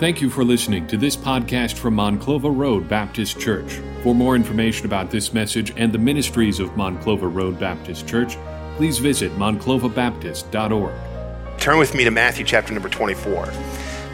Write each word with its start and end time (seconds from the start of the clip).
Thank 0.00 0.20
you 0.20 0.28
for 0.28 0.42
listening 0.42 0.88
to 0.88 0.96
this 0.96 1.16
podcast 1.16 1.74
from 1.74 1.94
Monclova 1.94 2.54
Road 2.54 2.88
Baptist 2.88 3.38
Church. 3.38 3.74
For 4.02 4.12
more 4.12 4.34
information 4.34 4.86
about 4.86 5.12
this 5.12 5.32
message 5.32 5.72
and 5.76 5.92
the 5.92 5.98
ministries 5.98 6.58
of 6.58 6.70
Monclova 6.70 7.32
Road 7.32 7.60
Baptist 7.60 8.08
Church, 8.08 8.36
please 8.76 8.98
visit 8.98 9.30
monclovabaptist.org. 9.36 11.60
Turn 11.60 11.78
with 11.78 11.94
me 11.94 12.02
to 12.02 12.10
Matthew 12.10 12.44
chapter 12.44 12.74
number 12.74 12.88
24. 12.88 13.46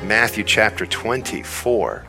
Matthew 0.05 0.45
chapter 0.45 0.85
24. 0.85 2.05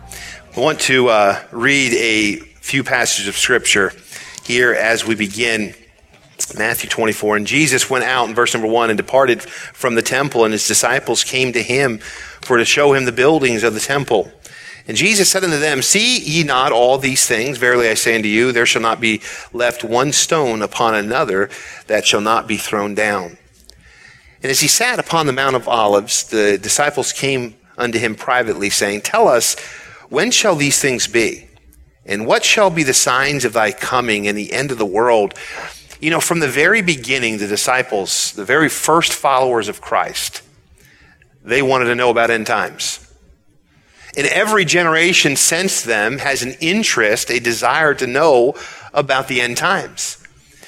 I 0.53 0.59
want 0.59 0.81
to 0.81 1.07
uh, 1.07 1.41
read 1.53 1.93
a 1.93 2.41
few 2.59 2.83
passages 2.83 3.29
of 3.29 3.37
scripture 3.37 3.93
here 4.43 4.73
as 4.73 5.05
we 5.05 5.15
begin 5.15 5.73
Matthew 6.57 6.89
24. 6.89 7.37
And 7.37 7.47
Jesus 7.47 7.89
went 7.89 8.03
out 8.03 8.29
in 8.29 8.35
verse 8.35 8.53
number 8.53 8.67
one 8.67 8.89
and 8.89 8.97
departed 8.97 9.41
from 9.41 9.95
the 9.95 10.01
temple, 10.01 10.43
and 10.43 10.53
his 10.53 10.67
disciples 10.67 11.23
came 11.23 11.53
to 11.53 11.61
him 11.61 11.99
for 12.41 12.57
to 12.57 12.65
show 12.65 12.93
him 12.93 13.05
the 13.05 13.11
buildings 13.11 13.63
of 13.63 13.73
the 13.73 13.79
temple. 13.79 14.31
And 14.87 14.97
Jesus 14.97 15.29
said 15.29 15.43
unto 15.43 15.59
them, 15.59 15.81
See 15.81 16.19
ye 16.19 16.43
not 16.43 16.71
all 16.71 16.97
these 16.97 17.27
things? 17.27 17.57
Verily 17.57 17.87
I 17.87 17.93
say 17.93 18.15
unto 18.15 18.27
you, 18.27 18.51
there 18.51 18.65
shall 18.65 18.81
not 18.81 18.99
be 18.99 19.21
left 19.53 19.83
one 19.83 20.11
stone 20.11 20.61
upon 20.61 20.95
another 20.95 21.49
that 21.87 22.05
shall 22.05 22.21
not 22.21 22.47
be 22.47 22.57
thrown 22.57 22.95
down. 22.95 23.37
And 24.43 24.49
as 24.49 24.61
he 24.61 24.67
sat 24.67 24.99
upon 24.99 25.27
the 25.27 25.33
Mount 25.33 25.55
of 25.55 25.67
Olives, 25.67 26.23
the 26.23 26.57
disciples 26.57 27.13
came 27.13 27.55
unto 27.77 27.99
him 27.99 28.15
privately, 28.15 28.69
saying, 28.69 29.01
Tell 29.01 29.27
us, 29.27 29.57
when 30.09 30.31
shall 30.31 30.55
these 30.55 30.79
things 30.79 31.07
be? 31.07 31.47
And 32.05 32.25
what 32.25 32.43
shall 32.43 32.71
be 32.71 32.83
the 32.83 32.93
signs 32.93 33.45
of 33.45 33.53
thy 33.53 33.71
coming 33.71 34.27
and 34.27 34.37
the 34.37 34.51
end 34.51 34.71
of 34.71 34.79
the 34.79 34.85
world? 34.85 35.35
You 36.01 36.09
know, 36.09 36.19
from 36.19 36.39
the 36.39 36.47
very 36.47 36.81
beginning, 36.81 37.37
the 37.37 37.47
disciples, 37.47 38.33
the 38.33 38.43
very 38.43 38.69
first 38.69 39.13
followers 39.13 39.69
of 39.69 39.81
Christ, 39.81 40.41
they 41.43 41.61
wanted 41.61 41.85
to 41.85 41.95
know 41.95 42.09
about 42.09 42.31
end 42.31 42.47
times. 42.47 43.07
And 44.17 44.27
every 44.27 44.65
generation 44.65 45.35
since 45.35 45.83
them 45.83 46.17
has 46.17 46.41
an 46.41 46.55
interest, 46.59 47.29
a 47.29 47.39
desire 47.39 47.93
to 47.93 48.07
know 48.07 48.55
about 48.93 49.27
the 49.27 49.39
end 49.41 49.57
times. 49.57 50.20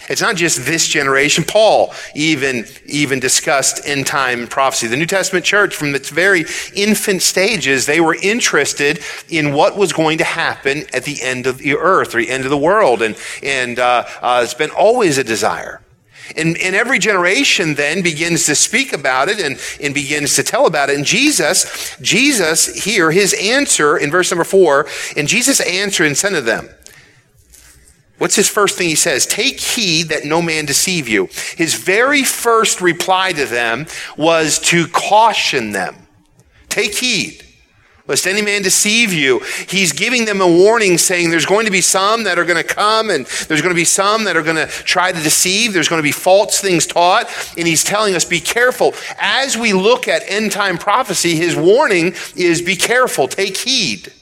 It's 0.10 0.22
not 0.22 0.36
just 0.36 0.66
this 0.66 0.88
generation. 0.88 1.44
Paul 1.44 1.94
even, 2.14 2.66
even 2.86 3.20
discussed 3.20 3.88
end 3.88 4.06
time 4.06 4.48
prophecy. 4.48 4.88
The 4.88 4.98
New 4.98 5.06
Testament 5.06 5.46
church, 5.46 5.76
from 5.76 5.96
its 5.96 6.10
very 6.10 6.46
infant 6.76 7.22
stages, 7.22 7.86
they 7.86 8.02
were 8.02 8.16
interested 8.16 9.00
in 9.30 9.54
what 9.54 9.78
was 9.78 9.94
going 9.94 10.18
to 10.18 10.24
happen 10.24 10.84
at 10.94 11.04
the 11.06 11.22
end 11.22 11.48
of 11.48 11.58
the 11.58 11.76
earth 11.76 12.16
or 12.16 12.20
the 12.20 12.30
end 12.30 12.44
of 12.44 12.50
the 12.50 12.58
world. 12.58 13.02
And, 13.02 13.18
and 13.42 13.80
uh, 13.80 14.06
uh, 14.22 14.42
it's 14.44 14.54
been 14.54 14.72
always 14.72 15.18
a 15.18 15.24
desire. 15.24 15.82
And, 16.36 16.58
and 16.58 16.76
every 16.76 17.00
generation 17.00 17.76
then 17.76 18.02
begins 18.02 18.46
to 18.46 18.56
speak 18.56 18.94
about 18.94 19.30
it 19.30 19.40
and, 19.40 19.60
and 19.82 19.94
begins 19.94 20.36
to 20.36 20.44
tell 20.44 20.66
about 20.66 20.90
it. 20.90 20.96
And 20.96 21.06
Jesus, 21.06 21.98
Jesus 22.02 22.84
here, 22.84 23.12
his 23.12 23.34
answer 23.34 23.98
in 23.98 24.10
verse 24.10 24.32
number 24.32 24.46
four, 24.46 24.88
and 25.18 25.28
Jesus 25.28 25.60
answered 25.60 26.08
and 26.08 26.18
said 26.18 26.30
to 26.30 26.42
them, 26.42 26.70
What's 28.24 28.38
his 28.38 28.48
first 28.48 28.78
thing 28.78 28.88
he 28.88 28.96
says? 28.96 29.26
Take 29.26 29.60
heed 29.60 30.04
that 30.04 30.24
no 30.24 30.42
man 30.42 30.64
deceive 30.66 31.10
you. 31.10 31.28
His 31.58 31.74
very 31.74 32.24
first 32.24 32.80
reply 32.80 33.34
to 33.34 33.46
them 33.46 33.86
was 34.16 34.60
to 34.60 34.88
caution 34.88 35.74
them. 35.74 36.08
Take 36.70 36.96
heed. 36.96 37.44
Lest 38.08 38.26
any 38.26 38.42
man 38.42 38.62
deceive 38.62 39.12
you. 39.12 39.42
He's 39.68 39.92
giving 39.92 40.24
them 40.24 40.40
a 40.40 40.48
warning 40.48 40.98
saying 40.98 41.32
there's 41.32 41.46
going 41.46 41.66
to 41.66 41.72
be 41.72 41.82
some 41.82 42.24
that 42.24 42.40
are 42.40 42.46
going 42.46 42.66
to 42.66 42.74
come 42.74 43.10
and 43.10 43.26
there's 43.26 43.62
going 43.62 43.74
to 43.74 43.76
be 43.76 43.84
some 43.84 44.24
that 44.24 44.38
are 44.38 44.42
going 44.42 44.56
to 44.56 44.68
try 44.68 45.12
to 45.12 45.22
deceive. 45.22 45.74
There's 45.74 45.90
going 45.90 46.00
to 46.00 46.08
be 46.08 46.14
false 46.14 46.62
things 46.62 46.88
taught. 46.88 47.26
And 47.58 47.68
he's 47.68 47.84
telling 47.84 48.16
us 48.16 48.24
be 48.24 48.40
careful. 48.40 48.94
As 49.20 49.58
we 49.58 49.74
look 49.74 50.08
at 50.08 50.22
end 50.28 50.54
time 50.54 50.78
prophecy, 50.78 51.36
his 51.36 51.58
warning 51.58 52.14
is 52.38 52.62
be 52.62 52.78
careful, 52.78 53.28
take 53.28 53.58
heed. 53.58 54.14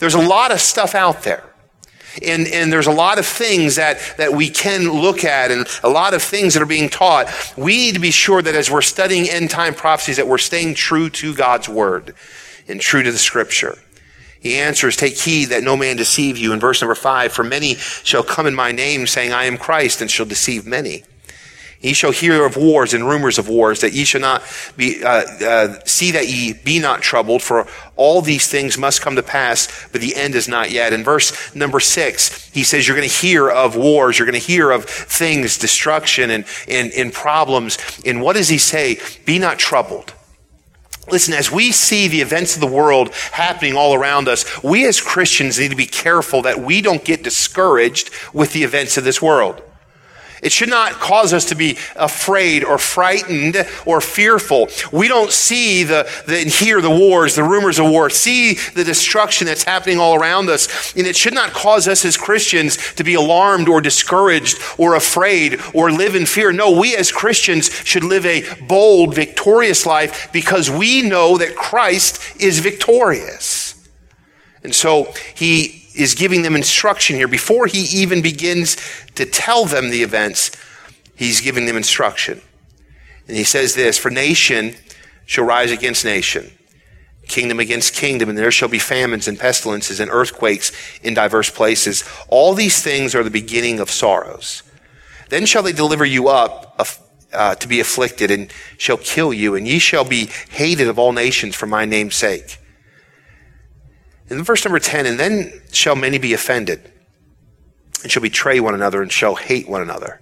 There's 0.00 0.14
a 0.14 0.20
lot 0.20 0.50
of 0.50 0.60
stuff 0.60 0.96
out 0.96 1.22
there. 1.22 1.53
And, 2.22 2.46
and 2.46 2.72
there's 2.72 2.86
a 2.86 2.92
lot 2.92 3.18
of 3.18 3.26
things 3.26 3.76
that, 3.76 3.98
that 4.18 4.32
we 4.32 4.48
can 4.48 4.90
look 4.90 5.24
at 5.24 5.50
and 5.50 5.66
a 5.82 5.88
lot 5.88 6.14
of 6.14 6.22
things 6.22 6.54
that 6.54 6.62
are 6.62 6.66
being 6.66 6.88
taught. 6.88 7.28
We 7.56 7.76
need 7.76 7.94
to 7.94 8.00
be 8.00 8.10
sure 8.10 8.42
that 8.42 8.54
as 8.54 8.70
we're 8.70 8.82
studying 8.82 9.28
end 9.28 9.50
time 9.50 9.74
prophecies 9.74 10.16
that 10.16 10.28
we're 10.28 10.38
staying 10.38 10.74
true 10.74 11.10
to 11.10 11.34
God's 11.34 11.68
word 11.68 12.14
and 12.68 12.80
true 12.80 13.02
to 13.02 13.12
the 13.12 13.18
scripture. 13.18 13.78
He 14.40 14.56
answers, 14.56 14.96
take 14.96 15.16
heed 15.16 15.46
that 15.46 15.62
no 15.62 15.76
man 15.76 15.96
deceive 15.96 16.36
you. 16.36 16.52
In 16.52 16.60
verse 16.60 16.82
number 16.82 16.94
five, 16.94 17.32
for 17.32 17.42
many 17.42 17.76
shall 17.76 18.22
come 18.22 18.46
in 18.46 18.54
my 18.54 18.72
name 18.72 19.06
saying, 19.06 19.32
I 19.32 19.44
am 19.44 19.56
Christ 19.56 20.02
and 20.02 20.10
shall 20.10 20.26
deceive 20.26 20.66
many. 20.66 21.04
Ye 21.84 21.92
shall 21.92 22.12
hear 22.12 22.46
of 22.46 22.56
wars 22.56 22.94
and 22.94 23.06
rumors 23.06 23.38
of 23.38 23.46
wars, 23.46 23.82
that 23.82 23.92
ye 23.92 24.06
shall 24.06 24.22
not 24.22 24.42
be, 24.74 25.04
uh, 25.04 25.24
uh, 25.44 25.78
see 25.84 26.12
that 26.12 26.28
ye 26.28 26.54
be 26.54 26.78
not 26.78 27.02
troubled, 27.02 27.42
for 27.42 27.66
all 27.94 28.22
these 28.22 28.46
things 28.46 28.78
must 28.78 29.02
come 29.02 29.16
to 29.16 29.22
pass, 29.22 29.86
but 29.92 30.00
the 30.00 30.16
end 30.16 30.34
is 30.34 30.48
not 30.48 30.70
yet. 30.70 30.94
In 30.94 31.04
verse 31.04 31.54
number 31.54 31.80
six, 31.80 32.48
he 32.52 32.64
says, 32.64 32.88
you're 32.88 32.96
going 32.96 33.06
to 33.06 33.14
hear 33.14 33.50
of 33.50 33.76
wars, 33.76 34.18
you're 34.18 34.24
going 34.24 34.40
to 34.40 34.46
hear 34.46 34.70
of 34.70 34.86
things, 34.86 35.58
destruction 35.58 36.30
and, 36.30 36.46
and, 36.68 36.90
and 36.92 37.12
problems. 37.12 37.76
And 38.06 38.22
what 38.22 38.36
does 38.36 38.48
he 38.48 38.56
say? 38.56 38.98
Be 39.26 39.38
not 39.38 39.58
troubled. 39.58 40.14
Listen, 41.10 41.34
as 41.34 41.52
we 41.52 41.70
see 41.70 42.08
the 42.08 42.22
events 42.22 42.54
of 42.54 42.62
the 42.62 42.66
world 42.66 43.14
happening 43.32 43.76
all 43.76 43.92
around 43.92 44.26
us, 44.26 44.62
we 44.64 44.86
as 44.86 45.02
Christians 45.02 45.58
need 45.58 45.70
to 45.70 45.76
be 45.76 45.84
careful 45.84 46.40
that 46.42 46.60
we 46.60 46.80
don't 46.80 47.04
get 47.04 47.22
discouraged 47.22 48.08
with 48.32 48.54
the 48.54 48.64
events 48.64 48.96
of 48.96 49.04
this 49.04 49.20
world. 49.20 49.62
It 50.44 50.52
should 50.52 50.68
not 50.68 50.92
cause 50.92 51.32
us 51.32 51.46
to 51.46 51.54
be 51.54 51.78
afraid 51.96 52.62
or 52.62 52.76
frightened 52.76 53.56
or 53.86 54.00
fearful. 54.00 54.68
We 54.92 55.08
don't 55.08 55.32
see 55.32 55.84
the, 55.84 56.08
the 56.26 56.38
and 56.40 56.50
hear 56.50 56.82
the 56.82 56.90
wars, 56.90 57.34
the 57.34 57.42
rumors 57.42 57.78
of 57.78 57.86
war, 57.86 58.10
see 58.10 58.54
the 58.74 58.84
destruction 58.84 59.46
that's 59.46 59.64
happening 59.64 59.98
all 59.98 60.14
around 60.14 60.50
us. 60.50 60.94
And 60.94 61.06
it 61.06 61.16
should 61.16 61.32
not 61.32 61.52
cause 61.52 61.88
us 61.88 62.04
as 62.04 62.18
Christians 62.18 62.94
to 62.94 63.04
be 63.04 63.14
alarmed 63.14 63.68
or 63.68 63.80
discouraged 63.80 64.58
or 64.76 64.94
afraid 64.94 65.60
or 65.72 65.90
live 65.90 66.14
in 66.14 66.26
fear. 66.26 66.52
No, 66.52 66.78
we 66.78 66.94
as 66.94 67.10
Christians 67.10 67.70
should 67.84 68.04
live 68.04 68.26
a 68.26 68.44
bold, 68.66 69.14
victorious 69.14 69.86
life 69.86 70.30
because 70.32 70.70
we 70.70 71.00
know 71.00 71.38
that 71.38 71.56
Christ 71.56 72.38
is 72.40 72.58
victorious. 72.58 73.88
And 74.62 74.74
so 74.74 75.12
he 75.34 75.83
is 75.94 76.14
giving 76.14 76.42
them 76.42 76.56
instruction 76.56 77.16
here. 77.16 77.28
Before 77.28 77.66
he 77.66 77.82
even 78.02 78.22
begins 78.22 78.76
to 79.14 79.24
tell 79.24 79.64
them 79.64 79.90
the 79.90 80.02
events, 80.02 80.50
he's 81.16 81.40
giving 81.40 81.66
them 81.66 81.76
instruction. 81.76 82.40
And 83.28 83.36
he 83.36 83.44
says 83.44 83.74
this 83.74 83.98
For 83.98 84.10
nation 84.10 84.76
shall 85.26 85.44
rise 85.44 85.70
against 85.70 86.04
nation, 86.04 86.50
kingdom 87.28 87.60
against 87.60 87.94
kingdom, 87.94 88.28
and 88.28 88.36
there 88.36 88.50
shall 88.50 88.68
be 88.68 88.78
famines 88.78 89.28
and 89.28 89.38
pestilences 89.38 90.00
and 90.00 90.10
earthquakes 90.10 90.72
in 91.02 91.14
diverse 91.14 91.50
places. 91.50 92.04
All 92.28 92.54
these 92.54 92.82
things 92.82 93.14
are 93.14 93.22
the 93.22 93.30
beginning 93.30 93.80
of 93.80 93.90
sorrows. 93.90 94.62
Then 95.30 95.46
shall 95.46 95.62
they 95.62 95.72
deliver 95.72 96.04
you 96.04 96.28
up 96.28 96.78
uh, 97.32 97.54
to 97.56 97.68
be 97.68 97.80
afflicted, 97.80 98.30
and 98.30 98.52
shall 98.78 98.96
kill 98.96 99.32
you, 99.32 99.54
and 99.54 99.66
ye 99.66 99.78
shall 99.78 100.04
be 100.04 100.28
hated 100.50 100.88
of 100.88 100.98
all 100.98 101.12
nations 101.12 101.54
for 101.54 101.66
my 101.66 101.84
name's 101.84 102.14
sake. 102.14 102.58
In 104.34 104.42
verse 104.42 104.64
number 104.64 104.80
10, 104.80 105.06
and 105.06 105.18
then 105.18 105.62
shall 105.70 105.94
many 105.94 106.18
be 106.18 106.32
offended, 106.32 106.90
and 108.02 108.10
shall 108.10 108.22
betray 108.22 108.58
one 108.58 108.74
another, 108.74 109.00
and 109.00 109.12
shall 109.12 109.36
hate 109.36 109.68
one 109.68 109.80
another. 109.80 110.20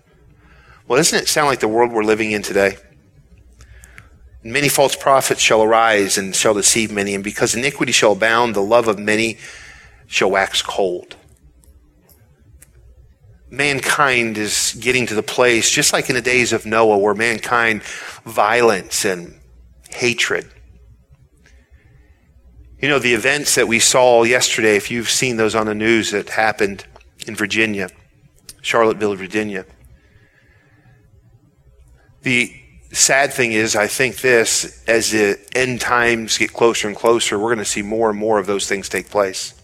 Well, 0.86 0.98
doesn't 0.98 1.18
it 1.18 1.28
sound 1.28 1.48
like 1.48 1.60
the 1.60 1.68
world 1.68 1.92
we're 1.92 2.04
living 2.04 2.30
in 2.30 2.42
today? 2.42 2.76
Many 4.44 4.68
false 4.68 4.94
prophets 4.94 5.40
shall 5.40 5.62
arise 5.62 6.18
and 6.18 6.36
shall 6.36 6.52
deceive 6.52 6.92
many, 6.92 7.14
and 7.14 7.24
because 7.24 7.54
iniquity 7.54 7.92
shall 7.92 8.12
abound, 8.12 8.54
the 8.54 8.60
love 8.60 8.86
of 8.86 8.98
many 8.98 9.38
shall 10.06 10.30
wax 10.30 10.60
cold. 10.60 11.16
Mankind 13.48 14.36
is 14.36 14.76
getting 14.78 15.06
to 15.06 15.14
the 15.14 15.22
place, 15.22 15.70
just 15.70 15.92
like 15.94 16.10
in 16.10 16.16
the 16.16 16.22
days 16.22 16.52
of 16.52 16.66
Noah, 16.66 16.98
where 16.98 17.14
mankind, 17.14 17.82
violence 18.24 19.06
and 19.06 19.40
hatred 19.88 20.50
you 22.82 22.88
know, 22.88 22.98
the 22.98 23.14
events 23.14 23.54
that 23.54 23.68
we 23.68 23.78
saw 23.78 24.24
yesterday, 24.24 24.74
if 24.74 24.90
you've 24.90 25.08
seen 25.08 25.36
those 25.36 25.54
on 25.54 25.66
the 25.66 25.74
news 25.74 26.10
that 26.10 26.30
happened 26.30 26.84
in 27.28 27.36
Virginia, 27.36 27.88
Charlottesville, 28.60 29.14
Virginia. 29.14 29.64
The 32.22 32.52
sad 32.90 33.32
thing 33.32 33.52
is, 33.52 33.76
I 33.76 33.86
think 33.86 34.16
this, 34.16 34.82
as 34.88 35.12
the 35.12 35.38
end 35.54 35.80
times 35.80 36.38
get 36.38 36.52
closer 36.52 36.88
and 36.88 36.96
closer, 36.96 37.38
we're 37.38 37.54
going 37.54 37.58
to 37.58 37.64
see 37.64 37.82
more 37.82 38.10
and 38.10 38.18
more 38.18 38.40
of 38.40 38.46
those 38.46 38.68
things 38.68 38.88
take 38.88 39.08
place. 39.08 39.54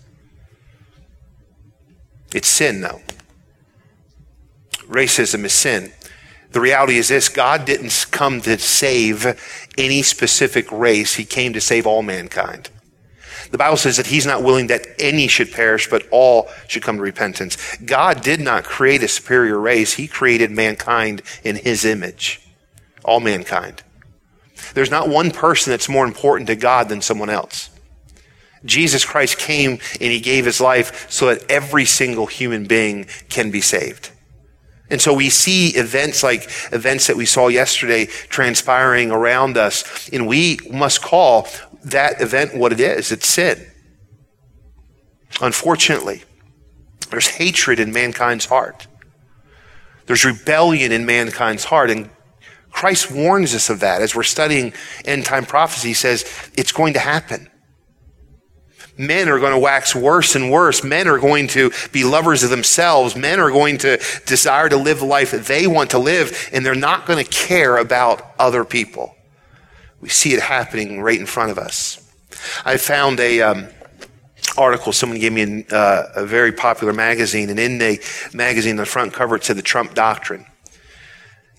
It's 2.33 2.49
sin, 2.49 2.83
though. 2.83 3.01
Racism 4.87 5.45
is 5.45 5.53
sin. 5.53 5.93
The 6.53 6.61
reality 6.61 6.99
is 6.99 7.09
this 7.09 7.29
God 7.29 7.65
didn't 7.65 8.07
come 8.13 8.41
to 8.43 8.59
save 8.59 9.27
any 9.77 10.03
specific 10.03 10.71
race, 10.71 11.17
He 11.17 11.25
came 11.25 11.53
to 11.53 11.61
save 11.61 11.85
all 11.85 12.03
mankind. 12.03 12.71
The 13.51 13.59
Bible 13.59 13.77
says 13.77 13.97
that 13.97 14.07
he's 14.07 14.27
not 14.27 14.43
willing 14.43 14.67
that 14.67 14.87
any 14.99 15.27
should 15.27 15.53
perish, 15.53 15.89
but 15.89 16.07
all 16.11 16.49
should 16.67 16.83
come 16.83 16.97
to 16.97 17.03
repentance. 17.03 17.77
God 17.79 18.23
did 18.23 18.41
not 18.41 18.65
create 18.65 19.03
a 19.03 19.09
superior 19.09 19.59
race. 19.59 19.95
He 19.95 20.07
created 20.07 20.51
mankind 20.51 21.23
in 21.45 21.57
his 21.57 21.85
image. 21.85 22.41
All 23.05 23.21
mankind. 23.21 23.83
There's 24.75 24.91
not 24.91 25.09
one 25.09 25.31
person 25.31 25.71
that's 25.71 25.89
more 25.89 26.05
important 26.05 26.49
to 26.49 26.57
God 26.57 26.89
than 26.89 27.01
someone 27.01 27.31
else. 27.31 27.71
Jesus 28.65 29.05
Christ 29.05 29.39
came 29.39 29.79
and 30.01 30.13
he 30.13 30.21
gave 30.21 30.45
his 30.45 30.61
life 30.61 31.11
so 31.11 31.27
that 31.27 31.51
every 31.51 31.85
single 31.85 32.27
human 32.27 32.67
being 32.67 33.07
can 33.29 33.51
be 33.51 33.61
saved. 33.61 34.11
And 34.91 35.01
so 35.01 35.13
we 35.13 35.29
see 35.29 35.69
events 35.77 36.23
like 36.23 36.45
events 36.73 37.09
that 37.09 37.17
we 37.17 37.27
saw 37.27 37.49
yesterday 37.49 38.07
transpiring 38.07 39.11
around 39.11 39.59
us, 39.59 40.09
and 40.11 40.27
we 40.27 40.59
must 40.71 41.03
call 41.03 41.47
that 41.85 42.21
event 42.21 42.57
what 42.57 42.73
it 42.73 42.81
is. 42.81 43.13
It's 43.13 43.27
sin. 43.27 43.67
Unfortunately, 45.41 46.23
there's 47.11 47.29
hatred 47.29 47.79
in 47.81 47.93
mankind's 47.93 48.47
heart. 48.47 48.87
There's 50.07 50.25
rebellion 50.25 50.91
in 50.93 51.07
mankind's 51.07 51.65
heart. 51.65 51.91
And 51.91 52.11
Christ 52.71 53.11
warns 53.11 53.55
us 53.55 53.71
of 53.71 53.81
that 53.81 54.03
as 54.03 54.15
we're 54.15 54.23
studying 54.23 54.73
end 55.05 55.25
time 55.25 55.45
prophecy. 55.45 55.89
He 55.89 55.95
says 55.95 56.25
it's 56.57 56.73
going 56.73 56.95
to 56.95 57.01
happen 57.01 57.49
men 58.99 59.29
are 59.29 59.39
going 59.39 59.53
to 59.53 59.59
wax 59.59 59.95
worse 59.95 60.35
and 60.35 60.51
worse. 60.51 60.83
Men 60.83 61.09
are 61.09 61.19
going 61.19 61.47
to 61.49 61.71
be 61.93 62.05
lovers 62.05 62.43
of 62.43 62.51
themselves. 62.51 63.17
Men 63.17 63.41
are 63.41 63.51
going 63.51 63.79
to 63.79 64.03
desire 64.27 64.69
to 64.69 64.77
live 64.77 64.99
the 64.99 65.07
life 65.07 65.31
that 65.31 65.45
they 65.45 65.67
want 65.67 65.91
to 65.91 65.99
live, 65.99 66.51
and 66.53 66.67
they're 66.67 66.75
not 66.75 67.07
going 67.07 67.25
to 67.25 67.31
care 67.31 67.79
about 67.79 68.35
other 68.39 68.65
people. 68.65 69.15
We 70.01 70.09
see 70.09 70.33
it 70.35 70.41
happening 70.41 71.01
right 71.01 71.19
in 71.19 71.27
front 71.27 71.51
of 71.51 71.59
us. 71.59 72.05
I 72.65 72.77
found 72.77 73.19
a 73.21 73.43
um, 73.43 73.69
article 74.57 74.93
someone 74.93 75.19
gave 75.19 75.33
me 75.33 75.43
in 75.43 75.67
uh, 75.71 76.05
a 76.15 76.27
very 76.27 76.53
popular 76.53 76.93
magazine, 76.93 77.51
and 77.51 77.59
in 77.59 77.79
the 77.79 78.01
magazine, 78.33 78.77
the 78.77 78.87
front 78.87 79.13
cover, 79.13 79.37
it 79.37 79.45
said 79.45 79.57
the 79.57 79.63
Trump 79.63 79.95
Doctrine. 79.95 80.47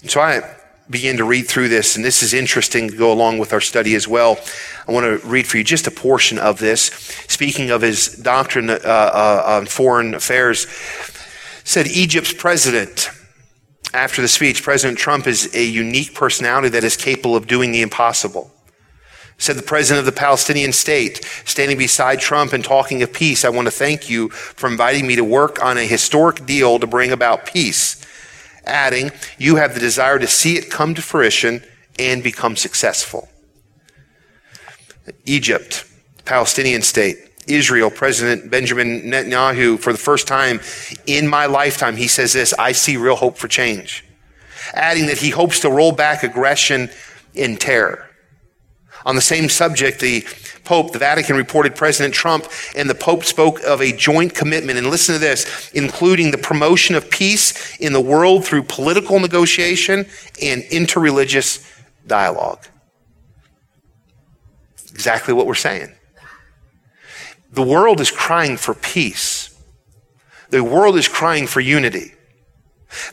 And 0.02 0.10
so 0.10 0.22
I 0.22 0.56
begin 0.90 1.18
to 1.18 1.24
read 1.24 1.48
through 1.48 1.70
this, 1.70 1.96
and 1.96 2.04
this 2.04 2.24
is 2.24 2.34
interesting 2.34 2.90
to 2.90 2.98
go 2.98 3.12
along 3.12 3.38
with 3.38 3.54
our 3.54 3.62
study 3.62 3.94
as 3.96 4.08
well. 4.08 4.40
I 4.88 4.92
want 4.92 5.06
to 5.06 5.28
read 5.28 5.48
for 5.48 5.58
you 5.58 5.64
just 5.64 5.88
a 5.88 5.92
portion 5.92 6.40
of 6.40 6.60
this. 6.60 6.86
Speaking 7.28 7.70
of 7.70 7.82
his 7.82 8.16
doctrine 8.16 8.70
uh, 8.70 8.74
uh, 8.84 9.44
on 9.46 9.66
foreign 9.68 10.16
affairs, 10.16 10.66
said 11.64 11.88
Egypt's 11.88 12.34
president, 12.34 13.12
after 13.94 14.22
the 14.22 14.28
speech, 14.28 14.64
President 14.64 14.98
Trump 14.98 15.28
is 15.28 15.54
a 15.56 15.64
unique 15.64 16.14
personality 16.14 16.70
that 16.70 16.84
is 16.84 16.96
capable 16.96 17.36
of 17.36 17.48
doing 17.48 17.72
the 17.72 17.82
impossible. 17.82 18.52
Said 19.38 19.56
the 19.56 19.64
president 19.64 20.00
of 20.00 20.06
the 20.06 20.20
Palestinian 20.20 20.74
state, 20.74 21.24
standing 21.46 21.78
beside 21.78 22.20
Trump 22.20 22.52
and 22.52 22.64
talking 22.64 23.02
of 23.02 23.14
peace, 23.14 23.46
I 23.46 23.50
want 23.50 23.68
to 23.68 23.72
thank 23.72 24.10
you 24.10 24.30
for 24.30 24.70
inviting 24.70 25.08
me 25.08 25.16
to 25.16 25.24
work 25.24 25.64
on 25.64 25.78
a 25.78 25.86
historic 25.86 26.46
deal 26.46 26.78
to 26.78 26.88
bring 26.88 27.12
about 27.12 27.46
peace 27.46 28.06
adding, 28.70 29.12
You 29.38 29.58
have 29.58 29.74
the 29.74 29.80
desire 29.80 30.20
to 30.20 30.28
see 30.28 30.58
it 30.58 30.70
come 30.70 30.96
to 30.96 31.02
fruition 31.02 31.64
and 31.98 32.24
become 32.24 32.56
successful. 32.56 33.28
Egypt, 35.26 35.86
Palestinian 36.26 36.82
state, 36.82 37.18
Israel, 37.50 37.90
President 37.90 38.50
Benjamin 38.50 39.02
Netanyahu, 39.02 39.80
for 39.80 39.92
the 39.92 40.00
first 40.00 40.28
time 40.28 40.60
in 41.06 41.28
my 41.28 41.46
lifetime, 41.46 41.96
he 41.96 42.08
says 42.08 42.34
this 42.34 42.54
I 42.54 42.72
see 42.72 42.98
real 42.98 43.16
hope 43.16 43.38
for 43.38 43.48
change. 43.48 44.06
Adding 44.74 45.08
that 45.08 45.18
he 45.18 45.30
hopes 45.30 45.62
to 45.62 45.70
roll 45.70 45.92
back 45.92 46.24
aggression 46.24 46.90
and 47.36 47.60
terror. 47.60 48.10
On 49.06 49.16
the 49.16 49.22
same 49.22 49.50
subject, 49.50 50.00
the 50.00 50.26
Pope, 50.66 50.92
the 50.92 51.00
Vatican 51.00 51.36
reported 51.36 51.76
President 51.76 52.14
Trump 52.14 52.46
and 52.76 52.90
the 52.90 52.96
Pope 52.96 53.24
spoke 53.24 53.60
of 53.64 53.82
a 53.82 53.92
joint 53.92 54.36
commitment. 54.36 54.78
And 54.78 54.88
listen 54.88 55.16
to 55.16 55.20
this, 55.20 55.72
including 55.74 56.32
the 56.32 56.38
promotion 56.38 56.96
of 56.96 57.10
peace 57.10 57.78
in 57.78 57.94
the 57.94 58.02
world 58.02 58.46
through 58.46 58.64
political 58.64 59.20
negotiation 59.20 60.06
and 60.42 60.62
interreligious 60.64 61.66
dialogue. 62.06 62.68
Exactly 64.92 65.34
what 65.34 65.48
we're 65.48 65.56
saying. 65.56 65.96
The 67.52 67.64
world 67.64 68.00
is 68.00 68.12
crying 68.12 68.58
for 68.58 68.74
peace. 68.74 69.56
The 70.50 70.64
world 70.64 70.98
is 70.98 71.08
crying 71.08 71.48
for 71.48 71.60
unity. 71.60 72.14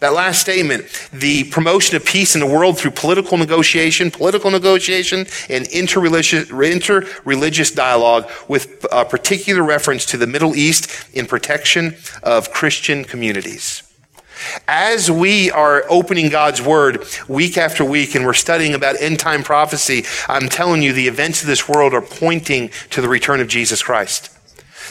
That 0.01 0.15
last 0.15 0.41
statement, 0.41 0.85
the 1.13 1.45
promotion 1.51 1.97
of 1.97 2.05
peace 2.05 2.35
in 2.35 2.41
the 2.41 2.47
world 2.47 2.79
through 2.79 2.93
political 2.93 3.37
negotiation, 3.37 4.11
political 4.11 4.51
negotiation, 4.51 5.27
and 5.51 5.67
interreligious, 5.67 7.75
dialogue 7.75 8.31
with 8.49 8.87
particular 9.11 9.63
reference 9.63 10.07
to 10.07 10.17
the 10.17 10.27
Middle 10.27 10.57
East 10.57 10.91
in 11.13 11.27
protection 11.27 11.97
of 12.23 12.53
Christian 12.53 13.05
communities. 13.05 13.83
As 14.69 15.11
we 15.11 15.51
are 15.51 15.85
opening 15.89 16.29
God's 16.29 16.61
Word 16.63 17.05
week 17.29 17.57
after 17.59 17.85
week 17.85 18.15
and 18.15 18.25
we're 18.25 18.35
studying 18.35 18.75
about 18.75 19.01
end 19.01 19.19
time 19.19 19.43
prophecy, 19.43 20.05
I'm 20.29 20.49
telling 20.49 20.83
you 20.83 20.93
the 20.93 21.09
events 21.09 21.43
of 21.43 21.47
this 21.47 21.69
world 21.69 21.95
are 21.95 22.03
pointing 22.03 22.71
to 22.91 23.01
the 23.01 23.09
return 23.09 23.41
of 23.41 23.49
Jesus 23.49 23.83
Christ. 23.83 24.33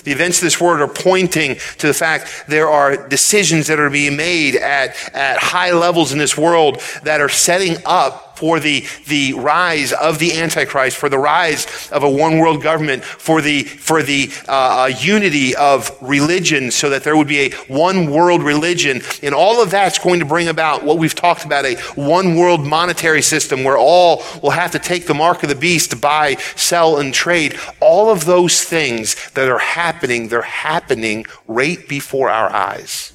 The 0.03 0.11
events 0.11 0.39
of 0.39 0.43
this 0.43 0.59
world 0.59 0.81
are 0.81 0.87
pointing 0.87 1.55
to 1.77 1.87
the 1.87 1.93
fact 1.93 2.45
there 2.47 2.69
are 2.69 3.07
decisions 3.07 3.67
that 3.67 3.79
are 3.79 3.89
being 3.89 4.17
made 4.17 4.55
at, 4.55 4.95
at 5.15 5.37
high 5.37 5.71
levels 5.71 6.11
in 6.11 6.17
this 6.17 6.37
world 6.37 6.81
that 7.03 7.21
are 7.21 7.29
setting 7.29 7.77
up 7.85 8.24
for 8.35 8.59
the, 8.59 8.85
the 9.07 9.33
rise 9.33 9.93
of 9.93 10.19
the 10.19 10.37
Antichrist, 10.37 10.97
for 10.97 11.09
the 11.09 11.17
rise 11.17 11.89
of 11.91 12.03
a 12.03 12.09
one 12.09 12.39
world 12.39 12.61
government, 12.61 13.03
for 13.03 13.41
the, 13.41 13.63
for 13.63 14.03
the 14.03 14.31
uh, 14.47 14.83
uh, 14.83 14.87
unity 14.87 15.55
of 15.55 15.95
religion, 16.01 16.71
so 16.71 16.89
that 16.89 17.03
there 17.03 17.15
would 17.17 17.27
be 17.27 17.39
a 17.39 17.49
one 17.67 18.11
world 18.11 18.43
religion. 18.43 19.01
And 19.23 19.33
all 19.33 19.61
of 19.61 19.71
that's 19.71 19.99
going 19.99 20.19
to 20.19 20.25
bring 20.25 20.47
about 20.47 20.83
what 20.83 20.97
we've 20.97 21.15
talked 21.15 21.45
about 21.45 21.65
a 21.65 21.75
one 21.95 22.35
world 22.35 22.65
monetary 22.65 23.21
system 23.21 23.63
where 23.63 23.77
all 23.77 24.23
will 24.41 24.51
have 24.51 24.71
to 24.71 24.79
take 24.79 25.07
the 25.07 25.13
mark 25.13 25.43
of 25.43 25.49
the 25.49 25.55
beast 25.55 25.91
to 25.91 25.95
buy, 25.95 26.35
sell, 26.55 26.97
and 26.97 27.13
trade. 27.13 27.57
All 27.79 28.09
of 28.09 28.25
those 28.25 28.63
things 28.63 29.31
that 29.31 29.49
are 29.49 29.59
happening, 29.59 30.27
they're 30.27 30.41
happening 30.41 31.25
right 31.47 31.87
before 31.87 32.29
our 32.29 32.49
eyes. 32.49 33.13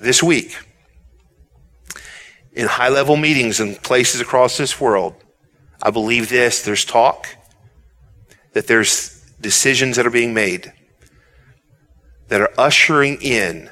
This 0.00 0.22
week, 0.22 0.56
in 2.60 2.66
high 2.66 2.90
level 2.90 3.16
meetings 3.16 3.58
in 3.58 3.74
places 3.74 4.20
across 4.20 4.58
this 4.58 4.78
world, 4.78 5.14
I 5.82 5.90
believe 5.90 6.28
this 6.28 6.60
there's 6.62 6.84
talk, 6.84 7.26
that 8.52 8.66
there's 8.66 9.18
decisions 9.40 9.96
that 9.96 10.06
are 10.06 10.10
being 10.10 10.34
made 10.34 10.70
that 12.28 12.42
are 12.42 12.52
ushering 12.58 13.16
in 13.22 13.70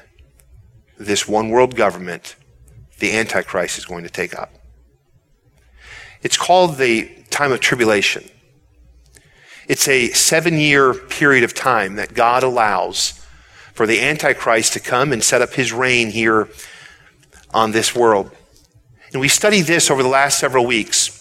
this 0.97 1.27
one 1.27 1.49
world 1.49 1.75
government 1.75 2.35
the 2.97 3.15
Antichrist 3.15 3.77
is 3.77 3.85
going 3.85 4.03
to 4.03 4.09
take 4.09 4.37
up. 4.37 4.51
It's 6.23 6.35
called 6.35 6.77
the 6.77 7.09
time 7.29 7.51
of 7.51 7.59
tribulation. 7.59 8.27
It's 9.67 9.87
a 9.87 10.09
seven 10.09 10.57
year 10.57 10.95
period 10.95 11.43
of 11.43 11.53
time 11.53 11.95
that 11.95 12.15
God 12.15 12.41
allows 12.41 13.23
for 13.75 13.85
the 13.85 14.01
Antichrist 14.01 14.73
to 14.73 14.79
come 14.79 15.13
and 15.13 15.23
set 15.23 15.43
up 15.43 15.53
his 15.53 15.71
reign 15.71 16.09
here 16.09 16.49
on 17.53 17.71
this 17.71 17.95
world. 17.95 18.35
And 19.11 19.21
we 19.21 19.27
studied 19.27 19.61
this 19.63 19.89
over 19.89 20.03
the 20.03 20.09
last 20.09 20.39
several 20.39 20.65
weeks. 20.65 21.15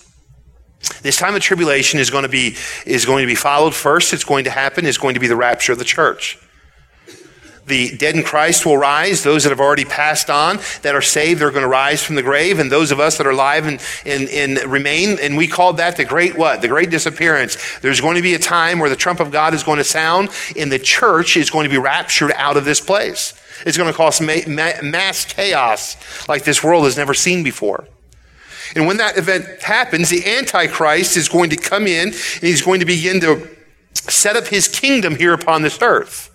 This 1.02 1.16
time 1.16 1.35
of 1.35 1.42
tribulation 1.42 1.99
is 1.99 2.11
going 2.11 2.23
to 2.23 2.28
be, 2.28 2.57
is 2.87 3.04
going 3.04 3.23
to 3.23 3.26
be 3.26 3.35
followed 3.35 3.75
first. 3.75 4.12
It's 4.12 4.25
going 4.25 4.45
to 4.45 4.50
happen. 4.50 4.87
Is 4.87 4.99
going 4.99 5.14
to 5.14 5.21
be 5.21 5.26
the 5.26 5.37
rapture 5.37 5.73
of 5.73 5.78
the 5.78 5.85
church. 5.85 6.38
The 7.66 7.97
dead 7.97 8.16
in 8.16 8.23
Christ 8.23 8.64
will 8.64 8.78
rise. 8.78 9.23
Those 9.23 9.45
that 9.45 9.50
have 9.50 9.61
already 9.61 9.85
passed 9.85 10.30
on, 10.30 10.59
that 10.83 10.95
are 10.95 11.02
saved, 11.02 11.40
they're 11.40 11.50
going 11.50 11.62
to 11.62 11.68
rise 11.68 12.02
from 12.02 12.16
the 12.16 12.23
grave. 12.23 12.59
And 12.59 12.73
those 12.73 12.90
of 12.90 12.99
us 12.99 13.18
that 13.18 13.26
are 13.26 13.30
alive 13.30 13.66
and, 13.66 13.80
and, 14.07 14.28
and 14.30 14.71
remain, 14.71 15.18
and 15.21 15.37
we 15.37 15.47
called 15.47 15.76
that 15.76 15.97
the 15.97 16.04
great 16.04 16.37
what? 16.37 16.62
The 16.62 16.68
great 16.68 16.90
disappearance. 16.90 17.78
There's 17.80 18.00
going 18.00 18.16
to 18.16 18.23
be 18.23 18.35
a 18.35 18.38
time 18.38 18.78
where 18.78 18.88
the 18.88 18.97
trump 18.97 19.21
of 19.21 19.30
God 19.30 19.52
is 19.52 19.62
going 19.62 19.78
to 19.78 19.85
sound 19.85 20.30
and 20.57 20.73
the 20.73 20.78
church 20.78 21.37
is 21.37 21.50
going 21.50 21.64
to 21.64 21.71
be 21.71 21.78
raptured 21.78 22.33
out 22.37 22.57
of 22.57 22.64
this 22.64 22.80
place. 22.80 23.35
It's 23.67 23.77
going 23.77 23.91
to 23.91 23.97
cause 23.97 24.21
mass 24.21 25.25
chaos 25.25 25.97
like 26.29 26.45
this 26.45 26.62
world 26.62 26.85
has 26.85 26.97
never 26.97 27.15
seen 27.15 27.43
before. 27.43 27.87
And 28.77 28.87
when 28.87 28.99
that 28.99 29.17
event 29.17 29.62
happens, 29.62 30.11
the 30.11 30.25
Antichrist 30.27 31.17
is 31.17 31.29
going 31.29 31.50
to 31.50 31.57
come 31.57 31.87
in 31.87 32.09
and 32.09 32.43
he's 32.43 32.62
going 32.62 32.81
to 32.81 32.87
begin 32.87 33.21
to 33.21 33.49
set 33.95 34.37
up 34.37 34.47
his 34.47 34.69
kingdom 34.69 35.17
here 35.17 35.33
upon 35.33 35.62
this 35.62 35.81
earth. 35.81 36.31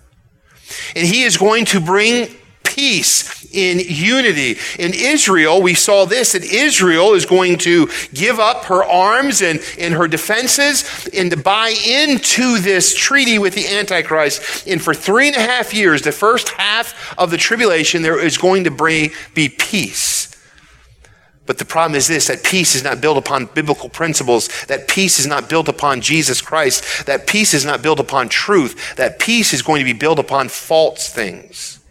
And 0.96 1.06
he 1.06 1.22
is 1.22 1.36
going 1.36 1.64
to 1.66 1.80
bring 1.80 2.34
peace, 2.74 3.44
in 3.54 3.78
unity. 3.78 4.58
In 4.78 4.92
Israel, 4.92 5.62
we 5.62 5.74
saw 5.74 6.04
this 6.04 6.32
that 6.32 6.44
Israel 6.44 7.14
is 7.14 7.24
going 7.24 7.58
to 7.58 7.88
give 8.12 8.38
up 8.38 8.64
her 8.64 8.84
arms 8.84 9.42
and, 9.42 9.60
and 9.78 9.94
her 9.94 10.08
defenses 10.08 11.08
and 11.14 11.30
to 11.30 11.36
buy 11.36 11.68
into 11.86 12.58
this 12.58 12.94
treaty 12.94 13.38
with 13.38 13.54
the 13.54 13.68
Antichrist. 13.68 14.66
And 14.66 14.82
for 14.82 14.92
three 14.92 15.28
and 15.28 15.36
a 15.36 15.40
half 15.40 15.72
years, 15.72 16.02
the 16.02 16.12
first 16.12 16.48
half 16.50 17.14
of 17.16 17.30
the 17.30 17.36
tribulation, 17.36 18.02
there 18.02 18.20
is 18.20 18.36
going 18.36 18.64
to 18.64 18.70
bring, 18.70 19.10
be 19.34 19.48
peace. 19.48 20.24
But 21.46 21.58
the 21.58 21.64
problem 21.66 21.94
is 21.94 22.08
this 22.08 22.26
that 22.28 22.42
peace 22.42 22.74
is 22.74 22.82
not 22.82 23.00
built 23.00 23.18
upon 23.18 23.46
biblical 23.46 23.90
principles. 23.90 24.48
That 24.66 24.88
peace 24.88 25.20
is 25.20 25.26
not 25.26 25.48
built 25.48 25.68
upon 25.68 26.00
Jesus 26.00 26.40
Christ. 26.40 27.06
That 27.06 27.26
peace 27.26 27.52
is 27.52 27.66
not 27.66 27.82
built 27.82 28.00
upon 28.00 28.30
truth. 28.30 28.96
That 28.96 29.18
peace 29.18 29.52
is 29.52 29.60
going 29.60 29.80
to 29.80 29.84
be 29.84 29.92
built 29.92 30.18
upon 30.18 30.48
false 30.48 31.08
things. 31.10 31.83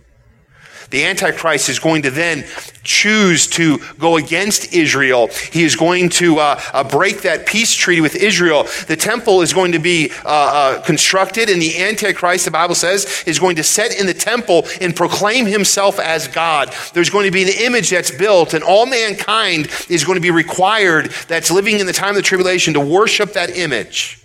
The 0.94 1.06
Antichrist 1.06 1.70
is 1.70 1.80
going 1.80 2.04
to 2.04 2.12
then 2.12 2.46
choose 2.84 3.48
to 3.48 3.80
go 3.98 4.18
against 4.18 4.74
Israel. 4.74 5.30
He 5.52 5.64
is 5.64 5.76
going 5.76 6.10
to 6.10 6.38
uh, 6.38 6.62
uh, 6.72 6.84
break 6.84 7.24
that 7.24 7.48
peace 7.48 7.74
treaty 7.74 8.00
with 8.00 8.16
Israel. 8.16 8.68
The 8.86 8.96
temple 8.96 9.42
is 9.42 9.54
going 9.54 9.72
to 9.72 9.80
be 9.80 10.12
uh, 10.24 10.28
uh, 10.28 10.82
constructed, 10.84 11.50
and 11.50 11.60
the 11.60 11.82
Antichrist, 11.82 12.46
the 12.46 12.52
Bible 12.52 12.76
says, 12.76 13.24
is 13.26 13.40
going 13.40 13.56
to 13.56 13.64
set 13.64 14.00
in 14.00 14.06
the 14.06 14.14
temple 14.14 14.68
and 14.80 14.96
proclaim 14.96 15.48
himself 15.48 16.00
as 16.00 16.28
God. 16.28 16.72
There's 16.94 17.10
going 17.10 17.26
to 17.26 17.32
be 17.32 17.42
an 17.42 17.50
image 17.50 17.90
that's 17.90 18.12
built, 18.12 18.54
and 18.54 18.64
all 18.64 18.86
mankind 18.86 19.72
is 19.90 20.04
going 20.04 20.18
to 20.18 20.22
be 20.22 20.30
required 20.30 21.12
that's 21.28 21.50
living 21.50 21.80
in 21.80 21.88
the 21.88 21.94
time 21.94 22.12
of 22.12 22.18
the 22.18 22.22
tribulation 22.22 22.76
to 22.76 22.80
worship 22.80 23.34
that 23.34 23.58
image. 23.58 24.23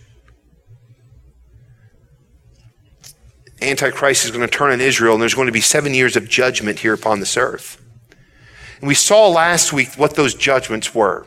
Antichrist 3.61 4.25
is 4.25 4.31
going 4.31 4.47
to 4.47 4.49
turn 4.49 4.73
on 4.73 4.81
Israel, 4.81 5.15
and 5.15 5.23
there's 5.23 5.35
going 5.35 5.47
to 5.47 5.53
be 5.53 5.61
seven 5.61 5.95
years 5.95 6.17
of 6.17 6.29
judgment 6.29 6.79
here 6.79 6.95
upon 6.95 7.21
this 7.21 7.37
earth. 7.37 7.83
And 8.81 8.88
we 8.88 8.95
saw 8.95 9.29
last 9.29 9.73
week 9.73 9.95
what 9.97 10.15
those 10.15 10.35
judgments 10.35 10.95
were 10.95 11.27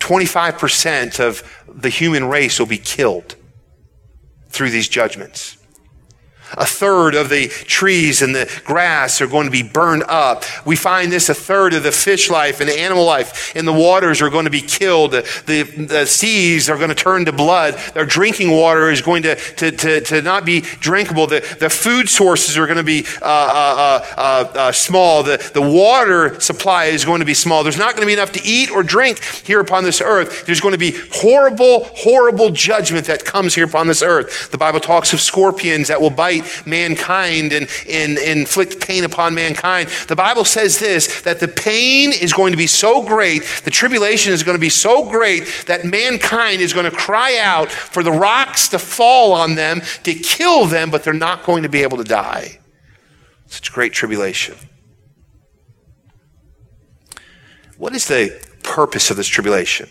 25% 0.00 1.20
of 1.20 1.64
the 1.66 1.88
human 1.88 2.24
race 2.26 2.58
will 2.58 2.66
be 2.66 2.78
killed 2.78 3.36
through 4.48 4.70
these 4.70 4.88
judgments. 4.88 5.56
A 6.56 6.66
third 6.66 7.14
of 7.14 7.28
the 7.28 7.48
trees 7.48 8.22
and 8.22 8.34
the 8.34 8.50
grass 8.64 9.20
are 9.20 9.26
going 9.26 9.46
to 9.46 9.50
be 9.50 9.62
burned 9.62 10.04
up. 10.04 10.44
We 10.64 10.76
find 10.76 11.10
this 11.10 11.28
a 11.28 11.34
third 11.34 11.74
of 11.74 11.82
the 11.82 11.92
fish 11.92 12.30
life 12.30 12.60
and 12.60 12.70
animal 12.70 13.04
life 13.04 13.54
in 13.56 13.64
the 13.64 13.72
waters 13.72 14.22
are 14.22 14.30
going 14.30 14.44
to 14.44 14.50
be 14.50 14.60
killed. 14.60 15.12
The, 15.12 15.62
the, 15.88 16.04
seas 16.06 16.68
are 16.68 16.76
going 16.76 16.90
to 16.90 16.94
turn 16.94 17.24
to 17.24 17.32
blood. 17.32 17.74
Their 17.94 18.04
drinking 18.04 18.50
water 18.50 18.90
is 18.90 19.02
going 19.02 19.22
to, 19.24 19.34
to, 19.34 19.70
to, 19.70 20.00
to 20.02 20.22
not 20.22 20.44
be 20.44 20.60
drinkable. 20.60 21.26
The, 21.26 21.56
the 21.58 21.70
food 21.70 22.08
sources 22.08 22.56
are 22.56 22.66
going 22.66 22.78
to 22.78 22.84
be 22.84 23.04
uh, 23.20 23.24
uh, 23.24 24.06
uh, 24.16 24.52
uh, 24.54 24.72
small. 24.72 25.22
The, 25.22 25.50
the 25.54 25.62
water 25.62 26.38
supply 26.40 26.86
is 26.86 27.04
going 27.04 27.20
to 27.20 27.26
be 27.26 27.34
small. 27.34 27.62
There's 27.62 27.78
not 27.78 27.94
going 27.94 28.02
to 28.02 28.06
be 28.06 28.12
enough 28.12 28.32
to 28.32 28.42
eat 28.44 28.70
or 28.70 28.82
drink 28.82 29.22
here 29.22 29.60
upon 29.60 29.84
this 29.84 30.00
earth. 30.00 30.46
There's 30.46 30.60
going 30.60 30.72
to 30.72 30.78
be 30.78 30.94
horrible, 31.12 31.84
horrible 31.94 32.50
judgment 32.50 33.06
that 33.06 33.24
comes 33.24 33.54
here 33.54 33.64
upon 33.64 33.86
this 33.86 34.02
earth. 34.02 34.50
The 34.50 34.58
Bible 34.58 34.80
talks 34.80 35.12
of 35.12 35.20
scorpions 35.20 35.88
that 35.88 36.00
will 36.00 36.10
bite 36.10 36.43
mankind 36.66 37.52
and, 37.52 37.68
and, 37.88 38.18
and 38.18 38.38
inflict 38.38 38.80
pain 38.80 39.04
upon 39.04 39.34
mankind. 39.34 39.88
The 40.08 40.16
Bible 40.16 40.44
says 40.44 40.78
this 40.78 41.22
that 41.22 41.40
the 41.40 41.48
pain 41.48 42.12
is 42.12 42.32
going 42.32 42.52
to 42.52 42.58
be 42.58 42.66
so 42.66 43.02
great, 43.02 43.42
the 43.64 43.70
tribulation 43.70 44.32
is 44.32 44.42
going 44.42 44.56
to 44.56 44.60
be 44.60 44.68
so 44.68 45.08
great 45.08 45.64
that 45.66 45.84
mankind 45.84 46.60
is 46.60 46.72
going 46.72 46.90
to 46.90 46.96
cry 46.96 47.38
out 47.38 47.70
for 47.70 48.02
the 48.02 48.12
rocks 48.12 48.68
to 48.68 48.78
fall 48.78 49.32
on 49.32 49.54
them 49.54 49.80
to 50.02 50.14
kill 50.14 50.66
them, 50.66 50.90
but 50.90 51.04
they're 51.04 51.12
not 51.12 51.44
going 51.44 51.62
to 51.62 51.68
be 51.68 51.82
able 51.82 51.96
to 51.96 52.04
die. 52.04 52.58
Such 53.46 53.72
great 53.72 53.92
tribulation. 53.92 54.56
What 57.76 57.94
is 57.94 58.06
the 58.06 58.40
purpose 58.62 59.10
of 59.10 59.16
this 59.16 59.28
tribulation? 59.28 59.88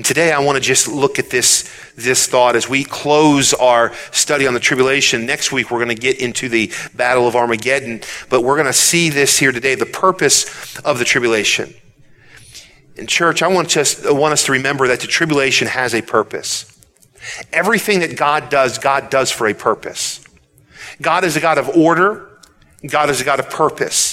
And 0.00 0.04
today 0.06 0.32
I 0.32 0.38
want 0.38 0.56
to 0.56 0.62
just 0.62 0.88
look 0.88 1.18
at 1.18 1.28
this, 1.28 1.70
this 1.94 2.26
thought 2.26 2.56
as 2.56 2.66
we 2.66 2.84
close 2.84 3.52
our 3.52 3.92
study 4.12 4.46
on 4.46 4.54
the 4.54 4.58
tribulation. 4.58 5.26
Next 5.26 5.52
week 5.52 5.70
we're 5.70 5.76
going 5.76 5.94
to 5.94 5.94
get 5.94 6.18
into 6.18 6.48
the 6.48 6.72
battle 6.94 7.28
of 7.28 7.36
Armageddon, 7.36 8.00
but 8.30 8.40
we're 8.40 8.54
going 8.54 8.64
to 8.64 8.72
see 8.72 9.10
this 9.10 9.38
here 9.38 9.52
today, 9.52 9.74
the 9.74 9.84
purpose 9.84 10.78
of 10.78 10.98
the 10.98 11.04
tribulation. 11.04 11.74
In 12.96 13.06
church, 13.08 13.42
I 13.42 13.48
want, 13.48 13.68
just, 13.68 14.06
I 14.06 14.12
want 14.12 14.32
us 14.32 14.46
to 14.46 14.52
remember 14.52 14.88
that 14.88 15.00
the 15.00 15.06
tribulation 15.06 15.68
has 15.68 15.94
a 15.94 16.00
purpose. 16.00 16.80
Everything 17.52 18.00
that 18.00 18.16
God 18.16 18.48
does, 18.48 18.78
God 18.78 19.10
does 19.10 19.30
for 19.30 19.48
a 19.48 19.54
purpose. 19.54 20.24
God 21.02 21.24
is 21.24 21.36
a 21.36 21.40
God 21.40 21.58
of 21.58 21.68
order. 21.76 22.40
God 22.86 23.10
is 23.10 23.20
a 23.20 23.24
God 23.24 23.38
of 23.38 23.50
purpose. 23.50 24.09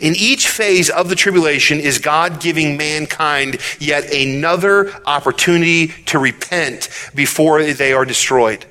In 0.00 0.14
each 0.16 0.48
phase 0.48 0.90
of 0.90 1.08
the 1.08 1.14
tribulation 1.14 1.80
is 1.80 1.98
God 1.98 2.40
giving 2.40 2.76
mankind 2.76 3.58
yet 3.78 4.12
another 4.12 4.92
opportunity 5.06 5.88
to 6.06 6.18
repent 6.18 6.88
before 7.14 7.62
they 7.62 7.92
are 7.92 8.04
destroyed. 8.04 8.64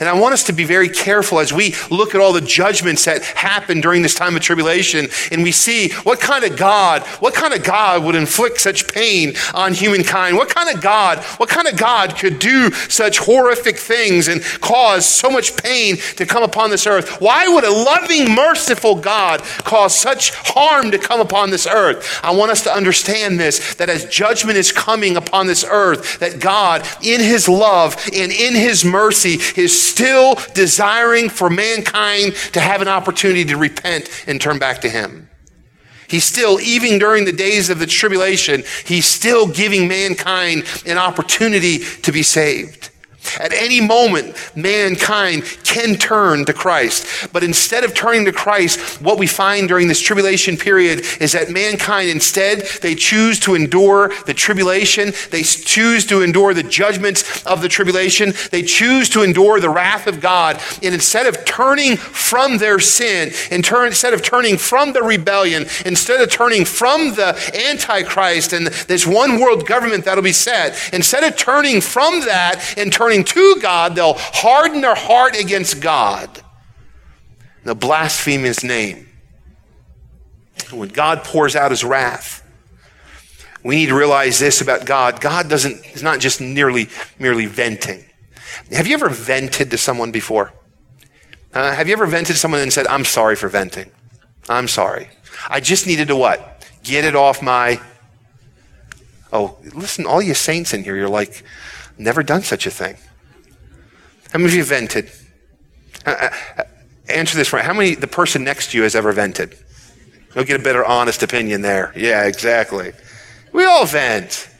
And 0.00 0.08
I 0.08 0.18
want 0.18 0.34
us 0.34 0.44
to 0.44 0.52
be 0.52 0.64
very 0.64 0.88
careful 0.88 1.38
as 1.38 1.52
we 1.52 1.74
look 1.90 2.14
at 2.14 2.20
all 2.20 2.32
the 2.32 2.40
judgments 2.40 3.04
that 3.04 3.22
happen 3.22 3.80
during 3.80 4.02
this 4.02 4.14
time 4.14 4.36
of 4.36 4.42
tribulation 4.42 5.08
and 5.30 5.42
we 5.42 5.52
see 5.52 5.90
what 6.04 6.20
kind 6.20 6.44
of 6.44 6.56
God, 6.56 7.02
what 7.20 7.34
kind 7.34 7.54
of 7.54 7.62
God 7.62 8.04
would 8.04 8.14
inflict 8.14 8.60
such 8.60 8.92
pain 8.92 9.34
on 9.54 9.74
humankind? 9.74 10.36
What 10.36 10.48
kind 10.48 10.74
of 10.74 10.82
God, 10.82 11.18
what 11.38 11.48
kind 11.48 11.68
of 11.68 11.76
God 11.76 12.16
could 12.16 12.38
do 12.38 12.70
such 12.72 13.18
horrific 13.18 13.78
things 13.78 14.28
and 14.28 14.42
cause 14.60 15.06
so 15.06 15.30
much 15.30 15.56
pain 15.56 15.96
to 16.16 16.26
come 16.26 16.42
upon 16.42 16.70
this 16.70 16.86
earth? 16.86 17.20
Why 17.20 17.46
would 17.48 17.64
a 17.64 17.70
loving, 17.70 18.34
merciful 18.34 18.96
God 18.96 19.40
cause 19.64 19.96
such 19.96 20.32
harm 20.34 20.90
to 20.90 20.98
come 20.98 21.20
upon 21.20 21.50
this 21.50 21.66
earth? 21.66 22.20
I 22.22 22.34
want 22.34 22.50
us 22.50 22.62
to 22.62 22.72
understand 22.72 23.38
this, 23.38 23.74
that 23.74 23.88
as 23.88 24.06
judgment 24.06 24.56
is 24.56 24.72
coming 24.72 25.16
upon 25.16 25.46
this 25.46 25.64
earth, 25.68 26.18
that 26.20 26.40
God, 26.40 26.86
in 27.02 27.20
his 27.20 27.48
love 27.48 27.96
and 28.12 28.32
in 28.32 28.54
his 28.54 28.84
mercy, 28.84 29.38
is 29.64 29.82
still 29.82 30.36
desiring 30.54 31.28
for 31.28 31.50
mankind 31.50 32.34
to 32.52 32.60
have 32.60 32.82
an 32.82 32.88
opportunity 32.88 33.44
to 33.46 33.56
repent 33.56 34.08
and 34.26 34.40
turn 34.40 34.58
back 34.58 34.80
to 34.82 34.88
Him. 34.88 35.28
He's 36.06 36.24
still, 36.24 36.60
even 36.60 36.98
during 36.98 37.24
the 37.24 37.32
days 37.32 37.70
of 37.70 37.78
the 37.78 37.86
tribulation, 37.86 38.62
He's 38.84 39.06
still 39.06 39.48
giving 39.48 39.88
mankind 39.88 40.64
an 40.86 40.98
opportunity 40.98 41.78
to 41.78 42.12
be 42.12 42.22
saved. 42.22 42.90
At 43.38 43.52
any 43.52 43.80
moment, 43.80 44.36
mankind 44.54 45.44
can 45.64 45.96
turn 45.96 46.44
to 46.44 46.52
Christ. 46.52 47.32
But 47.32 47.44
instead 47.44 47.84
of 47.84 47.94
turning 47.94 48.24
to 48.26 48.32
Christ, 48.32 49.00
what 49.00 49.18
we 49.18 49.26
find 49.26 49.68
during 49.68 49.88
this 49.88 50.00
tribulation 50.00 50.56
period 50.56 51.04
is 51.20 51.32
that 51.32 51.50
mankind 51.50 52.10
instead, 52.10 52.60
they 52.82 52.94
choose 52.94 53.40
to 53.40 53.54
endure 53.54 54.12
the 54.26 54.34
tribulation. 54.34 55.12
They 55.30 55.42
choose 55.42 56.06
to 56.06 56.22
endure 56.22 56.54
the 56.54 56.62
judgments 56.62 57.44
of 57.44 57.62
the 57.62 57.68
tribulation. 57.68 58.32
They 58.50 58.62
choose 58.62 59.08
to 59.10 59.22
endure 59.22 59.60
the 59.60 59.70
wrath 59.70 60.06
of 60.06 60.20
God. 60.20 60.60
And 60.82 60.94
instead 60.94 61.26
of 61.26 61.44
turning 61.44 61.96
from 61.96 62.58
their 62.58 62.78
sin, 62.78 63.30
turn, 63.62 63.88
instead 63.88 64.14
of 64.14 64.22
turning 64.22 64.56
from 64.56 64.92
the 64.92 65.02
rebellion, 65.02 65.66
instead 65.84 66.20
of 66.20 66.30
turning 66.30 66.64
from 66.64 67.14
the 67.14 67.34
Antichrist 67.68 68.52
and 68.52 68.66
this 68.66 69.06
one 69.06 69.40
world 69.40 69.66
government 69.66 70.04
that'll 70.04 70.22
be 70.22 70.32
set, 70.32 70.90
instead 70.92 71.24
of 71.24 71.36
turning 71.36 71.80
from 71.80 72.20
that 72.20 72.74
and 72.76 72.92
turning 72.92 73.13
to 73.22 73.56
God, 73.60 73.94
they'll 73.94 74.16
harden 74.16 74.80
their 74.80 74.96
heart 74.96 75.38
against 75.38 75.80
God. 75.80 76.42
They'll 77.62 77.74
blaspheme 77.74 78.42
his 78.42 78.64
name. 78.64 79.08
And 80.70 80.80
when 80.80 80.88
God 80.88 81.22
pours 81.22 81.54
out 81.54 81.70
his 81.70 81.84
wrath, 81.84 82.40
we 83.62 83.76
need 83.76 83.86
to 83.86 83.94
realize 83.94 84.38
this 84.38 84.60
about 84.60 84.84
God. 84.84 85.20
God 85.20 85.48
doesn't, 85.48 85.86
is 85.94 86.02
not 86.02 86.20
just 86.20 86.40
nearly, 86.40 86.88
merely 87.18 87.46
venting. 87.46 88.04
Have 88.72 88.86
you 88.86 88.94
ever 88.94 89.08
vented 89.08 89.70
to 89.70 89.78
someone 89.78 90.12
before? 90.12 90.52
Uh, 91.52 91.72
have 91.72 91.86
you 91.86 91.92
ever 91.92 92.06
vented 92.06 92.34
to 92.34 92.38
someone 92.38 92.60
and 92.60 92.72
said, 92.72 92.86
I'm 92.86 93.04
sorry 93.04 93.36
for 93.36 93.48
venting? 93.48 93.90
I'm 94.48 94.68
sorry. 94.68 95.08
I 95.48 95.60
just 95.60 95.86
needed 95.86 96.08
to 96.08 96.16
what? 96.16 96.66
Get 96.82 97.04
it 97.04 97.16
off 97.16 97.42
my. 97.42 97.80
Oh, 99.32 99.56
listen, 99.74 100.04
all 100.04 100.20
you 100.20 100.34
saints 100.34 100.74
in 100.74 100.84
here, 100.84 100.94
you're 100.94 101.08
like, 101.08 101.42
never 101.98 102.22
done 102.22 102.42
such 102.42 102.66
a 102.66 102.70
thing. 102.70 102.96
How 104.32 104.38
many 104.38 104.46
of 104.46 104.54
you 104.54 104.64
vented? 104.64 105.10
Uh, 106.04 106.30
uh, 106.58 106.64
answer 107.08 107.36
this 107.36 107.52
right. 107.52 107.64
How 107.64 107.72
many 107.72 107.94
the 107.94 108.06
person 108.06 108.44
next 108.44 108.72
to 108.72 108.78
you 108.78 108.82
has 108.82 108.94
ever 108.94 109.12
vented? 109.12 109.56
You'll 110.34 110.44
get 110.44 110.60
a 110.60 110.62
better 110.62 110.84
honest 110.84 111.22
opinion 111.22 111.62
there. 111.62 111.92
Yeah, 111.96 112.24
exactly. 112.24 112.92
We 113.52 113.64
all 113.64 113.86
vent. 113.86 114.50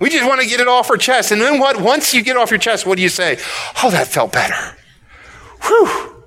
We 0.00 0.10
just 0.10 0.26
want 0.26 0.40
to 0.40 0.48
get 0.48 0.58
it 0.58 0.66
off 0.66 0.90
our 0.90 0.96
chest. 0.96 1.30
And 1.30 1.40
then 1.40 1.60
what? 1.60 1.80
Once 1.80 2.12
you 2.12 2.22
get 2.22 2.36
off 2.36 2.50
your 2.50 2.58
chest, 2.58 2.84
what 2.84 2.96
do 2.96 3.02
you 3.02 3.08
say? 3.08 3.38
Oh, 3.82 3.90
that 3.90 4.08
felt 4.08 4.32
better. 4.32 4.76
Whew. 5.62 6.24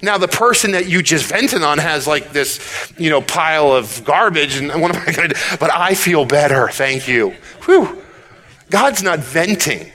Now 0.00 0.16
the 0.16 0.28
person 0.28 0.70
that 0.72 0.88
you 0.88 1.02
just 1.02 1.26
vented 1.26 1.62
on 1.62 1.76
has 1.76 2.06
like 2.06 2.32
this, 2.32 2.90
you 2.96 3.10
know, 3.10 3.20
pile 3.20 3.70
of 3.72 4.02
garbage, 4.04 4.56
and 4.56 4.68
what 4.80 4.96
am 4.96 5.02
I 5.02 5.12
going 5.12 5.28
to 5.28 5.34
do? 5.34 5.40
But 5.60 5.70
I 5.72 5.94
feel 5.94 6.24
better. 6.24 6.68
Thank 6.68 7.06
you. 7.06 7.34
Whew. 7.66 8.01
God's 8.72 9.02
not 9.02 9.18
venting. 9.18 9.92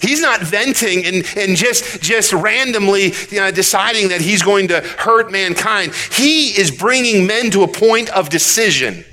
He's 0.00 0.20
not 0.20 0.40
venting 0.40 1.06
and, 1.06 1.24
and 1.36 1.56
just, 1.56 2.02
just 2.02 2.32
randomly 2.32 3.12
you 3.30 3.38
know, 3.38 3.52
deciding 3.52 4.08
that 4.08 4.20
he's 4.20 4.42
going 4.42 4.68
to 4.68 4.80
hurt 4.80 5.30
mankind. 5.30 5.94
He 5.94 6.48
is 6.48 6.72
bringing 6.72 7.24
men 7.24 7.52
to 7.52 7.62
a 7.62 7.68
point 7.68 8.10
of 8.10 8.28
decision. 8.30 9.04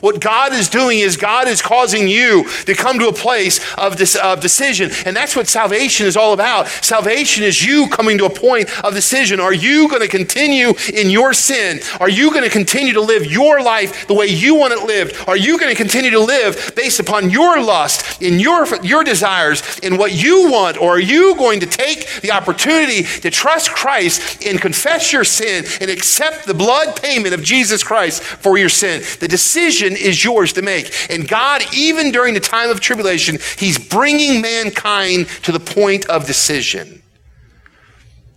What 0.00 0.20
God 0.20 0.52
is 0.52 0.68
doing 0.68 1.00
is 1.00 1.16
God 1.16 1.48
is 1.48 1.60
causing 1.62 2.08
you 2.08 2.48
to 2.66 2.74
come 2.74 2.98
to 2.98 3.08
a 3.08 3.12
place 3.12 3.60
of, 3.76 3.96
this, 3.96 4.16
of 4.16 4.40
decision. 4.40 4.90
And 5.04 5.16
that's 5.16 5.34
what 5.34 5.48
salvation 5.48 6.06
is 6.06 6.16
all 6.16 6.32
about. 6.32 6.68
Salvation 6.68 7.44
is 7.44 7.64
you 7.64 7.88
coming 7.88 8.18
to 8.18 8.26
a 8.26 8.30
point 8.30 8.68
of 8.84 8.94
decision. 8.94 9.40
Are 9.40 9.52
you 9.52 9.88
going 9.88 10.02
to 10.02 10.08
continue 10.08 10.74
in 10.92 11.10
your 11.10 11.32
sin? 11.32 11.80
Are 12.00 12.08
you 12.08 12.30
going 12.30 12.44
to 12.44 12.50
continue 12.50 12.92
to 12.94 13.00
live 13.00 13.26
your 13.26 13.62
life 13.62 14.06
the 14.06 14.14
way 14.14 14.26
you 14.26 14.54
want 14.54 14.72
it 14.72 14.84
lived? 14.84 15.28
Are 15.28 15.36
you 15.36 15.58
going 15.58 15.70
to 15.70 15.76
continue 15.76 16.10
to 16.10 16.20
live 16.20 16.72
based 16.76 17.00
upon 17.00 17.30
your 17.30 17.60
lust, 17.62 18.22
in 18.22 18.38
your, 18.38 18.66
your 18.84 19.04
desires, 19.04 19.78
in 19.80 19.96
what 19.96 20.12
you 20.12 20.50
want? 20.50 20.80
Or 20.80 20.96
are 20.96 21.00
you 21.00 21.36
going 21.36 21.60
to 21.60 21.66
take 21.66 22.20
the 22.20 22.32
opportunity 22.32 23.02
to 23.02 23.30
trust 23.30 23.70
Christ 23.70 24.44
and 24.46 24.60
confess 24.60 25.12
your 25.12 25.24
sin 25.24 25.64
and 25.80 25.90
accept 25.90 26.46
the 26.46 26.54
blood 26.54 27.00
payment 27.00 27.34
of 27.34 27.42
Jesus 27.42 27.82
Christ 27.82 28.22
for 28.22 28.58
your 28.58 28.68
sin? 28.68 29.02
The 29.20 29.28
decision 29.28 29.87
decision 29.94 30.08
is 30.08 30.24
yours 30.24 30.52
to 30.54 30.62
make. 30.62 30.92
And 31.10 31.28
God, 31.28 31.62
even 31.74 32.10
during 32.10 32.34
the 32.34 32.40
time 32.40 32.70
of 32.70 32.80
tribulation, 32.80 33.38
He's 33.56 33.78
bringing 33.78 34.40
mankind 34.40 35.28
to 35.42 35.52
the 35.52 35.60
point 35.60 36.06
of 36.06 36.26
decision. 36.26 37.02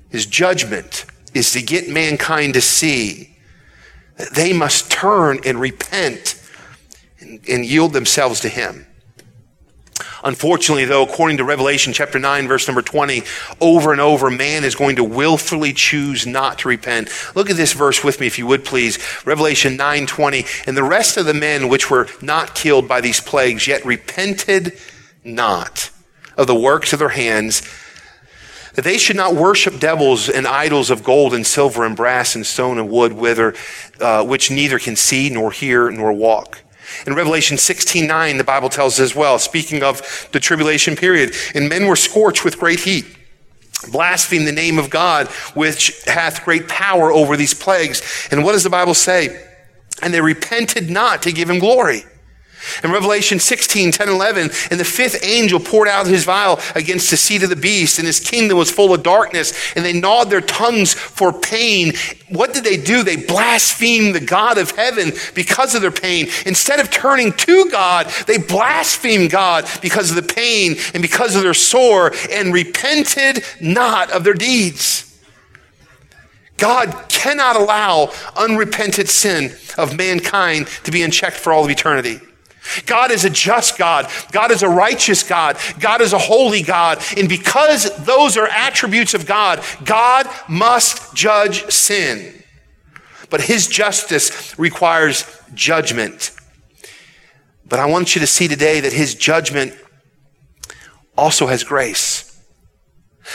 His 0.09 0.25
judgment 0.25 1.05
is 1.33 1.51
to 1.53 1.61
get 1.61 1.89
mankind 1.89 2.53
to 2.55 2.61
see 2.61 3.35
that 4.17 4.33
they 4.33 4.53
must 4.53 4.91
turn 4.91 5.39
and 5.45 5.59
repent 5.59 6.41
and, 7.19 7.39
and 7.47 7.65
yield 7.65 7.93
themselves 7.93 8.41
to 8.41 8.49
Him. 8.49 8.85
Unfortunately, 10.23 10.85
though, 10.85 11.03
according 11.03 11.37
to 11.37 11.43
Revelation 11.43 11.93
chapter 11.93 12.19
9, 12.19 12.47
verse 12.47 12.67
number 12.67 12.81
20, 12.81 13.23
over 13.59 13.91
and 13.91 14.01
over, 14.01 14.29
man 14.29 14.63
is 14.63 14.75
going 14.75 14.95
to 14.97 15.03
willfully 15.03 15.73
choose 15.73 16.27
not 16.27 16.59
to 16.59 16.69
repent. 16.69 17.09
Look 17.35 17.49
at 17.49 17.57
this 17.57 17.73
verse 17.73 18.03
with 18.03 18.19
me, 18.19 18.27
if 18.27 18.37
you 18.37 18.47
would 18.47 18.63
please. 18.63 18.99
Revelation 19.25 19.77
9, 19.77 20.05
20. 20.05 20.45
And 20.67 20.77
the 20.77 20.83
rest 20.83 21.17
of 21.17 21.25
the 21.25 21.33
men 21.33 21.69
which 21.69 21.89
were 21.89 22.07
not 22.21 22.55
killed 22.55 22.87
by 22.87 23.01
these 23.01 23.19
plagues, 23.19 23.67
yet 23.67 23.85
repented 23.85 24.77
not 25.23 25.89
of 26.37 26.47
the 26.47 26.55
works 26.55 26.93
of 26.93 26.99
their 26.99 27.09
hands, 27.09 27.61
that 28.73 28.83
they 28.83 28.97
should 28.97 29.15
not 29.15 29.35
worship 29.35 29.79
devils 29.79 30.29
and 30.29 30.47
idols 30.47 30.89
of 30.89 31.03
gold 31.03 31.33
and 31.33 31.45
silver 31.45 31.85
and 31.85 31.95
brass 31.95 32.35
and 32.35 32.45
stone 32.45 32.77
and 32.77 32.89
wood, 32.89 33.13
whither, 33.13 33.53
uh, 33.99 34.23
which 34.23 34.49
neither 34.49 34.79
can 34.79 34.95
see 34.95 35.29
nor 35.29 35.51
hear 35.51 35.89
nor 35.91 36.13
walk. 36.13 36.61
In 37.05 37.13
Revelation 37.15 37.57
16 37.57 38.07
9, 38.07 38.37
the 38.37 38.43
Bible 38.43 38.69
tells 38.69 38.95
us 38.95 38.99
as 38.99 39.15
well, 39.15 39.39
speaking 39.39 39.83
of 39.83 40.29
the 40.31 40.39
tribulation 40.39 40.95
period, 40.95 41.33
and 41.55 41.69
men 41.69 41.87
were 41.87 41.95
scorched 41.95 42.45
with 42.45 42.59
great 42.59 42.79
heat, 42.81 43.05
blaspheme 43.91 44.45
the 44.45 44.51
name 44.51 44.77
of 44.77 44.89
God, 44.89 45.27
which 45.53 46.03
hath 46.05 46.45
great 46.45 46.67
power 46.67 47.11
over 47.11 47.37
these 47.37 47.53
plagues. 47.53 48.27
And 48.31 48.43
what 48.43 48.53
does 48.53 48.63
the 48.63 48.69
Bible 48.69 48.93
say? 48.93 49.47
And 50.01 50.13
they 50.13 50.21
repented 50.21 50.89
not 50.89 51.21
to 51.23 51.31
give 51.31 51.49
him 51.49 51.59
glory. 51.59 52.03
In 52.83 52.91
Revelation 52.91 53.39
16, 53.39 53.91
10, 53.91 54.09
11, 54.09 54.49
and 54.71 54.79
the 54.79 54.85
fifth 54.85 55.23
angel 55.23 55.59
poured 55.59 55.87
out 55.87 56.07
his 56.07 56.23
vial 56.23 56.59
against 56.75 57.09
the 57.09 57.17
seat 57.17 57.43
of 57.43 57.49
the 57.49 57.55
beast, 57.55 57.97
and 57.97 58.05
his 58.05 58.19
kingdom 58.19 58.57
was 58.57 58.71
full 58.71 58.93
of 58.93 59.03
darkness, 59.03 59.73
and 59.75 59.85
they 59.85 59.93
gnawed 59.93 60.29
their 60.29 60.41
tongues 60.41 60.93
for 60.93 61.31
pain. 61.33 61.93
What 62.29 62.53
did 62.53 62.63
they 62.63 62.77
do? 62.77 63.03
They 63.03 63.17
blasphemed 63.17 64.15
the 64.15 64.25
God 64.25 64.57
of 64.57 64.71
heaven 64.71 65.11
because 65.35 65.75
of 65.75 65.81
their 65.81 65.91
pain. 65.91 66.27
Instead 66.45 66.79
of 66.79 66.89
turning 66.89 67.33
to 67.33 67.69
God, 67.69 68.07
they 68.27 68.37
blasphemed 68.37 69.31
God 69.31 69.67
because 69.81 70.09
of 70.09 70.15
the 70.15 70.33
pain 70.33 70.75
and 70.93 71.01
because 71.01 71.35
of 71.35 71.43
their 71.43 71.53
sore, 71.53 72.13
and 72.31 72.53
repented 72.53 73.43
not 73.59 74.11
of 74.11 74.23
their 74.23 74.33
deeds. 74.33 75.07
God 76.57 77.09
cannot 77.09 77.55
allow 77.55 78.11
unrepented 78.37 79.09
sin 79.09 79.55
of 79.79 79.97
mankind 79.97 80.67
to 80.83 80.91
be 80.91 81.01
unchecked 81.01 81.37
for 81.37 81.51
all 81.51 81.65
of 81.65 81.71
eternity. 81.71 82.19
God 82.85 83.11
is 83.11 83.25
a 83.25 83.29
just 83.29 83.77
God. 83.77 84.09
God 84.31 84.51
is 84.51 84.63
a 84.63 84.69
righteous 84.69 85.23
God. 85.23 85.57
God 85.79 86.01
is 86.01 86.13
a 86.13 86.19
holy 86.19 86.61
God. 86.61 87.03
And 87.17 87.27
because 87.27 88.05
those 88.05 88.37
are 88.37 88.47
attributes 88.47 89.13
of 89.13 89.25
God, 89.25 89.63
God 89.83 90.27
must 90.47 91.15
judge 91.15 91.65
sin. 91.71 92.43
But 93.29 93.41
his 93.41 93.67
justice 93.67 94.57
requires 94.59 95.25
judgment. 95.53 96.31
But 97.67 97.79
I 97.79 97.85
want 97.85 98.15
you 98.15 98.21
to 98.21 98.27
see 98.27 98.47
today 98.47 98.81
that 98.81 98.93
his 98.93 99.15
judgment 99.15 99.73
also 101.17 101.47
has 101.47 101.63
grace. 101.63 102.27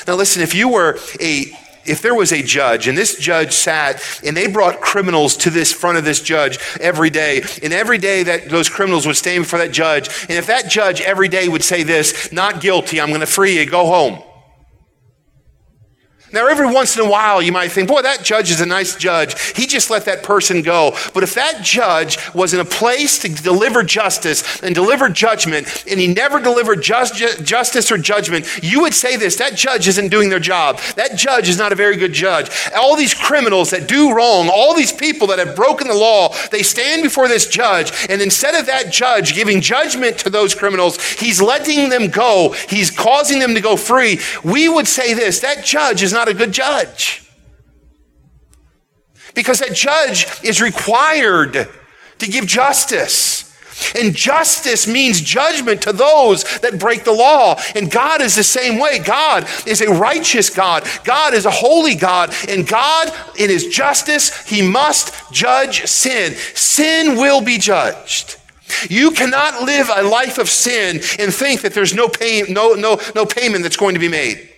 Now, 0.06 0.14
listen, 0.14 0.42
if 0.42 0.54
you 0.54 0.68
were 0.68 0.99
a 1.21 1.47
if 1.88 2.02
there 2.02 2.14
was 2.14 2.33
a 2.33 2.43
judge 2.43 2.88
and 2.88 2.97
this 2.97 3.16
judge 3.16 3.52
sat 3.52 4.02
and 4.25 4.37
they 4.37 4.47
brought 4.47 4.81
criminals 4.81 5.37
to 5.37 5.50
this 5.50 5.73
front 5.73 5.99
of 5.99 6.05
this 6.05 6.21
judge 6.21 6.59
every 6.81 7.11
day 7.11 7.43
and 7.62 7.73
every 7.73 7.99
day 7.99 8.23
that 8.23 8.49
those 8.49 8.69
criminals 8.69 9.07
would 9.07 9.16
stand 9.16 9.45
before 9.45 9.59
that 9.59 9.73
judge 9.73 10.09
and 10.23 10.33
if 10.33 10.47
that 10.47 10.69
judge 10.71 11.00
every 11.00 11.28
day 11.28 11.49
would 11.49 11.64
say 11.64 11.83
this 11.83 12.33
not 12.33 12.61
guilty 12.61 13.00
i'm 13.00 13.09
going 13.09 13.21
to 13.21 13.26
free 13.26 13.59
you 13.59 13.66
go 13.66 13.87
home 13.87 14.23
now, 16.37 16.49
every 16.49 16.66
once 16.66 16.96
in 16.96 17.03
a 17.03 17.09
while, 17.09 17.40
you 17.40 17.51
might 17.51 17.72
think, 17.72 17.88
boy, 17.88 18.03
that 18.03 18.22
judge 18.22 18.51
is 18.51 18.61
a 18.61 18.66
nice 18.66 18.94
judge. 18.94 19.40
He 19.57 19.66
just 19.66 19.88
let 19.88 20.05
that 20.05 20.22
person 20.22 20.61
go. 20.61 20.94
But 21.14 21.22
if 21.22 21.35
that 21.35 21.62
judge 21.62 22.18
was 22.35 22.53
in 22.53 22.61
a 22.61 22.64
place 22.64 23.18
to 23.20 23.29
deliver 23.31 23.83
justice 23.83 24.61
and 24.62 24.75
deliver 24.75 25.09
judgment, 25.09 25.87
and 25.90 25.99
he 25.99 26.07
never 26.07 26.38
delivered 26.38 26.83
just, 26.83 27.14
justice 27.42 27.90
or 27.90 27.96
judgment, 27.96 28.46
you 28.62 28.83
would 28.83 28.92
say 28.92 29.16
this 29.16 29.37
that 29.37 29.55
judge 29.55 29.88
isn't 29.88 30.11
doing 30.11 30.29
their 30.29 30.38
job. 30.38 30.79
That 30.96 31.16
judge 31.16 31.49
is 31.49 31.57
not 31.57 31.72
a 31.72 31.75
very 31.75 31.96
good 31.96 32.12
judge. 32.12 32.51
All 32.77 32.96
these 32.96 33.14
criminals 33.14 33.70
that 33.70 33.88
do 33.88 34.14
wrong, 34.14 34.51
all 34.53 34.75
these 34.75 34.92
people 34.92 35.29
that 35.29 35.38
have 35.38 35.57
broken 35.57 35.88
the 35.88 35.94
law, 35.94 36.35
they 36.51 36.62
stand 36.62 37.03
before 37.03 37.29
this 37.29 37.46
judge, 37.46 37.92
and 38.11 38.20
instead 38.20 38.55
of 38.55 38.66
that 38.66 38.92
judge 38.92 39.35
giving 39.35 39.62
judgment 39.62 40.18
to 40.18 40.29
those 40.29 40.55
criminals, 40.55 41.03
he's 41.14 41.40
letting 41.40 41.88
them 41.88 42.09
go. 42.09 42.55
He's 42.68 42.90
causing 42.90 43.38
them 43.38 43.55
to 43.55 43.62
go 43.62 43.79
free. 43.79 44.20
We 44.44 44.68
would 44.68 44.87
say 44.87 45.14
this 45.14 45.40
that 45.40 45.64
judge 45.64 46.03
is 46.03 46.12
not 46.12 46.26
a 46.29 46.35
good 46.35 46.53
judge. 46.53 47.23
Because 49.35 49.61
that 49.61 49.75
judge 49.75 50.27
is 50.43 50.62
required 50.62 51.69
to 52.19 52.27
give 52.27 52.47
justice. 52.47 53.45
And 53.95 54.15
justice 54.15 54.87
means 54.87 55.21
judgment 55.21 55.83
to 55.83 55.93
those 55.93 56.45
that 56.61 56.79
break 56.79 57.05
the 57.05 57.12
law. 57.12 57.61
And 57.75 57.91
God 57.91 58.23
is 58.23 58.35
the 58.35 58.43
same 58.43 58.79
way. 58.79 58.99
God 58.99 59.47
is 59.67 59.83
a 59.83 59.93
righteous 59.93 60.49
God. 60.49 60.89
God 61.05 61.35
is 61.35 61.45
a 61.45 61.51
holy 61.51 61.95
God. 61.95 62.35
And 62.49 62.67
God, 62.67 63.12
in 63.39 63.51
his 63.51 63.67
justice, 63.67 64.47
he 64.49 64.62
must 64.62 65.31
judge 65.31 65.85
sin. 65.85 66.35
Sin 66.55 67.17
will 67.17 67.43
be 67.43 67.59
judged. 67.59 68.39
You 68.89 69.11
cannot 69.11 69.62
live 69.62 69.91
a 69.95 70.03
life 70.03 70.39
of 70.39 70.49
sin 70.49 70.97
and 71.19 71.33
think 71.33 71.61
that 71.61 71.75
there's 71.75 71.95
no 71.95 72.09
pay, 72.09 72.43
no, 72.49 72.73
no, 72.73 72.99
no 73.15 73.27
payment 73.27 73.62
that's 73.62 73.77
going 73.77 73.95
to 73.95 74.01
be 74.01 74.09
made. 74.09 74.49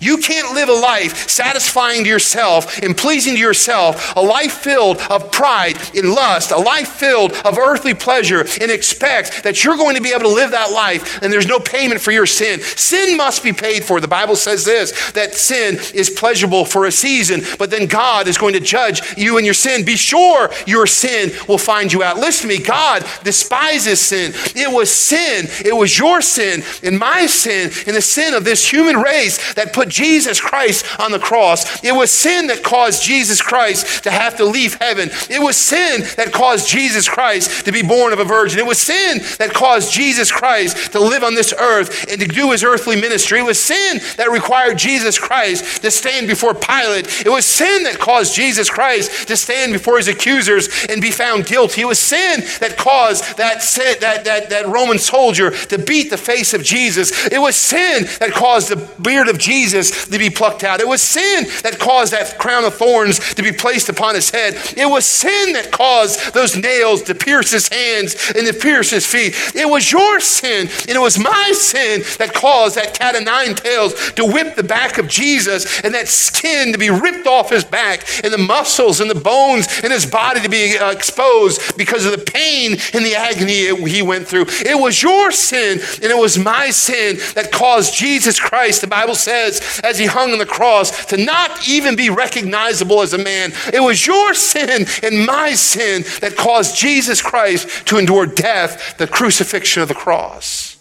You 0.00 0.18
can't 0.18 0.54
live 0.54 0.68
a 0.68 0.72
life 0.72 1.28
satisfying 1.28 2.04
to 2.04 2.10
yourself 2.10 2.78
and 2.82 2.96
pleasing 2.96 3.34
to 3.34 3.40
yourself, 3.40 4.14
a 4.16 4.20
life 4.20 4.52
filled 4.52 4.98
of 5.10 5.30
pride 5.32 5.76
and 5.94 6.10
lust, 6.10 6.50
a 6.50 6.56
life 6.56 6.88
filled 6.88 7.32
of 7.44 7.58
earthly 7.58 7.94
pleasure, 7.94 8.40
and 8.60 8.70
expect 8.70 9.44
that 9.44 9.64
you're 9.64 9.76
going 9.76 9.96
to 9.96 10.02
be 10.02 10.10
able 10.10 10.22
to 10.22 10.28
live 10.28 10.50
that 10.50 10.72
life 10.72 11.22
and 11.22 11.32
there's 11.32 11.46
no 11.46 11.58
payment 11.58 12.00
for 12.00 12.12
your 12.12 12.26
sin. 12.26 12.60
Sin 12.60 13.16
must 13.16 13.42
be 13.42 13.52
paid 13.52 13.84
for. 13.84 14.00
The 14.00 14.08
Bible 14.08 14.36
says 14.36 14.64
this 14.64 15.12
that 15.12 15.34
sin 15.34 15.78
is 15.94 16.10
pleasurable 16.10 16.64
for 16.64 16.86
a 16.86 16.92
season, 16.92 17.42
but 17.58 17.70
then 17.70 17.86
God 17.86 18.28
is 18.28 18.38
going 18.38 18.54
to 18.54 18.60
judge 18.60 19.16
you 19.16 19.36
and 19.36 19.44
your 19.44 19.54
sin. 19.54 19.84
Be 19.84 19.96
sure 19.96 20.50
your 20.66 20.86
sin 20.86 21.32
will 21.48 21.58
find 21.58 21.92
you 21.92 22.02
out. 22.02 22.16
Listen 22.16 22.48
to 22.48 22.58
me, 22.58 22.62
God 22.62 23.04
despises 23.24 24.00
sin. 24.00 24.32
It 24.54 24.72
was 24.72 24.92
sin, 24.92 25.46
it 25.64 25.74
was 25.74 25.98
your 25.98 26.20
sin 26.20 26.62
and 26.82 26.98
my 26.98 27.26
sin 27.26 27.70
and 27.86 27.96
the 27.96 28.02
sin 28.02 28.34
of 28.34 28.44
this 28.44 28.70
human 28.70 28.96
race 28.96 29.54
that 29.54 29.72
put 29.72 29.85
put 29.86 29.92
Jesus 29.92 30.40
Christ 30.40 30.84
on 31.00 31.12
the 31.12 31.18
cross. 31.18 31.82
It 31.84 31.94
was 31.94 32.10
sin 32.10 32.48
that 32.48 32.62
caused 32.62 33.02
Jesus 33.02 33.40
Christ 33.40 34.04
to 34.04 34.10
have 34.10 34.36
to 34.36 34.44
leave 34.44 34.74
heaven. 34.74 35.10
It 35.30 35.42
was 35.42 35.56
sin 35.56 36.02
that 36.16 36.32
caused 36.32 36.68
Jesus 36.68 37.08
Christ 37.08 37.64
to 37.64 37.72
be 37.72 37.82
born 37.82 38.12
of 38.12 38.18
a 38.18 38.24
virgin. 38.24 38.58
It 38.58 38.66
was 38.66 38.78
sin 38.78 39.20
that 39.38 39.52
caused 39.52 39.92
Jesus 39.92 40.30
Christ 40.30 40.92
to 40.92 41.00
live 41.00 41.22
on 41.22 41.34
this 41.34 41.54
earth 41.58 42.10
and 42.10 42.20
to 42.20 42.26
do 42.26 42.50
his 42.50 42.64
earthly 42.64 43.00
ministry. 43.00 43.38
It 43.38 43.44
was 43.44 43.60
sin 43.60 44.00
that 44.16 44.30
required 44.30 44.78
Jesus 44.78 45.18
Christ 45.18 45.82
to 45.82 45.90
stand 45.90 46.26
before 46.26 46.54
Pilate. 46.54 47.24
It 47.24 47.30
was 47.30 47.44
sin 47.44 47.84
that 47.84 47.98
caused 47.98 48.34
Jesus 48.34 48.68
Christ 48.68 49.28
to 49.28 49.36
stand 49.36 49.72
before 49.72 49.98
his 49.98 50.08
accusers 50.08 50.68
and 50.88 51.00
be 51.00 51.10
found 51.10 51.46
guilty. 51.46 51.82
It 51.82 51.86
was 51.86 51.98
sin 51.98 52.40
that 52.60 52.76
caused 52.76 53.36
that, 53.36 53.60
that, 54.00 54.24
that, 54.24 54.50
that 54.50 54.66
Roman 54.66 54.98
soldier 54.98 55.50
to 55.50 55.78
beat 55.78 56.10
the 56.10 56.16
face 56.16 56.54
of 56.54 56.62
Jesus. 56.62 57.26
It 57.26 57.38
was 57.38 57.56
sin 57.56 58.04
that 58.18 58.32
caused 58.32 58.70
the 58.70 58.76
beard 59.00 59.28
of 59.28 59.38
Jesus 59.38 59.75
Jesus 59.76 60.06
to 60.06 60.18
be 60.18 60.30
plucked 60.30 60.64
out. 60.64 60.80
It 60.80 60.88
was 60.88 61.02
sin 61.02 61.44
that 61.62 61.78
caused 61.78 62.12
that 62.12 62.38
crown 62.38 62.64
of 62.64 62.74
thorns 62.74 63.18
to 63.34 63.42
be 63.42 63.52
placed 63.52 63.88
upon 63.88 64.14
his 64.14 64.30
head. 64.30 64.54
It 64.76 64.88
was 64.88 65.04
sin 65.04 65.52
that 65.52 65.70
caused 65.70 66.34
those 66.34 66.56
nails 66.56 67.02
to 67.02 67.14
pierce 67.14 67.50
his 67.50 67.68
hands 67.68 68.32
and 68.34 68.46
to 68.46 68.54
pierce 68.54 68.90
his 68.90 69.06
feet. 69.06 69.34
It 69.54 69.68
was 69.68 69.90
your 69.90 70.20
sin 70.20 70.68
and 70.68 70.96
it 70.96 71.00
was 71.00 71.18
my 71.18 71.52
sin 71.54 72.02
that 72.18 72.34
caused 72.34 72.76
that 72.76 72.94
cat 72.98 73.16
of 73.16 73.24
nine 73.24 73.54
tails 73.54 74.12
to 74.12 74.24
whip 74.24 74.56
the 74.56 74.62
back 74.62 74.98
of 74.98 75.08
Jesus 75.08 75.82
and 75.82 75.94
that 75.94 76.08
skin 76.08 76.72
to 76.72 76.78
be 76.78 76.90
ripped 76.90 77.26
off 77.26 77.50
his 77.50 77.64
back 77.64 78.04
and 78.24 78.32
the 78.32 78.38
muscles 78.38 79.00
and 79.00 79.10
the 79.10 79.20
bones 79.20 79.66
in 79.82 79.90
his 79.90 80.06
body 80.06 80.40
to 80.40 80.48
be 80.48 80.76
uh, 80.78 80.90
exposed 80.90 81.76
because 81.76 82.04
of 82.04 82.12
the 82.12 82.24
pain 82.24 82.72
and 82.94 83.04
the 83.04 83.14
agony 83.14 83.74
he 83.88 84.02
went 84.02 84.26
through. 84.26 84.46
It 84.48 84.78
was 84.78 85.02
your 85.02 85.30
sin 85.30 85.78
and 86.02 86.04
it 86.04 86.16
was 86.16 86.38
my 86.38 86.70
sin 86.70 87.18
that 87.34 87.52
caused 87.52 87.94
Jesus 87.94 88.38
Christ, 88.40 88.80
the 88.80 88.86
Bible 88.86 89.14
says, 89.14 89.60
as 89.82 89.98
he 89.98 90.06
hung 90.06 90.32
on 90.32 90.38
the 90.38 90.46
cross, 90.46 91.06
to 91.06 91.16
not 91.16 91.68
even 91.68 91.96
be 91.96 92.10
recognizable 92.10 93.02
as 93.02 93.12
a 93.12 93.18
man. 93.18 93.52
It 93.72 93.80
was 93.80 94.06
your 94.06 94.34
sin 94.34 94.86
and 95.02 95.26
my 95.26 95.54
sin 95.54 96.04
that 96.20 96.36
caused 96.36 96.76
Jesus 96.76 97.22
Christ 97.22 97.86
to 97.88 97.98
endure 97.98 98.26
death, 98.26 98.96
the 98.98 99.06
crucifixion 99.06 99.82
of 99.82 99.88
the 99.88 99.94
cross. 99.94 100.76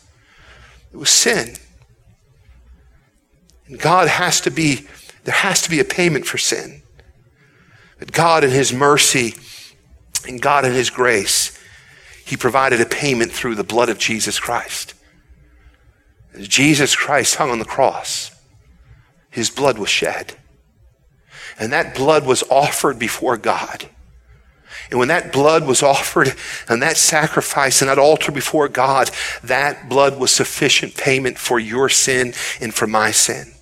It 0.93 0.97
was 0.97 1.09
sin. 1.09 1.55
And 3.67 3.79
God 3.79 4.07
has 4.07 4.41
to 4.41 4.51
be, 4.51 4.87
there 5.23 5.33
has 5.33 5.61
to 5.63 5.69
be 5.69 5.79
a 5.79 5.85
payment 5.85 6.25
for 6.25 6.37
sin. 6.37 6.81
But 7.99 8.11
God 8.11 8.43
in 8.43 8.51
His 8.51 8.73
mercy 8.73 9.35
and 10.27 10.41
God 10.41 10.65
in 10.65 10.73
His 10.73 10.89
grace, 10.89 11.57
He 12.25 12.37
provided 12.37 12.81
a 12.81 12.85
payment 12.85 13.31
through 13.31 13.55
the 13.55 13.63
blood 13.63 13.89
of 13.89 13.97
Jesus 13.97 14.39
Christ. 14.39 14.93
As 16.33 16.47
Jesus 16.47 16.95
Christ 16.95 17.35
hung 17.35 17.49
on 17.49 17.59
the 17.59 17.65
cross, 17.65 18.31
His 19.35 19.49
blood 19.49 19.77
was 19.77 19.89
shed. 19.89 20.33
And 21.59 21.73
that 21.73 21.93
blood 21.93 22.25
was 22.25 22.41
offered 22.49 22.97
before 22.97 23.35
God. 23.35 23.89
And 24.89 24.97
when 24.97 25.09
that 25.09 25.33
blood 25.33 25.67
was 25.67 25.83
offered 25.83 26.33
and 26.69 26.81
that 26.81 26.95
sacrifice 26.95 27.81
and 27.81 27.89
that 27.89 27.99
altar 27.99 28.31
before 28.31 28.69
God, 28.69 29.11
that 29.43 29.89
blood 29.89 30.17
was 30.17 30.31
sufficient 30.31 30.95
payment 30.95 31.37
for 31.37 31.59
your 31.59 31.89
sin 31.89 32.33
and 32.61 32.73
for 32.73 32.87
my 32.87 33.11
sin. 33.11 33.54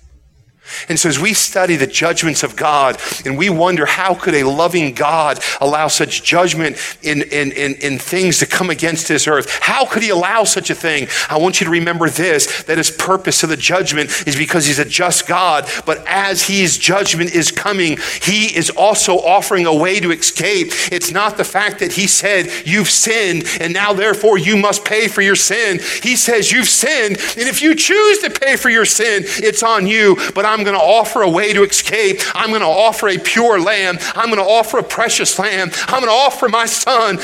And 0.88 0.98
so 0.98 1.08
as 1.08 1.18
we 1.18 1.34
study 1.34 1.76
the 1.76 1.86
judgments 1.86 2.42
of 2.42 2.56
God 2.56 3.00
and 3.24 3.36
we 3.36 3.50
wonder 3.50 3.86
how 3.86 4.14
could 4.14 4.34
a 4.34 4.44
loving 4.44 4.94
God 4.94 5.38
allow 5.60 5.88
such 5.88 6.22
judgment 6.22 6.76
in, 7.02 7.22
in, 7.22 7.52
in, 7.52 7.74
in, 7.74 7.98
things 7.98 8.38
to 8.38 8.46
come 8.46 8.70
against 8.70 9.06
this 9.06 9.28
earth? 9.28 9.58
How 9.60 9.84
could 9.84 10.02
he 10.02 10.10
allow 10.10 10.44
such 10.44 10.70
a 10.70 10.74
thing? 10.74 11.08
I 11.28 11.38
want 11.38 11.60
you 11.60 11.66
to 11.66 11.70
remember 11.70 12.08
this, 12.08 12.64
that 12.64 12.78
his 12.78 12.90
purpose 12.90 13.42
of 13.42 13.50
the 13.50 13.56
judgment 13.56 14.10
is 14.26 14.36
because 14.36 14.66
he's 14.66 14.78
a 14.78 14.84
just 14.84 15.26
God. 15.26 15.68
But 15.84 16.02
as 16.06 16.46
his 16.46 16.78
judgment 16.78 17.34
is 17.34 17.50
coming, 17.50 17.98
he 18.22 18.56
is 18.56 18.70
also 18.70 19.16
offering 19.18 19.66
a 19.66 19.74
way 19.74 20.00
to 20.00 20.12
escape. 20.12 20.68
It's 20.90 21.12
not 21.12 21.36
the 21.36 21.44
fact 21.44 21.78
that 21.80 21.92
he 21.92 22.06
said, 22.06 22.50
you've 22.66 22.90
sinned 22.90 23.44
and 23.60 23.72
now 23.72 23.92
therefore 23.92 24.38
you 24.38 24.56
must 24.56 24.84
pay 24.84 25.08
for 25.08 25.20
your 25.20 25.36
sin. 25.36 25.78
He 26.02 26.16
says, 26.16 26.50
you've 26.50 26.68
sinned. 26.68 27.18
And 27.36 27.48
if 27.48 27.62
you 27.62 27.74
choose 27.74 28.20
to 28.20 28.30
pay 28.30 28.56
for 28.56 28.70
your 28.70 28.86
sin, 28.86 29.24
it's 29.26 29.62
on 29.62 29.86
you. 29.86 30.16
But 30.34 30.44
I'm 30.44 30.53
going 30.62 30.76
to 30.76 30.82
offer 30.82 31.22
a 31.22 31.30
way 31.30 31.52
to 31.52 31.64
escape. 31.64 32.20
I'm 32.34 32.50
going 32.50 32.60
to 32.60 32.66
offer 32.66 33.08
a 33.08 33.18
pure 33.18 33.60
lamb. 33.60 33.98
I'm 34.14 34.26
going 34.26 34.38
to 34.38 34.48
offer 34.48 34.78
a 34.78 34.82
precious 34.82 35.38
lamb. 35.38 35.70
I'm 35.88 36.00
going 36.00 36.04
to 36.04 36.10
offer 36.10 36.48
my 36.48 36.66
son, 36.66 37.18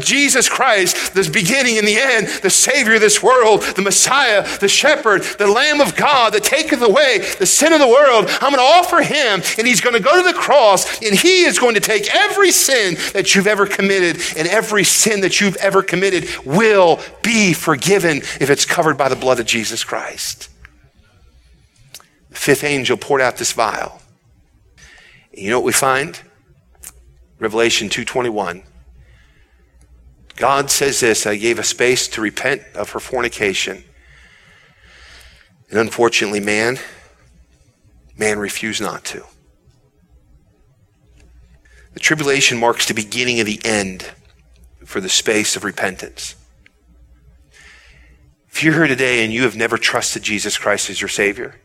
Jesus 0.00 0.48
Christ, 0.48 1.14
the 1.14 1.28
beginning 1.32 1.78
and 1.78 1.86
the 1.86 1.96
end, 1.98 2.28
the 2.42 2.50
Savior 2.50 2.94
of 2.94 3.00
this 3.00 3.22
world, 3.22 3.62
the 3.62 3.82
Messiah, 3.82 4.46
the 4.58 4.68
shepherd, 4.68 5.22
the 5.22 5.46
Lamb 5.46 5.80
of 5.80 5.96
God 5.96 6.34
that 6.34 6.44
taketh 6.44 6.82
away 6.82 7.18
the 7.38 7.46
sin 7.46 7.72
of 7.72 7.80
the 7.80 7.88
world. 7.88 8.26
I'm 8.28 8.52
going 8.52 8.56
to 8.56 8.62
offer 8.62 9.02
him, 9.02 9.42
and 9.58 9.66
he's 9.66 9.80
going 9.80 9.96
to 9.96 10.02
go 10.02 10.22
to 10.22 10.22
the 10.22 10.38
cross, 10.38 11.02
and 11.02 11.18
he 11.18 11.44
is 11.44 11.58
going 11.58 11.74
to 11.74 11.80
take 11.80 12.14
every 12.14 12.52
sin 12.52 12.96
that 13.12 13.34
you've 13.34 13.46
ever 13.46 13.66
committed, 13.66 14.22
and 14.36 14.46
every 14.46 14.84
sin 14.84 15.22
that 15.22 15.40
you've 15.40 15.56
ever 15.56 15.82
committed 15.82 16.28
will 16.44 17.00
be 17.22 17.52
forgiven 17.52 18.18
if 18.18 18.50
it's 18.50 18.64
covered 18.66 18.98
by 18.98 19.08
the 19.08 19.16
blood 19.16 19.40
of 19.40 19.46
Jesus 19.46 19.82
Christ 19.84 20.48
fifth 22.38 22.64
angel 22.64 22.96
poured 22.96 23.20
out 23.20 23.36
this 23.36 23.52
vial. 23.52 24.00
You 25.32 25.50
know 25.50 25.58
what 25.58 25.66
we 25.66 25.72
find? 25.72 26.20
Revelation 27.38 27.88
2:21. 27.88 28.62
God 30.36 30.70
says 30.70 31.00
this, 31.00 31.26
I 31.26 31.36
gave 31.36 31.58
a 31.58 31.64
space 31.64 32.06
to 32.08 32.20
repent 32.20 32.62
of 32.74 32.90
her 32.90 33.00
fornication. 33.00 33.82
And 35.68 35.80
unfortunately, 35.80 36.38
man, 36.38 36.78
man 38.16 38.38
refused 38.38 38.80
not 38.80 39.04
to. 39.06 39.24
The 41.94 42.00
tribulation 42.00 42.56
marks 42.56 42.86
the 42.86 42.94
beginning 42.94 43.40
of 43.40 43.46
the 43.46 43.60
end 43.64 44.12
for 44.84 45.00
the 45.00 45.08
space 45.08 45.56
of 45.56 45.64
repentance. 45.64 46.36
If 48.48 48.62
you're 48.62 48.74
here 48.74 48.86
today 48.86 49.24
and 49.24 49.32
you 49.32 49.42
have 49.42 49.56
never 49.56 49.76
trusted 49.76 50.22
Jesus 50.22 50.56
Christ 50.56 50.88
as 50.88 51.00
your 51.00 51.08
Savior, 51.08 51.56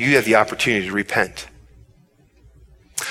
you 0.00 0.16
have 0.16 0.24
the 0.24 0.36
opportunity 0.36 0.86
to 0.86 0.92
repent. 0.92 1.48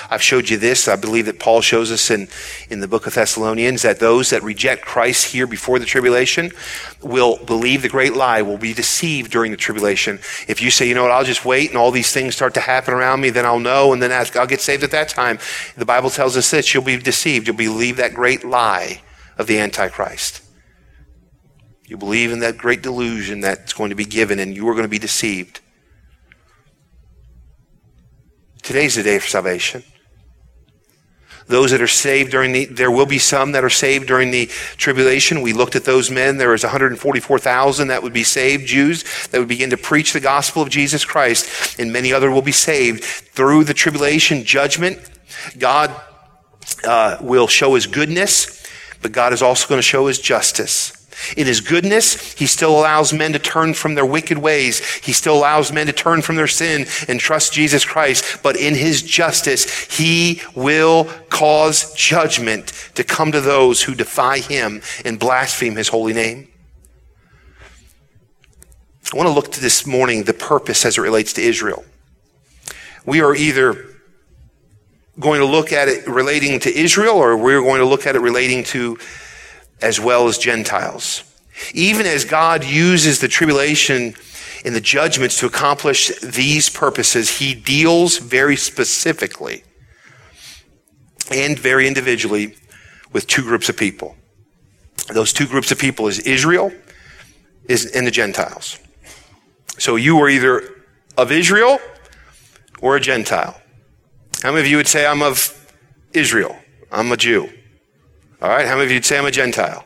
I've 0.09 0.21
showed 0.21 0.49
you 0.49 0.57
this. 0.57 0.87
I 0.87 0.95
believe 0.95 1.25
that 1.25 1.39
Paul 1.39 1.61
shows 1.61 1.91
us 1.91 2.09
in, 2.09 2.27
in 2.69 2.79
the 2.79 2.87
book 2.87 3.07
of 3.07 3.13
Thessalonians 3.13 3.81
that 3.81 3.99
those 3.99 4.29
that 4.29 4.43
reject 4.43 4.83
Christ 4.85 5.31
here 5.31 5.47
before 5.47 5.79
the 5.79 5.85
tribulation 5.85 6.51
will 7.01 7.43
believe 7.45 7.81
the 7.81 7.89
great 7.89 8.13
lie, 8.13 8.41
will 8.41 8.57
be 8.57 8.73
deceived 8.73 9.31
during 9.31 9.51
the 9.51 9.57
tribulation. 9.57 10.19
If 10.47 10.61
you 10.61 10.71
say, 10.71 10.87
you 10.87 10.95
know 10.95 11.03
what, 11.03 11.11
I'll 11.11 11.23
just 11.23 11.45
wait 11.45 11.69
and 11.69 11.77
all 11.77 11.91
these 11.91 12.11
things 12.11 12.35
start 12.35 12.53
to 12.55 12.61
happen 12.61 12.93
around 12.93 13.21
me, 13.21 13.29
then 13.29 13.45
I'll 13.45 13.59
know 13.59 13.93
and 13.93 14.01
then 14.01 14.11
I'll 14.11 14.47
get 14.47 14.61
saved 14.61 14.83
at 14.83 14.91
that 14.91 15.09
time. 15.09 15.39
The 15.77 15.85
Bible 15.85 16.09
tells 16.09 16.37
us 16.37 16.51
this, 16.51 16.73
you'll 16.73 16.83
be 16.83 16.97
deceived. 16.97 17.47
You'll 17.47 17.55
believe 17.55 17.97
that 17.97 18.13
great 18.13 18.43
lie 18.43 19.01
of 19.37 19.47
the 19.47 19.59
Antichrist. 19.59 20.43
You 21.85 21.97
believe 21.97 22.31
in 22.31 22.39
that 22.39 22.57
great 22.57 22.83
delusion 22.83 23.41
that's 23.41 23.73
going 23.73 23.89
to 23.89 23.95
be 23.95 24.05
given 24.05 24.37
and 24.37 24.55
you 24.55 24.67
are 24.69 24.73
going 24.73 24.83
to 24.83 24.89
be 24.89 24.99
deceived. 24.99 25.59
Today's 28.69 28.93
the 28.93 29.01
day 29.01 29.17
for 29.17 29.27
salvation. 29.27 29.81
Those 31.47 31.71
that 31.71 31.81
are 31.81 31.87
saved 31.87 32.29
during 32.29 32.51
the, 32.51 32.65
there 32.65 32.91
will 32.91 33.07
be 33.07 33.17
some 33.17 33.53
that 33.53 33.63
are 33.63 33.69
saved 33.71 34.05
during 34.05 34.29
the 34.29 34.45
tribulation. 34.77 35.41
We 35.41 35.53
looked 35.53 35.75
at 35.75 35.85
those 35.85 36.11
men. 36.11 36.37
There 36.37 36.51
was 36.51 36.61
144,000 36.61 37.87
that 37.87 38.03
would 38.03 38.13
be 38.13 38.23
saved 38.23 38.67
Jews 38.67 39.27
that 39.29 39.39
would 39.39 39.47
begin 39.47 39.71
to 39.71 39.77
preach 39.77 40.13
the 40.13 40.19
gospel 40.19 40.61
of 40.61 40.69
Jesus 40.69 41.03
Christ, 41.03 41.79
and 41.79 41.91
many 41.91 42.13
other 42.13 42.29
will 42.29 42.43
be 42.43 42.51
saved 42.51 43.03
through 43.03 43.63
the 43.63 43.73
tribulation 43.73 44.43
judgment. 44.43 44.99
God 45.57 45.89
uh, 46.83 47.17
will 47.21 47.47
show 47.47 47.73
his 47.73 47.87
goodness, 47.87 48.63
but 49.01 49.11
God 49.11 49.33
is 49.33 49.41
also 49.41 49.67
going 49.67 49.79
to 49.79 49.81
show 49.81 50.05
his 50.05 50.19
justice. 50.19 50.98
In 51.37 51.47
his 51.47 51.61
goodness, 51.61 52.33
he 52.33 52.45
still 52.45 52.77
allows 52.77 53.13
men 53.13 53.33
to 53.33 53.39
turn 53.39 53.73
from 53.73 53.95
their 53.95 54.05
wicked 54.05 54.37
ways. 54.37 54.85
He 54.97 55.13
still 55.13 55.37
allows 55.37 55.71
men 55.71 55.87
to 55.87 55.93
turn 55.93 56.21
from 56.21 56.35
their 56.35 56.47
sin 56.47 56.85
and 57.07 57.19
trust 57.19 57.53
Jesus 57.53 57.85
Christ. 57.85 58.41
But 58.43 58.55
in 58.55 58.75
his 58.75 59.01
justice, 59.01 59.85
he 59.97 60.41
will 60.55 61.05
cause 61.29 61.93
judgment 61.93 62.67
to 62.95 63.03
come 63.03 63.31
to 63.31 63.41
those 63.41 63.83
who 63.83 63.95
defy 63.95 64.39
him 64.39 64.81
and 65.05 65.19
blaspheme 65.19 65.75
his 65.75 65.89
holy 65.89 66.13
name. 66.13 66.47
I 69.13 69.17
want 69.17 69.27
to 69.27 69.33
look 69.33 69.51
to 69.53 69.61
this 69.61 69.87
morning 69.87 70.23
the 70.23 70.33
purpose 70.33 70.85
as 70.85 70.97
it 70.97 71.01
relates 71.01 71.33
to 71.33 71.41
Israel. 71.41 71.83
We 73.05 73.21
are 73.21 73.33
either 73.33 73.85
going 75.19 75.39
to 75.39 75.45
look 75.45 75.73
at 75.73 75.87
it 75.87 76.07
relating 76.07 76.59
to 76.59 76.73
Israel 76.73 77.15
or 77.15 77.35
we're 77.35 77.61
going 77.61 77.79
to 77.79 77.85
look 77.85 78.05
at 78.05 78.15
it 78.15 78.19
relating 78.19 78.63
to 78.65 78.97
as 79.81 79.99
well 79.99 80.27
as 80.27 80.37
Gentiles. 80.37 81.23
Even 81.73 82.05
as 82.05 82.25
God 82.25 82.63
uses 82.63 83.19
the 83.19 83.27
tribulation 83.27 84.15
and 84.65 84.75
the 84.75 84.81
judgments 84.81 85.39
to 85.39 85.45
accomplish 85.45 86.07
these 86.19 86.69
purposes, 86.69 87.39
he 87.39 87.53
deals 87.53 88.17
very 88.17 88.55
specifically 88.55 89.63
and 91.31 91.57
very 91.57 91.87
individually 91.87 92.55
with 93.11 93.27
two 93.27 93.41
groups 93.41 93.69
of 93.69 93.77
people. 93.77 94.15
Those 95.13 95.33
two 95.33 95.47
groups 95.47 95.71
of 95.71 95.79
people 95.79 96.07
is 96.07 96.19
Israel 96.19 96.71
and 97.67 98.07
the 98.07 98.11
Gentiles. 98.11 98.79
So 99.77 99.95
you 99.95 100.19
are 100.19 100.29
either 100.29 100.75
of 101.17 101.31
Israel 101.31 101.79
or 102.81 102.95
a 102.95 102.99
Gentile. 102.99 103.59
How 104.41 104.51
many 104.51 104.61
of 104.61 104.67
you 104.67 104.77
would 104.77 104.87
say, 104.87 105.05
I'm 105.05 105.21
of 105.21 105.55
Israel? 106.13 106.57
I'm 106.91 107.11
a 107.11 107.17
Jew. 107.17 107.49
All 108.41 108.47
right, 108.47 108.65
how 108.65 108.75
many 108.75 108.85
of 108.85 108.91
you 108.91 109.01
say 109.01 109.17
I'm 109.17 109.25
a 109.25 109.31
Gentile? 109.31 109.85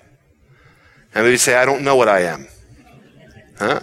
How 1.12 1.22
many 1.22 1.30
of 1.30 1.32
you 1.32 1.38
say 1.38 1.56
I 1.56 1.66
don't 1.66 1.84
know 1.84 1.96
what 1.96 2.08
I 2.08 2.20
am? 2.20 2.48
Huh? 3.58 3.80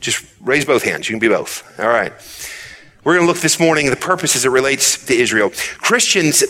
Just 0.00 0.26
raise 0.40 0.64
both 0.64 0.82
hands. 0.82 1.08
You 1.08 1.12
can 1.12 1.20
be 1.20 1.28
both. 1.28 1.62
All 1.78 1.88
right. 1.88 2.12
We're 3.04 3.14
going 3.14 3.26
to 3.26 3.32
look 3.32 3.40
this 3.40 3.60
morning 3.60 3.86
at 3.86 3.90
the 3.90 3.96
purpose 3.96 4.34
as 4.34 4.44
it 4.44 4.48
relates 4.48 5.06
to 5.06 5.14
Israel. 5.14 5.50
Christians, 5.78 6.42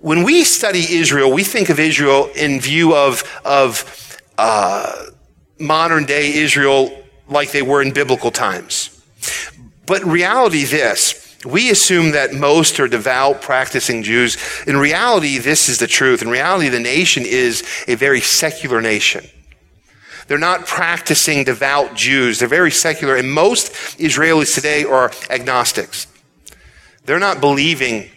when 0.00 0.24
we 0.24 0.42
study 0.42 0.92
Israel, 0.92 1.32
we 1.32 1.44
think 1.44 1.68
of 1.68 1.78
Israel 1.78 2.28
in 2.34 2.60
view 2.60 2.96
of, 2.96 3.22
of 3.44 4.20
uh, 4.36 5.06
modern 5.60 6.04
day 6.04 6.34
Israel 6.34 6.90
like 7.28 7.52
they 7.52 7.62
were 7.62 7.80
in 7.80 7.92
biblical 7.92 8.32
times. 8.32 9.04
But 9.86 10.04
reality 10.04 10.64
this, 10.64 11.19
we 11.44 11.70
assume 11.70 12.12
that 12.12 12.34
most 12.34 12.78
are 12.80 12.88
devout, 12.88 13.40
practicing 13.40 14.02
Jews. 14.02 14.36
In 14.66 14.76
reality, 14.76 15.38
this 15.38 15.68
is 15.68 15.78
the 15.78 15.86
truth. 15.86 16.20
In 16.20 16.28
reality, 16.28 16.68
the 16.68 16.80
nation 16.80 17.24
is 17.24 17.64
a 17.88 17.94
very 17.94 18.20
secular 18.20 18.82
nation. 18.82 19.24
They're 20.28 20.38
not 20.38 20.66
practicing 20.66 21.44
devout 21.44 21.94
Jews. 21.94 22.38
They're 22.38 22.46
very 22.46 22.70
secular. 22.70 23.16
And 23.16 23.32
most 23.32 23.72
Israelis 23.98 24.54
today 24.54 24.84
are 24.84 25.10
agnostics. 25.30 26.06
They're 27.06 27.18
not 27.18 27.40
believing. 27.40 28.10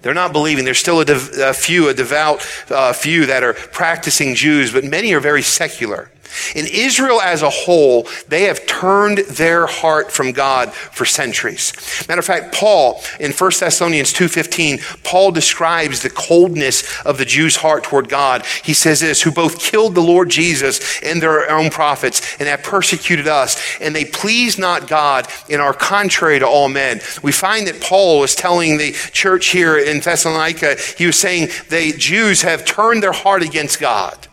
They're 0.00 0.14
not 0.14 0.32
believing. 0.32 0.64
There's 0.64 0.78
still 0.78 1.00
a, 1.00 1.04
de- 1.04 1.48
a 1.50 1.52
few, 1.52 1.88
a 1.88 1.94
devout 1.94 2.46
uh, 2.70 2.92
few 2.92 3.26
that 3.26 3.42
are 3.42 3.52
practicing 3.52 4.36
Jews, 4.36 4.72
but 4.72 4.84
many 4.84 5.12
are 5.12 5.20
very 5.20 5.42
secular. 5.42 6.11
In 6.54 6.66
Israel 6.66 7.20
as 7.20 7.42
a 7.42 7.50
whole, 7.50 8.08
they 8.28 8.44
have 8.44 8.66
turned 8.66 9.18
their 9.18 9.66
heart 9.66 10.12
from 10.12 10.32
God 10.32 10.72
for 10.72 11.04
centuries. 11.04 11.72
Matter 12.08 12.20
of 12.20 12.24
fact, 12.24 12.54
Paul 12.54 13.02
in 13.20 13.32
1 13.32 13.60
Thessalonians 13.60 14.12
2:15, 14.12 14.80
Paul 15.04 15.30
describes 15.30 16.02
the 16.02 16.10
coldness 16.10 17.00
of 17.02 17.18
the 17.18 17.24
Jews' 17.24 17.56
heart 17.56 17.84
toward 17.84 18.08
God. 18.08 18.44
He 18.62 18.74
says 18.74 19.00
this, 19.00 19.22
who 19.22 19.30
both 19.30 19.58
killed 19.58 19.94
the 19.94 20.00
Lord 20.00 20.30
Jesus 20.30 21.00
and 21.02 21.20
their 21.20 21.50
own 21.50 21.70
prophets 21.70 22.36
and 22.38 22.48
have 22.48 22.62
persecuted 22.62 23.28
us, 23.28 23.78
and 23.80 23.94
they 23.94 24.04
please 24.04 24.58
not 24.58 24.88
God 24.88 25.28
and 25.50 25.60
are 25.60 25.74
contrary 25.74 26.38
to 26.38 26.46
all 26.46 26.68
men. 26.68 27.00
We 27.22 27.32
find 27.32 27.66
that 27.66 27.80
Paul 27.80 28.20
was 28.20 28.34
telling 28.34 28.78
the 28.78 28.92
church 28.92 29.48
here 29.48 29.76
in 29.78 30.00
Thessalonica, 30.00 30.76
he 30.96 31.06
was 31.06 31.18
saying 31.18 31.48
the 31.68 31.92
Jews 31.92 32.42
have 32.42 32.64
turned 32.64 33.02
their 33.02 33.12
heart 33.12 33.42
against 33.42 33.80
God. 33.80 34.28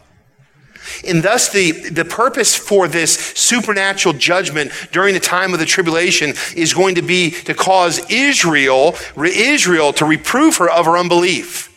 And 1.07 1.23
thus, 1.23 1.49
the, 1.49 1.71
the 1.71 2.05
purpose 2.05 2.55
for 2.55 2.87
this 2.87 3.15
supernatural 3.15 4.13
judgment 4.13 4.71
during 4.91 5.13
the 5.13 5.19
time 5.19 5.53
of 5.53 5.59
the 5.59 5.65
tribulation 5.65 6.33
is 6.55 6.73
going 6.73 6.95
to 6.95 7.01
be 7.01 7.31
to 7.31 7.53
cause 7.53 7.99
Israel, 8.09 8.95
Israel 9.17 9.93
to 9.93 10.05
reprove 10.05 10.57
her 10.57 10.69
of 10.69 10.85
her 10.85 10.97
unbelief. 10.97 11.68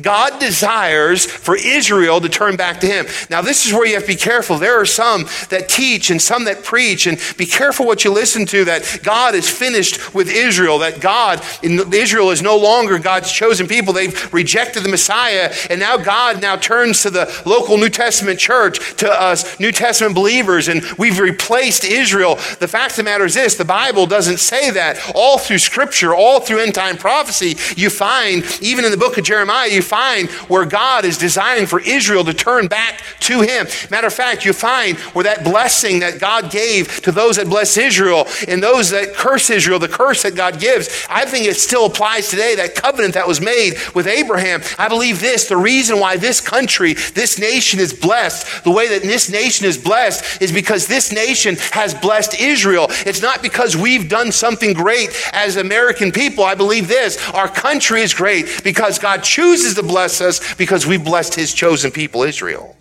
God 0.00 0.38
desires 0.40 1.24
for 1.24 1.56
Israel 1.56 2.20
to 2.20 2.28
turn 2.28 2.56
back 2.56 2.80
to 2.80 2.86
Him. 2.86 3.06
Now, 3.30 3.42
this 3.42 3.66
is 3.66 3.72
where 3.72 3.86
you 3.86 3.94
have 3.94 4.04
to 4.04 4.08
be 4.08 4.16
careful. 4.16 4.58
There 4.58 4.80
are 4.80 4.86
some 4.86 5.26
that 5.50 5.68
teach 5.68 6.10
and 6.10 6.20
some 6.20 6.44
that 6.44 6.64
preach, 6.64 7.06
and 7.06 7.18
be 7.36 7.46
careful 7.46 7.86
what 7.86 8.04
you 8.04 8.12
listen 8.12 8.46
to 8.46 8.64
that 8.64 9.00
God 9.02 9.34
is 9.34 9.48
finished 9.48 10.14
with 10.14 10.28
Israel, 10.28 10.78
that 10.78 11.00
God, 11.00 11.42
Israel 11.62 12.30
is 12.30 12.42
no 12.42 12.56
longer 12.56 12.98
God's 12.98 13.30
chosen 13.32 13.66
people. 13.66 13.92
They've 13.92 14.32
rejected 14.32 14.82
the 14.82 14.88
Messiah, 14.88 15.52
and 15.70 15.80
now 15.80 15.96
God 15.96 16.40
now 16.42 16.56
turns 16.56 17.02
to 17.02 17.10
the 17.10 17.42
local 17.46 17.76
New 17.78 17.88
Testament 17.88 18.38
church, 18.38 18.96
to 18.96 19.10
us 19.10 19.58
New 19.60 19.72
Testament 19.72 20.14
believers, 20.14 20.68
and 20.68 20.82
we've 20.98 21.18
replaced 21.18 21.84
Israel. 21.84 22.36
The 22.58 22.68
fact 22.68 22.92
of 22.92 22.96
the 22.98 23.02
matter 23.04 23.24
is 23.24 23.34
this 23.34 23.54
the 23.56 23.64
Bible 23.64 24.06
doesn't 24.06 24.38
say 24.38 24.70
that. 24.70 25.12
All 25.14 25.38
through 25.38 25.58
Scripture, 25.58 26.14
all 26.14 26.40
through 26.40 26.60
end 26.60 26.74
time 26.74 26.96
prophecy, 26.96 27.56
you 27.76 27.90
find, 27.90 28.44
even 28.60 28.84
in 28.84 28.90
the 28.90 28.96
book 28.96 29.18
of 29.18 29.24
Jeremiah, 29.24 29.68
you 29.78 29.82
find 29.82 30.28
where 30.50 30.66
God 30.66 31.04
is 31.04 31.16
designed 31.16 31.70
for 31.70 31.80
Israel 31.80 32.24
to 32.24 32.34
turn 32.34 32.66
back 32.66 33.00
to 33.20 33.40
Him. 33.40 33.66
Matter 33.90 34.08
of 34.08 34.12
fact, 34.12 34.44
you 34.44 34.52
find 34.52 34.98
where 35.14 35.24
that 35.24 35.44
blessing 35.44 36.00
that 36.00 36.18
God 36.18 36.50
gave 36.50 37.00
to 37.02 37.12
those 37.12 37.36
that 37.36 37.46
bless 37.46 37.76
Israel 37.76 38.26
and 38.48 38.60
those 38.60 38.90
that 38.90 39.14
curse 39.14 39.50
Israel, 39.50 39.78
the 39.78 39.88
curse 39.88 40.22
that 40.24 40.34
God 40.34 40.58
gives, 40.58 41.06
I 41.08 41.24
think 41.24 41.46
it 41.46 41.54
still 41.54 41.86
applies 41.86 42.28
today. 42.28 42.56
That 42.56 42.74
covenant 42.74 43.14
that 43.14 43.28
was 43.28 43.40
made 43.40 43.74
with 43.94 44.06
Abraham. 44.06 44.62
I 44.78 44.88
believe 44.88 45.20
this 45.20 45.48
the 45.48 45.56
reason 45.56 46.00
why 46.00 46.16
this 46.16 46.40
country, 46.40 46.94
this 46.94 47.38
nation 47.38 47.78
is 47.78 47.92
blessed, 47.92 48.64
the 48.64 48.70
way 48.70 48.88
that 48.88 49.02
this 49.02 49.30
nation 49.30 49.66
is 49.66 49.78
blessed 49.78 50.42
is 50.42 50.50
because 50.50 50.86
this 50.86 51.12
nation 51.12 51.56
has 51.72 51.94
blessed 51.94 52.40
Israel. 52.40 52.86
It's 53.06 53.22
not 53.22 53.42
because 53.42 53.76
we've 53.76 54.08
done 54.08 54.32
something 54.32 54.72
great 54.72 55.10
as 55.32 55.56
American 55.56 56.10
people. 56.10 56.42
I 56.42 56.56
believe 56.56 56.88
this 56.88 57.16
our 57.30 57.48
country 57.48 58.02
is 58.02 58.14
great 58.14 58.64
because 58.64 58.98
God 58.98 59.22
chooses 59.22 59.67
chooses 59.68 59.82
to 59.82 59.86
bless 59.86 60.20
us 60.20 60.54
because 60.54 60.86
we 60.86 60.96
blessed 60.98 61.34
his 61.34 61.52
chosen 61.52 61.90
people, 61.90 62.22
Israel. 62.22 62.76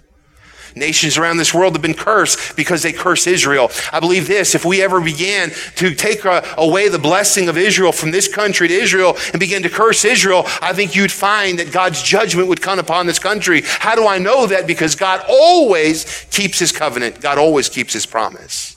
Nations 0.76 1.18
around 1.18 1.38
this 1.38 1.56
world 1.56 1.74
have 1.74 1.82
been 1.82 1.96
cursed 1.96 2.56
because 2.56 2.84
they 2.84 2.94
curse 2.94 3.26
Israel. 3.26 3.72
I 3.92 4.00
believe 4.00 4.28
this 4.28 4.54
if 4.54 4.64
we 4.64 4.84
ever 4.84 5.02
began 5.02 5.52
to 5.78 5.96
take 5.96 6.24
uh, 6.24 6.44
away 6.56 6.88
the 6.88 7.00
blessing 7.00 7.50
of 7.50 7.58
Israel 7.58 7.92
from 7.92 8.12
this 8.12 8.28
country 8.28 8.68
to 8.68 8.74
Israel 8.74 9.18
and 9.32 9.40
begin 9.40 9.64
to 9.64 9.70
curse 9.70 10.06
Israel, 10.06 10.44
I 10.62 10.74
think 10.74 10.96
you'd 10.96 11.12
find 11.12 11.58
that 11.58 11.72
God's 11.72 12.04
judgment 12.04 12.48
would 12.48 12.62
come 12.62 12.78
upon 12.78 13.08
this 13.08 13.18
country. 13.18 13.64
How 13.66 13.96
do 13.96 14.08
I 14.08 14.20
know 14.20 14.46
that? 14.46 14.68
Because 14.68 14.94
God 14.94 15.26
always 15.28 16.28
keeps 16.30 16.60
his 16.60 16.72
covenant, 16.72 17.22
God 17.22 17.40
always 17.40 17.70
keeps 17.70 17.94
his 17.94 18.06
promise. 18.06 18.76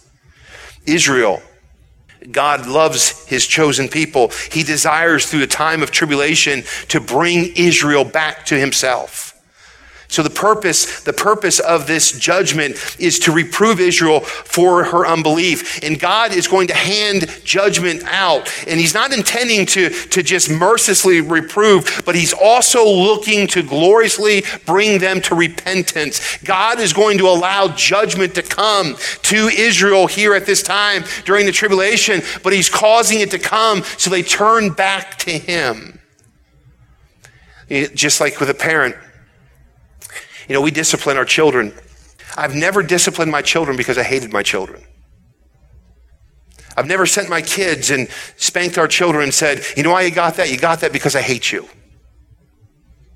Israel 0.87 1.43
God 2.31 2.67
loves 2.67 3.27
his 3.27 3.47
chosen 3.47 3.89
people. 3.89 4.31
He 4.51 4.63
desires 4.63 5.27
through 5.27 5.41
the 5.41 5.47
time 5.47 5.83
of 5.83 5.91
tribulation 5.91 6.65
to 6.89 7.01
bring 7.01 7.53
Israel 7.57 8.05
back 8.05 8.47
to 8.47 8.59
himself. 8.59 9.30
So 10.11 10.25
the 10.25 10.31
purpose, 10.31 11.03
the 11.03 11.13
purpose 11.13 11.61
of 11.61 11.87
this 11.87 12.11
judgment 12.11 12.77
is 12.99 13.21
to 13.21 13.33
reprove 13.33 13.79
Israel 13.79 14.21
for 14.21 14.83
her 14.83 15.07
unbelief. 15.07 15.83
And 15.85 16.01
God 16.01 16.35
is 16.35 16.49
going 16.49 16.67
to 16.67 16.75
hand 16.75 17.29
judgment 17.45 18.03
out. 18.07 18.53
And 18.67 18.81
he's 18.81 18.93
not 18.93 19.13
intending 19.13 19.67
to, 19.67 19.89
to 19.89 20.23
just 20.25 20.51
mercilessly 20.51 21.21
reprove, 21.21 22.03
but 22.05 22.17
he's 22.17 22.33
also 22.33 22.85
looking 22.85 23.47
to 23.49 23.63
gloriously 23.63 24.43
bring 24.67 24.99
them 24.99 25.21
to 25.23 25.37
repentance. 25.37 26.39
God 26.39 26.81
is 26.81 26.93
going 26.93 27.19
to 27.19 27.29
allow 27.29 27.69
judgment 27.69 28.35
to 28.35 28.43
come 28.43 28.97
to 29.23 29.37
Israel 29.47 30.09
here 30.09 30.35
at 30.35 30.45
this 30.45 30.63
time 30.63 31.05
during 31.25 31.47
the 31.47 31.53
tribulation, 31.53 32.21
but 32.43 32.53
he's 32.53 32.69
causing 32.69 33.21
it 33.21 33.31
to 33.31 33.39
come 33.39 33.85
so 33.97 34.11
they 34.11 34.25
turn 34.25 34.71
back 34.71 35.19
to 35.19 35.31
him. 35.31 36.01
just 37.95 38.21
like 38.21 38.41
with 38.41 38.51
a 38.51 38.55
parent 38.55 38.97
you 40.51 40.55
know, 40.55 40.63
we 40.63 40.73
discipline 40.73 41.17
our 41.17 41.25
children. 41.25 41.73
I've 42.37 42.57
never 42.57 42.83
disciplined 42.83 43.31
my 43.31 43.41
children 43.41 43.77
because 43.77 43.97
I 43.97 44.03
hated 44.03 44.33
my 44.33 44.43
children. 44.43 44.83
I've 46.77 46.89
never 46.89 47.07
sent 47.07 47.29
my 47.29 47.41
kids 47.41 47.91
and 47.91 48.09
spanked 48.37 48.77
our 48.77 48.89
children 48.89 49.23
and 49.23 49.33
said, 49.33 49.63
you 49.77 49.85
know 49.85 49.93
why 49.93 50.03
you 50.03 50.11
got 50.11 50.35
that? 50.35 50.51
You 50.51 50.59
got 50.59 50.81
that 50.81 50.93
because 50.93 51.15
I 51.15 51.23
hate 51.23 51.53
you. 51.53 51.69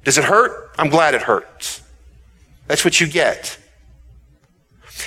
Does 0.05 0.17
it 0.17 0.23
hurt? 0.23 0.71
I'm 0.79 0.89
glad 0.91 1.15
it 1.15 1.23
hurts. 1.23 1.83
That's 2.69 2.85
what 2.85 3.01
you 3.01 3.09
get. 3.09 3.59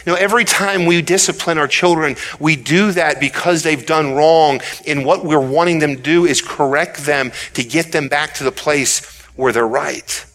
You 0.06 0.12
know, 0.12 0.18
every 0.18 0.44
time 0.44 0.86
we 0.86 1.02
discipline 1.02 1.58
our 1.58 1.68
children, 1.70 2.18
we 2.42 2.58
do 2.58 2.92
that 2.92 3.22
because 3.22 3.63
they've 3.63 3.86
done 3.86 4.16
wrong. 4.16 4.60
And 4.86 5.06
what 5.06 5.24
we're 5.24 5.40
wanting 5.40 5.80
them 5.80 5.96
to 5.96 6.02
do 6.02 6.26
is 6.26 6.42
correct 6.42 7.06
them 7.06 7.32
to 7.54 7.63
get 7.63 7.94
them 7.94 8.10
back 8.10 8.34
to 8.34 8.44
the 8.44 8.52
place 8.52 9.22
where 9.38 9.54
they're 9.54 9.66
right. 9.66 10.26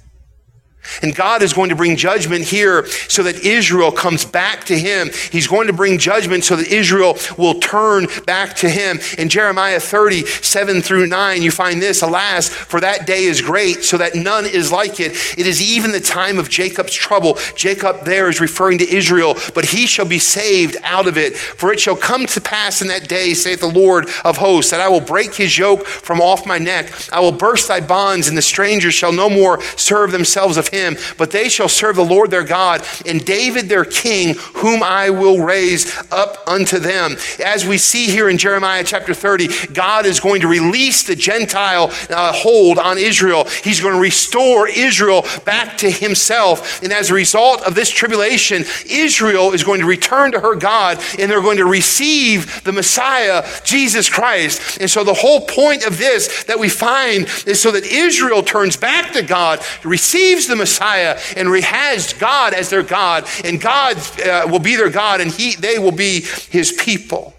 And 1.02 1.14
God 1.14 1.42
is 1.42 1.52
going 1.52 1.70
to 1.70 1.76
bring 1.76 1.96
judgment 1.96 2.44
here 2.44 2.86
so 3.08 3.22
that 3.22 3.36
Israel 3.44 3.92
comes 3.92 4.24
back 4.24 4.64
to 4.64 4.78
him. 4.78 5.10
He's 5.30 5.46
going 5.46 5.68
to 5.68 5.72
bring 5.72 5.98
judgment 5.98 6.44
so 6.44 6.56
that 6.56 6.66
Israel 6.68 7.16
will 7.38 7.60
turn 7.60 8.06
back 8.26 8.56
to 8.56 8.68
him. 8.68 8.98
In 9.18 9.28
Jeremiah 9.28 9.80
30, 9.80 10.26
7 10.26 10.82
through 10.82 11.06
9, 11.06 11.42
you 11.42 11.50
find 11.50 11.80
this, 11.80 12.02
alas, 12.02 12.48
for 12.48 12.80
that 12.80 13.06
day 13.06 13.24
is 13.24 13.40
great, 13.40 13.84
so 13.84 13.96
that 13.98 14.14
none 14.14 14.44
is 14.44 14.72
like 14.72 15.00
it. 15.00 15.12
It 15.38 15.46
is 15.46 15.62
even 15.62 15.92
the 15.92 16.00
time 16.00 16.38
of 16.38 16.48
Jacob's 16.48 16.92
trouble. 16.92 17.38
Jacob 17.56 18.04
there 18.04 18.28
is 18.28 18.40
referring 18.40 18.78
to 18.78 18.92
Israel, 18.92 19.36
but 19.54 19.66
he 19.66 19.86
shall 19.86 20.06
be 20.06 20.18
saved 20.18 20.76
out 20.82 21.06
of 21.06 21.16
it. 21.16 21.36
For 21.36 21.72
it 21.72 21.80
shall 21.80 21.96
come 21.96 22.26
to 22.26 22.40
pass 22.40 22.82
in 22.82 22.88
that 22.88 23.08
day, 23.08 23.34
saith 23.34 23.60
the 23.60 23.66
Lord 23.66 24.08
of 24.24 24.36
hosts, 24.36 24.70
that 24.72 24.80
I 24.80 24.88
will 24.88 25.00
break 25.00 25.34
his 25.34 25.56
yoke 25.56 25.86
from 25.86 26.20
off 26.20 26.46
my 26.46 26.58
neck. 26.58 26.92
I 27.12 27.20
will 27.20 27.32
burst 27.32 27.68
thy 27.68 27.80
bonds, 27.80 28.28
and 28.28 28.36
the 28.36 28.42
strangers 28.42 28.94
shall 28.94 29.12
no 29.12 29.30
more 29.30 29.62
serve 29.76 30.12
themselves 30.12 30.56
of 30.56 30.71
him, 30.72 30.96
but 31.18 31.30
they 31.30 31.48
shall 31.48 31.68
serve 31.68 31.96
the 31.96 32.04
Lord 32.04 32.30
their 32.30 32.44
God 32.44 32.84
and 33.06 33.24
David 33.24 33.68
their 33.68 33.84
king, 33.84 34.34
whom 34.54 34.82
I 34.82 35.10
will 35.10 35.44
raise 35.44 35.96
up 36.10 36.38
unto 36.46 36.78
them. 36.78 37.16
As 37.44 37.66
we 37.66 37.78
see 37.78 38.06
here 38.06 38.28
in 38.28 38.38
Jeremiah 38.38 38.82
chapter 38.84 39.14
30, 39.14 39.72
God 39.72 40.06
is 40.06 40.20
going 40.20 40.40
to 40.40 40.48
release 40.48 41.02
the 41.04 41.16
Gentile 41.16 41.90
uh, 42.10 42.32
hold 42.32 42.78
on 42.78 42.98
Israel. 42.98 43.44
He's 43.62 43.80
going 43.80 43.94
to 43.94 44.00
restore 44.00 44.68
Israel 44.68 45.24
back 45.44 45.78
to 45.78 45.90
himself. 45.90 46.82
And 46.82 46.92
as 46.92 47.10
a 47.10 47.14
result 47.14 47.62
of 47.62 47.74
this 47.74 47.90
tribulation, 47.90 48.64
Israel 48.88 49.52
is 49.52 49.64
going 49.64 49.80
to 49.80 49.86
return 49.86 50.32
to 50.32 50.40
her 50.40 50.56
God 50.56 50.98
and 51.18 51.30
they're 51.30 51.42
going 51.42 51.58
to 51.58 51.66
receive 51.66 52.64
the 52.64 52.72
Messiah, 52.72 53.44
Jesus 53.64 54.08
Christ. 54.08 54.80
And 54.80 54.90
so 54.90 55.04
the 55.04 55.14
whole 55.14 55.40
point 55.42 55.86
of 55.86 55.98
this 55.98 56.44
that 56.44 56.58
we 56.58 56.68
find 56.68 57.28
is 57.46 57.60
so 57.60 57.70
that 57.70 57.84
Israel 57.84 58.42
turns 58.42 58.76
back 58.76 59.12
to 59.12 59.22
God, 59.22 59.60
receives 59.84 60.46
the 60.46 60.56
Messiah, 60.62 61.18
and 61.36 61.48
has 61.64 62.12
God 62.14 62.54
as 62.54 62.70
their 62.70 62.82
God, 62.82 63.28
and 63.44 63.60
God 63.60 63.96
uh, 64.20 64.46
will 64.50 64.60
be 64.70 64.76
their 64.76 64.90
God, 64.90 65.20
and 65.20 65.30
he, 65.30 65.54
they 65.56 65.78
will 65.78 65.92
be 65.92 66.20
his 66.50 66.72
people. 66.72 67.34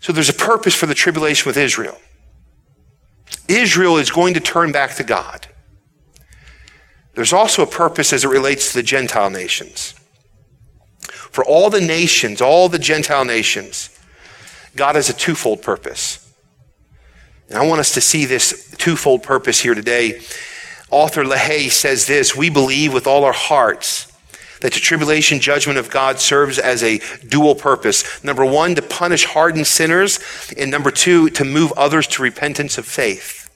So 0.00 0.12
there's 0.12 0.28
a 0.28 0.34
purpose 0.52 0.74
for 0.74 0.86
the 0.86 0.94
tribulation 0.94 1.48
with 1.48 1.56
Israel. 1.56 1.98
Israel 3.48 3.96
is 3.96 4.10
going 4.10 4.34
to 4.34 4.40
turn 4.40 4.72
back 4.72 4.94
to 4.96 5.04
God. 5.04 5.46
There's 7.14 7.32
also 7.32 7.62
a 7.62 7.66
purpose 7.66 8.12
as 8.12 8.24
it 8.24 8.28
relates 8.28 8.70
to 8.70 8.78
the 8.78 8.82
Gentile 8.82 9.30
nations. 9.30 9.94
For 11.00 11.44
all 11.44 11.70
the 11.70 11.80
nations, 11.80 12.40
all 12.40 12.68
the 12.68 12.78
Gentile 12.78 13.24
nations, 13.24 13.90
God 14.76 14.94
has 14.94 15.08
a 15.08 15.12
twofold 15.12 15.62
purpose. 15.62 16.32
And 17.48 17.58
I 17.58 17.66
want 17.66 17.80
us 17.80 17.94
to 17.94 18.00
see 18.00 18.24
this 18.24 18.74
twofold 18.78 19.22
purpose 19.22 19.60
here 19.60 19.74
today. 19.74 20.20
Author 20.90 21.24
LaHaye 21.24 21.70
says 21.70 22.06
this 22.06 22.34
We 22.34 22.50
believe 22.50 22.92
with 22.92 23.06
all 23.06 23.24
our 23.24 23.32
hearts 23.32 24.06
that 24.60 24.72
the 24.72 24.80
tribulation 24.80 25.40
judgment 25.40 25.78
of 25.78 25.90
God 25.90 26.18
serves 26.18 26.58
as 26.58 26.82
a 26.82 27.00
dual 27.26 27.54
purpose. 27.54 28.22
Number 28.24 28.44
one, 28.44 28.74
to 28.74 28.82
punish 28.82 29.24
hardened 29.24 29.66
sinners, 29.66 30.18
and 30.56 30.70
number 30.70 30.90
two, 30.90 31.30
to 31.30 31.44
move 31.44 31.72
others 31.76 32.06
to 32.08 32.22
repentance 32.22 32.78
of 32.78 32.86
faith. 32.86 33.47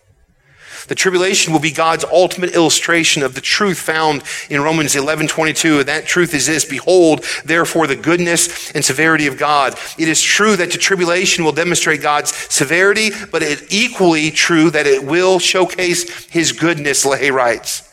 The 0.89 0.95
tribulation 0.95 1.53
will 1.53 1.61
be 1.61 1.71
God's 1.71 2.05
ultimate 2.05 2.55
illustration 2.55 3.23
of 3.23 3.35
the 3.35 3.41
truth 3.41 3.79
found 3.79 4.23
in 4.51 4.61
Romans 4.61 4.97
11, 4.97 5.29
22. 5.29 5.81
And 5.81 5.89
that 5.89 6.07
truth 6.07 6.35
is 6.35 6.47
this, 6.47 6.65
behold, 6.65 7.25
therefore, 7.45 7.87
the 7.87 7.97
goodness 7.97 8.71
and 8.73 8.85
severity 8.85 9.27
of 9.27 9.39
God. 9.39 9.79
It 9.99 10.09
is 10.09 10.21
true 10.21 10.57
that 10.57 10.73
the 10.73 10.79
tribulation 10.79 11.45
will 11.45 11.53
demonstrate 11.53 12.03
God's 12.03 12.35
severity, 12.53 13.11
but 13.31 13.43
it's 13.43 13.73
equally 13.73 14.31
true 14.31 14.71
that 14.71 14.87
it 14.87 15.05
will 15.05 15.39
showcase 15.39 16.27
his 16.27 16.53
goodness, 16.53 17.05
LaHaye 17.05 17.33
writes. 17.33 17.89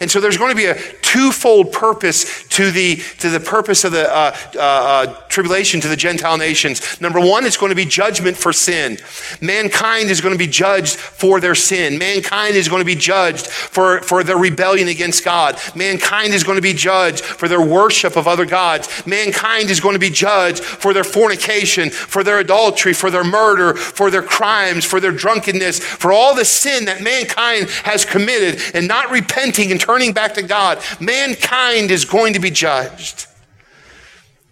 And 0.00 0.10
so 0.10 0.20
there's 0.20 0.38
going 0.38 0.50
to 0.50 0.56
be 0.56 0.66
a 0.66 0.74
twofold 1.16 1.72
purpose 1.72 2.46
to 2.48 2.70
the, 2.70 2.96
to 3.18 3.30
the 3.30 3.40
purpose 3.40 3.84
of 3.84 3.92
the 3.92 4.06
uh, 4.06 4.36
uh, 4.54 4.58
uh, 4.58 5.06
tribulation 5.28 5.80
to 5.80 5.88
the 5.88 5.96
Gentile 5.96 6.36
nations. 6.36 7.00
Number 7.00 7.20
one, 7.20 7.46
it's 7.46 7.56
going 7.56 7.70
to 7.70 7.76
be 7.76 7.86
judgment 7.86 8.36
for 8.36 8.52
sin. 8.52 8.98
Mankind 9.40 10.10
is 10.10 10.20
going 10.20 10.34
to 10.34 10.38
be 10.38 10.46
judged 10.46 10.96
for 10.96 11.40
their 11.40 11.54
sin. 11.54 11.96
Mankind 11.96 12.54
is 12.54 12.68
going 12.68 12.80
to 12.80 12.86
be 12.86 12.94
judged 12.94 13.46
for, 13.46 14.02
for 14.02 14.22
their 14.22 14.36
rebellion 14.36 14.88
against 14.88 15.24
God. 15.24 15.58
Mankind 15.74 16.34
is 16.34 16.44
going 16.44 16.56
to 16.56 16.62
be 16.62 16.74
judged 16.74 17.24
for 17.24 17.48
their 17.48 17.64
worship 17.64 18.16
of 18.16 18.28
other 18.28 18.44
gods. 18.44 19.06
Mankind 19.06 19.70
is 19.70 19.80
going 19.80 19.94
to 19.94 19.98
be 19.98 20.10
judged 20.10 20.62
for 20.62 20.92
their 20.92 21.04
fornication, 21.04 21.88
for 21.88 22.22
their 22.24 22.40
adultery, 22.40 22.92
for 22.92 23.10
their 23.10 23.24
murder, 23.24 23.74
for 23.74 24.10
their 24.10 24.22
crimes, 24.22 24.84
for 24.84 25.00
their 25.00 25.12
drunkenness, 25.12 25.78
for 25.78 26.12
all 26.12 26.34
the 26.34 26.44
sin 26.44 26.84
that 26.84 27.02
mankind 27.02 27.70
has 27.84 28.04
committed 28.04 28.60
and 28.74 28.86
not 28.86 29.10
repenting 29.10 29.72
and 29.72 29.80
turning 29.80 30.12
back 30.12 30.34
to 30.34 30.42
God, 30.42 30.82
mankind 31.06 31.90
is 31.90 32.04
going 32.04 32.34
to 32.34 32.40
be 32.40 32.50
judged. 32.50 33.26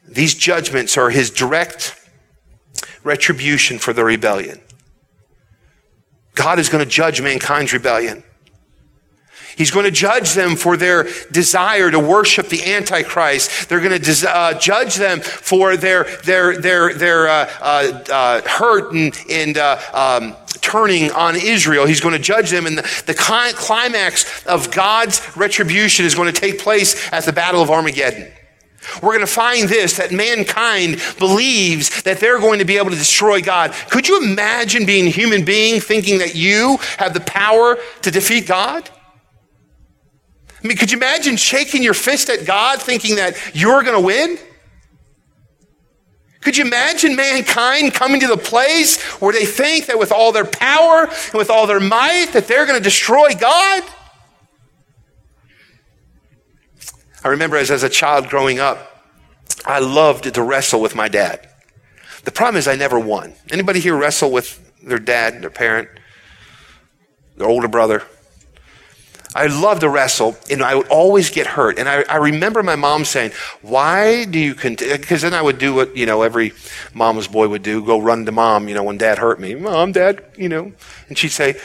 These 0.09 0.35
judgments 0.35 0.97
are 0.97 1.11
his 1.11 1.31
direct 1.31 2.01
retribution 3.03 3.79
for 3.79 3.93
the 3.93 4.05
rebellion. 4.05 4.61
God 6.35 6.59
is 6.59 6.69
going 6.69 6.85
to 6.85 6.91
judge 6.91 7.21
mankind's 7.21 7.73
rebellion. 7.73 8.25
He's 9.57 9.71
going 9.71 9.85
to 9.85 9.91
judge 9.91 10.35
them 10.35 10.57
for 10.57 10.77
their 10.77 11.09
desire 11.31 11.91
to 11.91 11.99
worship 11.99 12.49
the 12.49 12.75
Antichrist. 12.75 13.69
They're 13.69 13.81
going 13.81 14.01
to 14.01 14.29
uh, 14.29 14.59
judge 14.59 14.97
them 14.97 15.21
for 15.21 15.77
their 15.77 16.05
their 16.25 16.61
their 16.61 16.95
their 16.95 17.29
uh, 17.29 17.51
uh, 17.61 18.05
uh 18.11 18.49
hurt 18.49 18.93
and 18.93 19.17
and 19.31 19.59
uh, 19.59 19.79
um, 19.93 20.37
turning 20.61 21.11
on 21.13 21.37
Israel. 21.37 21.87
He's 21.87 22.01
going 22.01 22.15
to 22.15 22.23
judge 22.23 22.51
them, 22.51 22.67
and 22.67 22.79
the, 22.79 23.03
the 23.07 23.15
climax 23.15 24.47
of 24.47 24.71
God's 24.71 25.21
retribution 25.37 26.05
is 26.05 26.15
going 26.15 26.33
to 26.33 26.41
take 26.41 26.59
place 26.59 27.13
at 27.13 27.25
the 27.25 27.33
Battle 27.33 27.63
of 27.63 27.71
Armageddon. 27.71 28.33
We're 29.03 29.15
going 29.15 29.21
to 29.21 29.27
find 29.27 29.69
this 29.69 29.97
that 29.97 30.13
mankind 30.13 31.01
believes 31.19 32.03
that 32.03 32.19
they're 32.19 32.39
going 32.39 32.59
to 32.59 32.65
be 32.65 32.77
able 32.77 32.91
to 32.91 32.97
destroy 32.97 33.41
God. 33.41 33.73
Could 33.89 34.09
you 34.09 34.23
imagine 34.23 34.87
being 34.87 35.07
a 35.07 35.11
human 35.11 35.45
being 35.45 35.81
thinking 35.81 36.19
that 36.19 36.35
you 36.35 36.79
have 36.99 37.15
the 37.15 37.21
power 37.21 37.79
to 38.03 38.11
defeat 38.11 38.47
God? 38.47 38.89
I 40.65 40.69
mean, 40.69 40.79
could 40.79 40.91
you 40.91 40.97
imagine 40.97 41.37
shaking 41.37 41.83
your 41.83 41.93
fist 41.93 42.31
at 42.31 42.47
God 42.47 42.81
thinking 42.81 43.17
that 43.17 43.37
you're 43.55 43.83
going 43.83 44.01
to 44.01 44.05
win? 44.05 44.39
Could 46.41 46.57
you 46.57 46.65
imagine 46.65 47.17
mankind 47.17 47.93
coming 47.93 48.21
to 48.21 48.27
the 48.27 48.39
place 48.39 49.03
where 49.21 49.33
they 49.33 49.45
think 49.45 49.87
that 49.87 49.99
with 49.99 50.11
all 50.11 50.33
their 50.33 50.47
power 50.47 51.05
and 51.05 51.35
with 51.35 51.51
all 51.51 51.67
their 51.67 51.81
might 51.81 52.31
that 52.33 52.49
they're 52.49 52.65
going 52.65 52.79
to 52.79 52.83
destroy 52.83 53.35
God? 53.35 53.83
I 57.23 57.29
remember 57.29 57.57
as, 57.57 57.71
as 57.71 57.83
a 57.83 57.89
child 57.91 58.29
growing 58.29 58.59
up, 58.59 58.91
I 59.67 59.81
loved 59.81 60.33
to 60.33 60.43
wrestle 60.43 60.81
with 60.81 60.95
my 60.95 61.09
dad. 61.09 61.47
The 62.25 62.31
problem 62.31 62.57
is 62.57 62.67
I 62.67 62.77
never 62.77 62.99
won. 62.99 63.35
Anybody 63.51 63.81
here 63.81 63.97
wrestle 63.97 64.31
with 64.31 64.61
their 64.83 64.99
dad, 64.99 65.43
their 65.43 65.51
parent, 65.51 65.89
their 67.37 67.49
older 67.49 67.69
brother? 67.69 68.03
I 69.35 69.47
loved 69.47 69.81
to 69.81 69.89
wrestle, 69.89 70.37
and 70.49 70.63
I 70.63 70.77
would 70.77 70.87
always 70.87 71.29
get 71.31 71.47
hurt. 71.47 71.79
And 71.79 71.89
I, 71.89 72.05
I 72.09 72.17
remember 72.17 72.63
my 72.63 72.77
mom 72.77 73.05
saying, 73.05 73.33
"Why 73.63 74.25
do 74.25 74.39
you 74.39 74.55
continue?" 74.55 74.97
Because 74.97 75.23
then 75.23 75.35
I 75.35 75.43
would 75.43 75.59
do 75.59 75.75
what 75.75 75.97
you 75.97 76.07
know 76.07 76.23
every 76.23 76.53
mama's 76.93 77.27
boy 77.27 77.49
would 77.49 77.63
do: 77.63 77.85
go 77.85 78.01
run 78.01 78.27
to 78.27 78.33
mom. 78.33 78.69
You 78.69 78.75
know, 78.75 78.85
when 78.85 78.97
dad 78.97 79.19
hurt 79.19 79.41
me, 79.41 79.57
mom, 79.57 79.93
dad, 79.93 80.25
you 80.37 80.49
know, 80.49 80.73
and 81.09 81.19
she'd 81.19 81.31
say, 81.31 81.61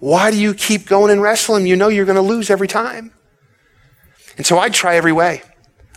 "Why 0.00 0.30
do 0.30 0.36
you 0.36 0.52
keep 0.52 0.86
going 0.86 1.10
and 1.10 1.22
wrestling? 1.22 1.66
You 1.66 1.76
know 1.76 1.88
you're 1.88 2.04
going 2.04 2.16
to 2.16 2.22
lose 2.22 2.50
every 2.50 2.68
time." 2.68 3.12
And 4.36 4.44
so 4.44 4.58
I'd 4.58 4.74
try 4.74 4.96
every 4.96 5.12
way. 5.12 5.42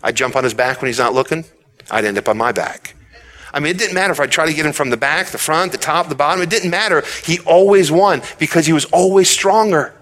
I'd 0.03 0.15
jump 0.15 0.35
on 0.35 0.43
his 0.43 0.53
back 0.53 0.81
when 0.81 0.87
he's 0.87 0.99
not 0.99 1.13
looking. 1.13 1.43
I'd 1.91 2.05
end 2.05 2.17
up 2.17 2.29
on 2.29 2.37
my 2.37 2.51
back. 2.51 2.95
I 3.53 3.59
mean, 3.59 3.71
it 3.71 3.77
didn't 3.77 3.95
matter 3.95 4.11
if 4.11 4.19
I 4.19 4.27
tried 4.27 4.47
to 4.47 4.53
get 4.53 4.65
him 4.65 4.73
from 4.73 4.91
the 4.91 4.97
back, 4.97 5.27
the 5.27 5.37
front, 5.37 5.71
the 5.71 5.77
top, 5.77 6.09
the 6.09 6.15
bottom. 6.15 6.41
It 6.41 6.49
didn't 6.49 6.69
matter. 6.69 7.03
He 7.23 7.39
always 7.39 7.91
won 7.91 8.21
because 8.37 8.65
he 8.65 8.73
was 8.73 8.85
always 8.85 9.29
stronger. 9.29 9.96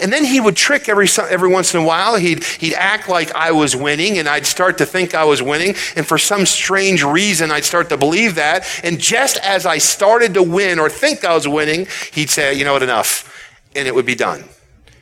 And 0.00 0.12
then 0.12 0.24
he 0.24 0.40
would 0.40 0.56
trick 0.56 0.88
every, 0.88 1.08
every 1.28 1.48
once 1.48 1.74
in 1.74 1.80
a 1.80 1.84
while. 1.84 2.16
He'd, 2.16 2.42
he'd 2.44 2.74
act 2.74 3.08
like 3.08 3.34
I 3.34 3.52
was 3.52 3.76
winning, 3.76 4.18
and 4.18 4.28
I'd 4.28 4.46
start 4.46 4.78
to 4.78 4.86
think 4.86 5.14
I 5.14 5.24
was 5.24 5.42
winning. 5.42 5.74
And 5.94 6.06
for 6.06 6.18
some 6.18 6.46
strange 6.46 7.02
reason, 7.02 7.50
I'd 7.50 7.64
start 7.64 7.88
to 7.90 7.96
believe 7.96 8.36
that. 8.36 8.66
And 8.82 8.98
just 8.98 9.36
as 9.38 9.66
I 9.66 9.78
started 9.78 10.34
to 10.34 10.42
win 10.42 10.78
or 10.78 10.88
think 10.88 11.24
I 11.24 11.34
was 11.34 11.46
winning, 11.46 11.86
he'd 12.12 12.30
say, 12.30 12.54
you 12.54 12.64
know 12.64 12.72
what, 12.72 12.82
enough. 12.82 13.34
And 13.76 13.86
it 13.86 13.94
would 13.94 14.06
be 14.06 14.14
done. 14.14 14.44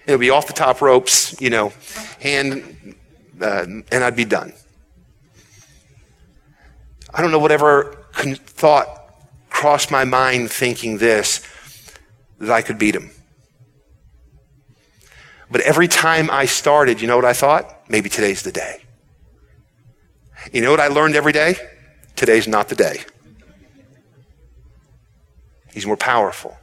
It 0.06 0.12
would 0.12 0.20
be 0.20 0.30
off 0.30 0.46
the 0.46 0.52
top 0.52 0.80
ropes, 0.80 1.40
you 1.40 1.50
know, 1.50 1.72
hand, 2.20 2.96
uh, 3.40 3.66
and 3.92 4.04
I'd 4.04 4.16
be 4.16 4.24
done. 4.24 4.52
I 7.14 7.22
don't 7.22 7.30
know 7.30 7.38
whatever 7.38 8.04
thought 8.14 8.88
crossed 9.48 9.90
my 9.90 10.04
mind 10.04 10.50
thinking 10.50 10.98
this, 10.98 11.40
that 12.38 12.50
I 12.50 12.62
could 12.62 12.78
beat 12.78 12.94
him. 12.94 13.10
But 15.56 15.64
every 15.64 15.88
time 15.88 16.28
I 16.30 16.44
started, 16.44 17.00
you 17.00 17.08
know 17.08 17.16
what 17.16 17.24
I 17.24 17.32
thought? 17.32 17.88
Maybe 17.88 18.10
today's 18.10 18.42
the 18.42 18.52
day. 18.52 18.82
You 20.52 20.60
know 20.60 20.70
what 20.70 20.80
I 20.80 20.88
learned 20.88 21.16
every 21.16 21.32
day? 21.32 21.56
Today's 22.14 22.46
not 22.46 22.68
the 22.68 22.74
day. 22.74 23.04
He's 25.72 25.86
more 25.86 25.96
powerful. 25.96 26.58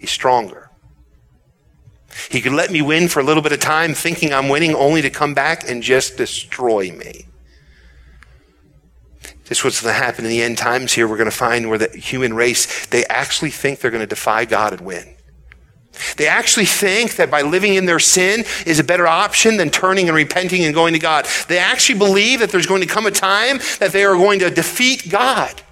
He's 0.00 0.10
stronger. 0.10 0.68
He 2.28 2.40
could 2.40 2.54
let 2.54 2.72
me 2.72 2.82
win 2.82 3.06
for 3.06 3.20
a 3.20 3.22
little 3.22 3.40
bit 3.40 3.52
of 3.52 3.60
time 3.60 3.94
thinking 3.94 4.34
I'm 4.34 4.48
winning 4.48 4.74
only 4.74 5.00
to 5.02 5.10
come 5.10 5.32
back 5.32 5.70
and 5.70 5.80
just 5.80 6.16
destroy 6.16 6.90
me. 6.90 7.26
This 9.44 9.58
is 9.58 9.64
what's 9.64 9.80
going 9.80 9.94
to 9.94 10.02
happen 10.02 10.24
in 10.24 10.30
the 10.32 10.42
end 10.42 10.58
times 10.58 10.92
here. 10.92 11.06
We're 11.06 11.18
going 11.18 11.30
to 11.30 11.36
find 11.36 11.68
where 11.68 11.78
the 11.78 11.96
human 11.96 12.34
race, 12.34 12.86
they 12.86 13.04
actually 13.04 13.52
think 13.52 13.78
they're 13.78 13.92
going 13.92 14.02
to 14.02 14.08
defy 14.08 14.44
God 14.44 14.72
and 14.72 14.80
win. 14.80 15.15
They 16.16 16.26
actually 16.28 16.66
think 16.66 17.16
that 17.16 17.30
by 17.30 17.42
living 17.42 17.74
in 17.74 17.86
their 17.86 17.98
sin 17.98 18.44
is 18.66 18.78
a 18.78 18.84
better 18.84 19.06
option 19.06 19.56
than 19.56 19.70
turning 19.70 20.08
and 20.08 20.16
repenting 20.16 20.64
and 20.64 20.74
going 20.74 20.92
to 20.94 20.98
God. 20.98 21.26
They 21.48 21.58
actually 21.58 21.98
believe 21.98 22.40
that 22.40 22.50
there's 22.50 22.66
going 22.66 22.82
to 22.82 22.88
come 22.88 23.06
a 23.06 23.10
time 23.10 23.58
that 23.78 23.92
they 23.92 24.04
are 24.04 24.14
going 24.14 24.40
to 24.40 24.50
defeat 24.50 25.08
God. 25.08 25.62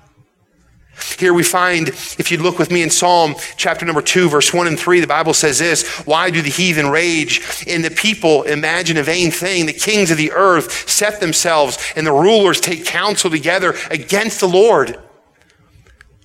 Here 1.19 1.35
we 1.35 1.43
find, 1.43 1.89
if 1.89 2.31
you 2.31 2.39
look 2.39 2.59
with 2.59 2.71
me 2.71 2.83
in 2.83 2.91
Psalm 2.91 3.35
chapter 3.57 3.85
number 3.85 4.03
2, 4.03 4.29
verse 4.29 4.53
1 4.53 4.67
and 4.67 4.79
3, 4.79 5.01
the 5.01 5.07
Bible 5.07 5.35
says 5.35 5.59
this 5.59 5.87
Why 6.07 6.31
do 6.31 6.41
the 6.41 6.51
heathen 6.51 6.89
rage 6.89 7.65
and 7.67 7.85
the 7.85 7.91
people 7.91 8.45
imagine 8.45 8.97
a 8.97 9.03
vain 9.03 9.31
thing? 9.31 9.67
The 9.67 9.73
kings 9.73 10.11
of 10.11 10.17
the 10.17 10.33
earth 10.33 10.89
set 10.89 11.21
themselves 11.21 11.93
and 11.97 12.07
the 12.07 12.13
rulers 12.13 12.61
take 12.61 12.85
counsel 12.85 13.31
together 13.31 13.75
against 13.91 14.41
the 14.41 14.49
Lord. 14.49 14.99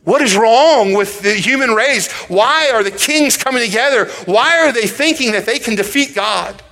What 0.09 0.23
is 0.23 0.35
wrong 0.35 0.93
with 0.93 1.21
the 1.21 1.35
human 1.35 1.75
race? 1.75 2.11
Why 2.29 2.71
are 2.71 2.83
the 2.83 2.89
kings 2.89 3.37
coming 3.37 3.63
together? 3.63 4.05
Why 4.25 4.57
are 4.57 4.71
they 4.71 4.87
thinking 4.87 5.33
that 5.33 5.45
they 5.45 5.59
can 5.59 5.75
defeat 5.75 6.15
God? 6.15 6.63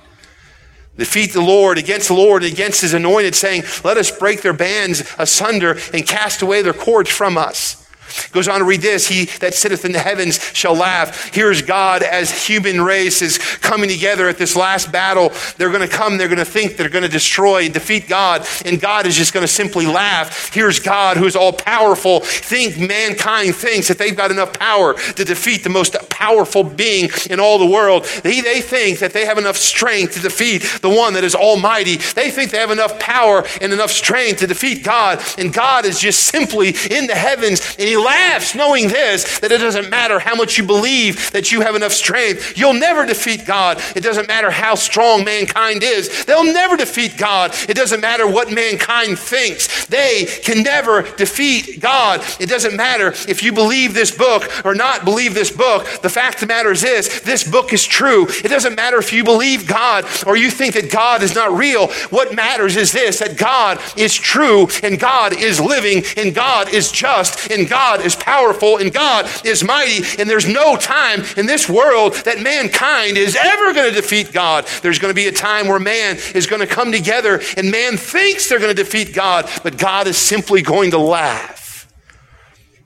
Defeat 0.96 1.34
the 1.34 1.40
Lord 1.40 1.78
against 1.78 2.08
the 2.08 2.14
Lord 2.14 2.42
and 2.42 2.52
against 2.52 2.80
his 2.80 2.94
anointed, 2.94 3.36
saying, 3.36 3.62
Let 3.84 3.96
us 3.96 4.10
break 4.10 4.42
their 4.42 4.52
bands 4.52 5.04
asunder 5.18 5.78
and 5.94 6.04
cast 6.04 6.42
away 6.42 6.62
their 6.62 6.72
cords 6.72 7.10
from 7.10 7.38
us. 7.38 7.87
Goes 8.32 8.48
on 8.48 8.60
to 8.60 8.64
read 8.64 8.80
this. 8.80 9.08
He 9.08 9.26
that 9.40 9.54
sitteth 9.54 9.84
in 9.84 9.92
the 9.92 9.98
heavens 9.98 10.42
shall 10.54 10.74
laugh. 10.74 11.32
Here's 11.32 11.62
God 11.62 12.02
as 12.02 12.46
human 12.46 12.80
race 12.80 13.22
is 13.22 13.38
coming 13.38 13.88
together 13.88 14.28
at 14.28 14.38
this 14.38 14.56
last 14.56 14.90
battle. 14.92 15.32
They're 15.56 15.70
going 15.70 15.88
to 15.88 15.94
come. 15.94 16.18
They're 16.18 16.28
going 16.28 16.38
to 16.38 16.44
think 16.44 16.76
they're 16.76 16.88
going 16.88 17.04
to 17.04 17.08
destroy 17.08 17.64
and 17.64 17.74
defeat 17.74 18.08
God. 18.08 18.46
And 18.64 18.80
God 18.80 19.06
is 19.06 19.16
just 19.16 19.32
going 19.32 19.44
to 19.44 19.52
simply 19.52 19.86
laugh. 19.86 20.52
Here's 20.52 20.80
God 20.80 21.16
who 21.16 21.26
is 21.26 21.36
all 21.36 21.52
powerful. 21.52 22.20
Think 22.20 22.78
mankind 22.78 23.54
thinks 23.54 23.88
that 23.88 23.98
they've 23.98 24.16
got 24.16 24.30
enough 24.30 24.52
power 24.52 24.94
to 24.94 25.24
defeat 25.24 25.64
the 25.64 25.70
most 25.70 25.96
powerful 26.08 26.64
being 26.64 27.10
in 27.30 27.40
all 27.40 27.58
the 27.58 27.66
world. 27.66 28.04
They, 28.22 28.40
they 28.40 28.60
think 28.60 28.98
that 29.00 29.12
they 29.12 29.26
have 29.26 29.38
enough 29.38 29.56
strength 29.56 30.14
to 30.14 30.20
defeat 30.20 30.62
the 30.82 30.88
one 30.88 31.14
that 31.14 31.24
is 31.24 31.34
almighty. 31.34 31.96
They 31.96 32.30
think 32.30 32.50
they 32.50 32.58
have 32.58 32.70
enough 32.70 32.98
power 32.98 33.44
and 33.60 33.72
enough 33.72 33.90
strength 33.90 34.40
to 34.40 34.46
defeat 34.46 34.84
God. 34.84 35.22
And 35.36 35.52
God 35.52 35.84
is 35.84 36.00
just 36.00 36.24
simply 36.24 36.74
in 36.90 37.06
the 37.06 37.14
heavens 37.14 37.76
and 37.78 37.88
he 37.88 37.96
laughs 38.00 38.54
knowing 38.54 38.88
this, 38.88 39.38
that 39.40 39.52
it 39.52 39.58
doesn't 39.58 39.90
matter 39.90 40.18
how 40.18 40.34
much 40.34 40.58
you 40.58 40.64
believe 40.64 41.30
that 41.32 41.52
you 41.52 41.60
have 41.60 41.74
enough 41.74 41.92
strength. 41.92 42.56
You'll 42.56 42.74
never 42.74 43.06
defeat 43.06 43.46
God. 43.46 43.82
It 43.96 44.02
doesn't 44.02 44.28
matter 44.28 44.50
how 44.50 44.74
strong 44.74 45.24
mankind 45.24 45.82
is. 45.82 46.24
They'll 46.24 46.44
never 46.44 46.76
defeat 46.76 47.16
God. 47.16 47.54
It 47.68 47.74
doesn't 47.74 48.00
matter 48.00 48.26
what 48.26 48.52
mankind 48.52 49.18
thinks. 49.18 49.86
They 49.86 50.26
can 50.42 50.62
never 50.62 51.02
defeat 51.16 51.80
God. 51.80 52.24
It 52.40 52.48
doesn't 52.48 52.76
matter 52.76 53.08
if 53.28 53.42
you 53.42 53.52
believe 53.52 53.94
this 53.94 54.16
book 54.16 54.64
or 54.64 54.74
not 54.74 55.04
believe 55.04 55.34
this 55.34 55.50
book. 55.50 55.86
The 56.02 56.08
fact 56.08 56.36
of 56.36 56.40
the 56.42 56.46
matter 56.46 56.72
is 56.72 56.80
this, 56.80 57.20
this 57.20 57.48
book 57.48 57.72
is 57.72 57.86
true. 57.86 58.26
It 58.28 58.48
doesn't 58.48 58.74
matter 58.76 58.98
if 58.98 59.12
you 59.12 59.24
believe 59.24 59.66
God 59.66 60.04
or 60.26 60.36
you 60.36 60.50
think 60.50 60.74
that 60.74 60.90
God 60.90 61.22
is 61.22 61.34
not 61.34 61.56
real. 61.56 61.88
What 62.10 62.34
matters 62.34 62.76
is 62.76 62.92
this, 62.92 63.18
that 63.18 63.36
God 63.36 63.80
is 63.96 64.14
true 64.14 64.68
and 64.82 64.98
God 64.98 65.32
is 65.32 65.60
living 65.60 66.04
and 66.16 66.34
God 66.34 66.72
is 66.72 66.90
just 66.90 67.50
and 67.50 67.68
God 67.68 67.87
God 67.88 68.04
is 68.04 68.16
powerful 68.16 68.76
and 68.76 68.92
God 68.92 69.26
is 69.46 69.64
mighty, 69.64 70.04
and 70.20 70.28
there's 70.28 70.46
no 70.46 70.76
time 70.76 71.22
in 71.38 71.46
this 71.46 71.70
world 71.70 72.12
that 72.26 72.38
mankind 72.38 73.16
is 73.16 73.34
ever 73.34 73.72
going 73.72 73.88
to 73.88 73.98
defeat 73.98 74.30
God. 74.30 74.66
There's 74.82 74.98
going 74.98 75.10
to 75.10 75.14
be 75.14 75.26
a 75.26 75.32
time 75.32 75.68
where 75.68 75.78
man 75.78 76.18
is 76.34 76.46
going 76.46 76.60
to 76.60 76.66
come 76.66 76.92
together 76.92 77.40
and 77.56 77.70
man 77.70 77.96
thinks 77.96 78.46
they're 78.46 78.58
going 78.58 78.76
to 78.76 78.82
defeat 78.82 79.14
God, 79.14 79.48
but 79.62 79.78
God 79.78 80.06
is 80.06 80.18
simply 80.18 80.60
going 80.60 80.90
to 80.90 80.98
laugh 80.98 81.90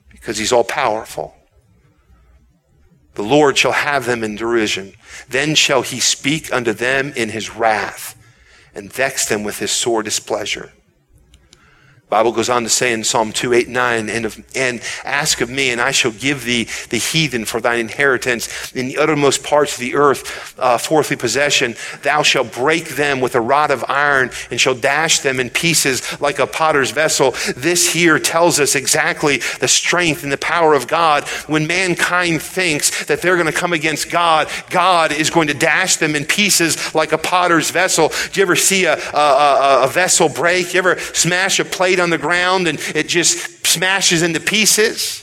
because 0.09 0.37
he's 0.37 0.53
all 0.53 0.63
powerful. 0.63 1.35
The 3.15 3.23
Lord 3.23 3.57
shall 3.57 3.73
have 3.73 4.05
them 4.05 4.23
in 4.23 4.37
derision. 4.37 4.93
Then 5.27 5.53
shall 5.53 5.81
he 5.81 5.99
speak 5.99 6.53
unto 6.53 6.71
them 6.71 7.11
in 7.17 7.27
his 7.27 7.53
wrath 7.53 8.17
and 8.73 8.91
vex 8.91 9.27
them 9.27 9.43
with 9.43 9.59
his 9.59 9.71
sore 9.71 10.01
displeasure. 10.01 10.71
Bible 12.13 12.31
goes 12.31 12.47
on 12.47 12.61
to 12.61 12.69
say 12.69 12.93
in 12.93 13.03
Psalm 13.03 13.31
2, 13.31 13.53
8, 13.53 13.67
9, 13.69 14.07
and, 14.07 14.25
of, 14.25 14.39
and 14.53 14.83
ask 15.03 15.41
of 15.41 15.49
me, 15.49 15.71
and 15.71 15.81
I 15.81 15.89
shall 15.89 16.11
give 16.11 16.43
thee 16.43 16.67
the 16.91 16.99
heathen 16.99 17.43
for 17.43 17.59
thine 17.59 17.79
inheritance 17.79 18.71
in 18.73 18.87
the 18.87 18.99
uttermost 18.99 19.43
parts 19.43 19.73
of 19.73 19.79
the 19.79 19.95
earth, 19.95 20.53
uh, 20.59 20.77
fourthly 20.77 21.15
possession. 21.15 21.73
Thou 22.03 22.21
shalt 22.21 22.53
break 22.53 22.89
them 22.89 23.19
with 23.19 23.33
a 23.33 23.41
rod 23.41 23.71
of 23.71 23.83
iron 23.87 24.29
and 24.51 24.61
shall 24.61 24.75
dash 24.75 25.21
them 25.21 25.39
in 25.39 25.49
pieces 25.49 26.21
like 26.21 26.37
a 26.37 26.45
potter's 26.45 26.91
vessel. 26.91 27.31
This 27.57 27.91
here 27.91 28.19
tells 28.19 28.59
us 28.59 28.75
exactly 28.75 29.37
the 29.59 29.67
strength 29.67 30.21
and 30.21 30.31
the 30.31 30.37
power 30.37 30.75
of 30.75 30.87
God. 30.87 31.23
When 31.47 31.65
mankind 31.65 32.43
thinks 32.43 33.05
that 33.05 33.23
they're 33.23 33.37
going 33.37 33.51
to 33.51 33.51
come 33.51 33.73
against 33.73 34.11
God, 34.11 34.49
God 34.69 35.11
is 35.11 35.31
going 35.31 35.47
to 35.47 35.55
dash 35.55 35.95
them 35.95 36.15
in 36.15 36.25
pieces 36.25 36.93
like 36.93 37.11
a 37.11 37.17
potter's 37.17 37.71
vessel. 37.71 38.11
Do 38.31 38.39
you 38.39 38.43
ever 38.43 38.55
see 38.55 38.85
a, 38.85 38.99
a, 38.99 39.17
a, 39.17 39.83
a 39.85 39.87
vessel 39.87 40.29
break? 40.29 40.75
You 40.75 40.77
ever 40.77 40.99
smash 40.99 41.59
a 41.59 41.65
plate 41.65 42.02
on 42.03 42.11
the 42.11 42.17
ground 42.17 42.67
and 42.67 42.79
it 42.93 43.07
just 43.07 43.65
smashes 43.65 44.21
into 44.21 44.39
pieces. 44.39 45.22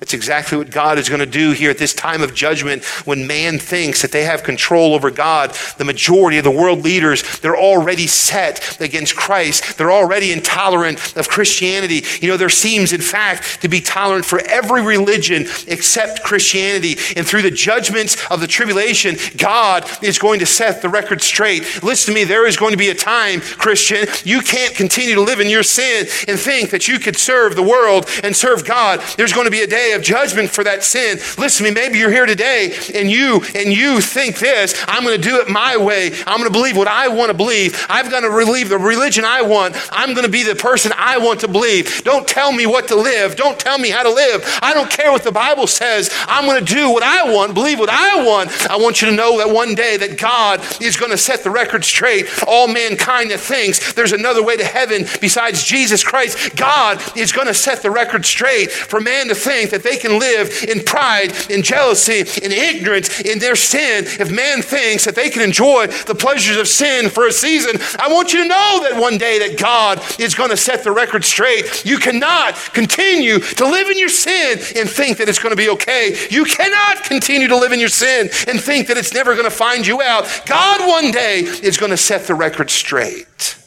That's 0.00 0.12
exactly 0.12 0.58
what 0.58 0.70
God 0.70 0.98
is 0.98 1.08
going 1.08 1.20
to 1.20 1.26
do 1.26 1.52
here 1.52 1.70
at 1.70 1.78
this 1.78 1.94
time 1.94 2.20
of 2.20 2.34
judgment 2.34 2.84
when 3.06 3.28
man 3.28 3.60
thinks 3.60 4.02
that 4.02 4.10
they 4.10 4.24
have 4.24 4.42
control 4.42 4.92
over 4.92 5.08
God. 5.08 5.56
The 5.78 5.84
majority 5.84 6.36
of 6.36 6.44
the 6.44 6.50
world 6.50 6.82
leaders, 6.82 7.38
they're 7.38 7.56
already 7.56 8.08
set 8.08 8.80
against 8.80 9.14
Christ. 9.14 9.78
They're 9.78 9.92
already 9.92 10.32
intolerant 10.32 11.16
of 11.16 11.28
Christianity. 11.28 12.02
You 12.20 12.28
know, 12.28 12.36
there 12.36 12.50
seems, 12.50 12.92
in 12.92 13.00
fact, 13.00 13.62
to 13.62 13.68
be 13.68 13.80
tolerant 13.80 14.24
for 14.24 14.40
every 14.40 14.82
religion 14.82 15.46
except 15.68 16.24
Christianity. 16.24 16.96
And 17.16 17.24
through 17.24 17.42
the 17.42 17.50
judgments 17.52 18.16
of 18.30 18.40
the 18.40 18.48
tribulation, 18.48 19.16
God 19.38 19.88
is 20.02 20.18
going 20.18 20.40
to 20.40 20.46
set 20.46 20.82
the 20.82 20.88
record 20.88 21.22
straight. 21.22 21.84
Listen 21.84 22.12
to 22.12 22.20
me, 22.20 22.24
there 22.24 22.48
is 22.48 22.56
going 22.56 22.72
to 22.72 22.76
be 22.76 22.90
a 22.90 22.94
time, 22.94 23.40
Christian, 23.40 24.06
you 24.24 24.40
can't 24.40 24.74
continue 24.74 25.14
to 25.14 25.22
live 25.22 25.38
in 25.38 25.48
your 25.48 25.62
sin 25.62 26.08
and 26.26 26.36
think 26.36 26.70
that 26.70 26.88
you 26.88 26.98
could 26.98 27.16
serve 27.16 27.54
the 27.54 27.62
world 27.62 28.06
and 28.24 28.34
serve 28.34 28.66
God. 28.66 29.00
There's 29.16 29.32
going 29.32 29.46
to 29.46 29.52
be 29.52 29.62
a 29.62 29.66
day 29.68 29.83
of 29.92 30.02
judgment 30.02 30.50
for 30.50 30.64
that 30.64 30.84
sin. 30.84 31.18
Listen 31.38 31.64
to 31.66 31.70
me, 31.70 31.74
maybe 31.74 31.98
you're 31.98 32.10
here 32.10 32.26
today 32.26 32.76
and 32.94 33.10
you 33.10 33.42
and 33.54 33.72
you 33.72 34.00
think 34.00 34.38
this, 34.38 34.82
I'm 34.88 35.04
going 35.04 35.20
to 35.20 35.28
do 35.28 35.36
it 35.40 35.48
my 35.48 35.76
way. 35.76 36.12
I'm 36.26 36.38
going 36.38 36.50
to 36.50 36.52
believe 36.52 36.76
what 36.76 36.88
I 36.88 37.08
want 37.08 37.30
to 37.30 37.36
believe. 37.36 37.86
I've 37.88 38.10
got 38.10 38.20
to 38.20 38.30
believe 38.30 38.68
the 38.68 38.78
religion 38.78 39.24
I 39.24 39.42
want. 39.42 39.76
I'm 39.92 40.14
going 40.14 40.24
to 40.24 40.30
be 40.30 40.42
the 40.42 40.54
person 40.54 40.92
I 40.96 41.18
want 41.18 41.40
to 41.40 41.48
believe. 41.48 42.02
Don't 42.04 42.26
tell 42.26 42.52
me 42.52 42.66
what 42.66 42.88
to 42.88 42.96
live. 42.96 43.36
Don't 43.36 43.58
tell 43.58 43.78
me 43.78 43.90
how 43.90 44.02
to 44.02 44.10
live. 44.10 44.58
I 44.62 44.74
don't 44.74 44.90
care 44.90 45.12
what 45.12 45.24
the 45.24 45.32
Bible 45.32 45.66
says. 45.66 46.10
I'm 46.26 46.46
going 46.46 46.64
to 46.64 46.74
do 46.74 46.90
what 46.90 47.02
I 47.02 47.32
want, 47.32 47.54
believe 47.54 47.78
what 47.78 47.90
I 47.90 48.24
want. 48.24 48.70
I 48.70 48.76
want 48.76 49.02
you 49.02 49.10
to 49.10 49.14
know 49.14 49.38
that 49.38 49.52
one 49.52 49.74
day 49.74 49.96
that 49.96 50.18
God 50.18 50.60
is 50.80 50.96
going 50.96 51.10
to 51.10 51.18
set 51.18 51.42
the 51.42 51.50
record 51.50 51.84
straight. 51.84 52.26
All 52.46 52.68
mankind 52.68 53.30
that 53.30 53.40
thinks 53.40 53.92
there's 53.92 54.12
another 54.12 54.42
way 54.42 54.56
to 54.56 54.64
heaven 54.64 55.06
besides 55.20 55.64
Jesus 55.64 56.04
Christ, 56.04 56.56
God 56.56 57.02
is 57.16 57.32
going 57.32 57.46
to 57.46 57.54
set 57.54 57.82
the 57.82 57.90
record 57.90 58.24
straight 58.24 58.70
for 58.70 59.00
man 59.00 59.28
to 59.28 59.34
think 59.34 59.70
that 59.74 59.82
they 59.82 59.96
can 59.96 60.18
live 60.18 60.64
in 60.68 60.82
pride, 60.84 61.32
in 61.50 61.62
jealousy, 61.62 62.20
in 62.20 62.52
ignorance, 62.52 63.20
in 63.20 63.38
their 63.40 63.56
sin. 63.56 64.04
If 64.06 64.30
man 64.30 64.62
thinks 64.62 65.04
that 65.04 65.16
they 65.16 65.30
can 65.30 65.42
enjoy 65.42 65.88
the 66.06 66.14
pleasures 66.14 66.56
of 66.56 66.68
sin 66.68 67.10
for 67.10 67.26
a 67.26 67.32
season, 67.32 67.80
I 67.98 68.12
want 68.12 68.32
you 68.32 68.42
to 68.42 68.48
know 68.48 68.86
that 68.88 69.00
one 69.00 69.18
day 69.18 69.40
that 69.40 69.58
God 69.58 70.00
is 70.20 70.34
going 70.34 70.50
to 70.50 70.56
set 70.56 70.84
the 70.84 70.92
record 70.92 71.24
straight. 71.24 71.84
You 71.84 71.98
cannot 71.98 72.54
continue 72.72 73.40
to 73.40 73.64
live 73.64 73.88
in 73.88 73.98
your 73.98 74.08
sin 74.08 74.58
and 74.76 74.88
think 74.88 75.18
that 75.18 75.28
it's 75.28 75.38
going 75.38 75.52
to 75.52 75.56
be 75.56 75.68
okay. 75.70 76.16
You 76.30 76.44
cannot 76.44 77.02
continue 77.04 77.48
to 77.48 77.56
live 77.56 77.72
in 77.72 77.80
your 77.80 77.88
sin 77.88 78.30
and 78.46 78.60
think 78.60 78.86
that 78.86 78.96
it's 78.96 79.12
never 79.12 79.32
going 79.32 79.44
to 79.44 79.50
find 79.50 79.86
you 79.86 80.00
out. 80.00 80.24
God 80.46 80.88
one 80.88 81.10
day 81.10 81.40
is 81.40 81.76
going 81.76 81.90
to 81.90 81.96
set 81.96 82.26
the 82.26 82.34
record 82.34 82.70
straight. 82.70 83.58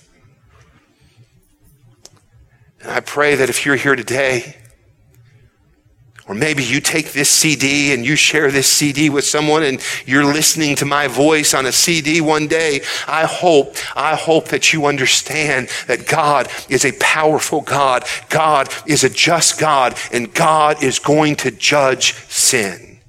And 2.82 2.92
I 2.92 3.02
pray 3.02 3.36
that 3.36 3.50
if 3.50 3.66
you're 3.66 3.76
here 3.76 3.96
today 3.96 4.56
or 6.28 6.36
maybe 6.36 6.62
you 6.62 6.82
take 6.82 7.14
this 7.14 7.30
CD 7.30 7.94
and 7.94 8.06
you 8.06 8.18
share 8.18 8.52
this 8.52 8.68
CD 8.68 9.10
with 9.10 9.24
someone 9.24 9.64
and 9.64 9.82
you're 10.06 10.26
listening 10.26 10.76
to 10.76 10.86
my 10.86 11.08
voice 11.08 11.54
on 11.54 11.66
a 11.66 11.72
CD 11.72 12.20
one 12.20 12.48
day. 12.48 12.82
I 13.08 13.26
hope, 13.26 13.76
I 13.96 14.16
hope 14.16 14.50
that 14.50 14.74
you 14.74 14.88
understand 14.88 15.70
that 15.88 16.06
God 16.06 16.50
is 16.68 16.84
a 16.84 16.92
powerful 17.00 17.62
God. 17.62 18.04
God 18.28 18.68
is 18.86 19.06
a 19.06 19.10
just 19.10 19.58
God 19.58 19.98
and 20.12 20.34
God 20.34 20.84
is 20.84 21.00
going 21.00 21.38
to 21.38 21.52
judge 21.52 22.14
sin. 22.14 23.00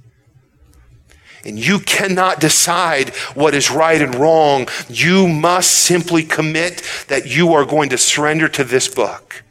And 1.45 1.59
you 1.59 1.81
cannot 1.81 2.41
decide 2.41 3.11
what 3.35 3.55
is 3.55 3.71
right 3.71 4.01
and 4.01 4.15
wrong. 4.15 4.69
You 4.89 5.27
must 5.27 5.71
simply 5.71 6.23
commit 6.23 6.83
that 7.09 7.27
you 7.27 7.53
are 7.55 7.65
going 7.65 7.89
to 7.89 7.99
surrender 7.99 8.49
to 8.49 8.63
this 8.63 8.87
book. 8.87 9.43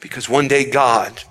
Because 0.00 0.28
one 0.28 0.46
day 0.46 0.70
God 0.70 1.24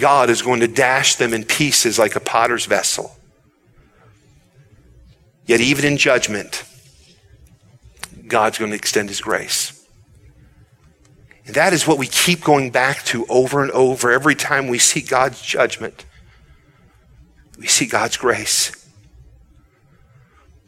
God 0.00 0.30
is 0.30 0.42
going 0.42 0.60
to 0.60 0.68
dash 0.68 1.14
them 1.16 1.32
in 1.32 1.44
pieces 1.44 1.98
like 1.98 2.16
a 2.16 2.20
potter's 2.20 2.66
vessel. 2.66 3.16
Yet, 5.46 5.60
even 5.60 5.84
in 5.84 5.96
judgment, 5.96 6.64
God's 8.26 8.58
going 8.58 8.70
to 8.70 8.76
extend 8.76 9.08
his 9.08 9.20
grace. 9.20 9.76
And 11.46 11.54
that 11.56 11.72
is 11.72 11.86
what 11.86 11.98
we 11.98 12.06
keep 12.06 12.42
going 12.42 12.70
back 12.70 13.02
to 13.06 13.26
over 13.28 13.62
and 13.62 13.72
over 13.72 14.12
every 14.12 14.34
time 14.34 14.68
we 14.68 14.78
see 14.78 15.00
God's 15.00 15.42
judgment. 15.42 16.04
We 17.58 17.66
see 17.66 17.86
God's 17.86 18.16
grace. 18.16 18.72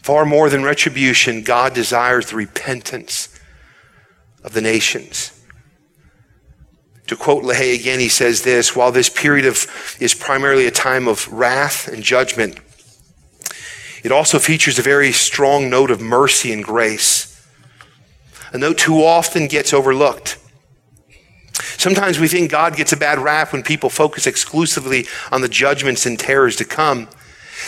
Far 0.03 0.25
more 0.25 0.51
than 0.51 0.65
retribution, 0.65 1.43
God 1.43 1.75
desires 1.75 2.31
the 2.31 2.37
repentance 2.37 3.29
of 4.43 4.53
the 4.53 4.61
nations. 4.61 5.42
To 7.13 7.19
quote 7.19 7.45
LaHaye 7.45 7.79
again, 7.79 8.01
he 8.01 8.09
says 8.09 8.41
this 8.41 8.75
while 8.75 8.91
this 8.91 9.11
period 9.11 9.45
of, 9.45 9.67
is 10.01 10.15
primarily 10.15 10.67
a 10.67 10.71
time 10.71 11.07
of 11.07 11.31
wrath 11.31 11.87
and 11.87 12.03
judgment, 12.03 12.59
it 14.03 14.11
also 14.11 14.39
features 14.39 14.79
a 14.79 14.83
very 14.83 15.13
strong 15.13 15.69
note 15.69 15.91
of 15.91 16.01
mercy 16.01 16.55
and 16.55 16.65
grace, 16.65 17.47
a 18.55 18.57
note 18.57 18.79
too 18.79 19.05
often 19.05 19.47
gets 19.47 19.75
overlooked. 19.75 20.39
Sometimes 21.53 22.19
we 22.19 22.29
think 22.29 22.51
God 22.51 22.77
gets 22.77 22.95
a 22.95 22.97
bad 22.97 23.19
rap 23.19 23.53
when 23.53 23.63
people 23.63 23.91
focus 23.91 24.27
exclusively 24.27 25.05
on 25.31 25.43
the 25.43 25.51
judgments 25.51 26.07
and 26.07 26.19
terrors 26.19 26.57
to 26.57 26.65
come. 26.65 27.09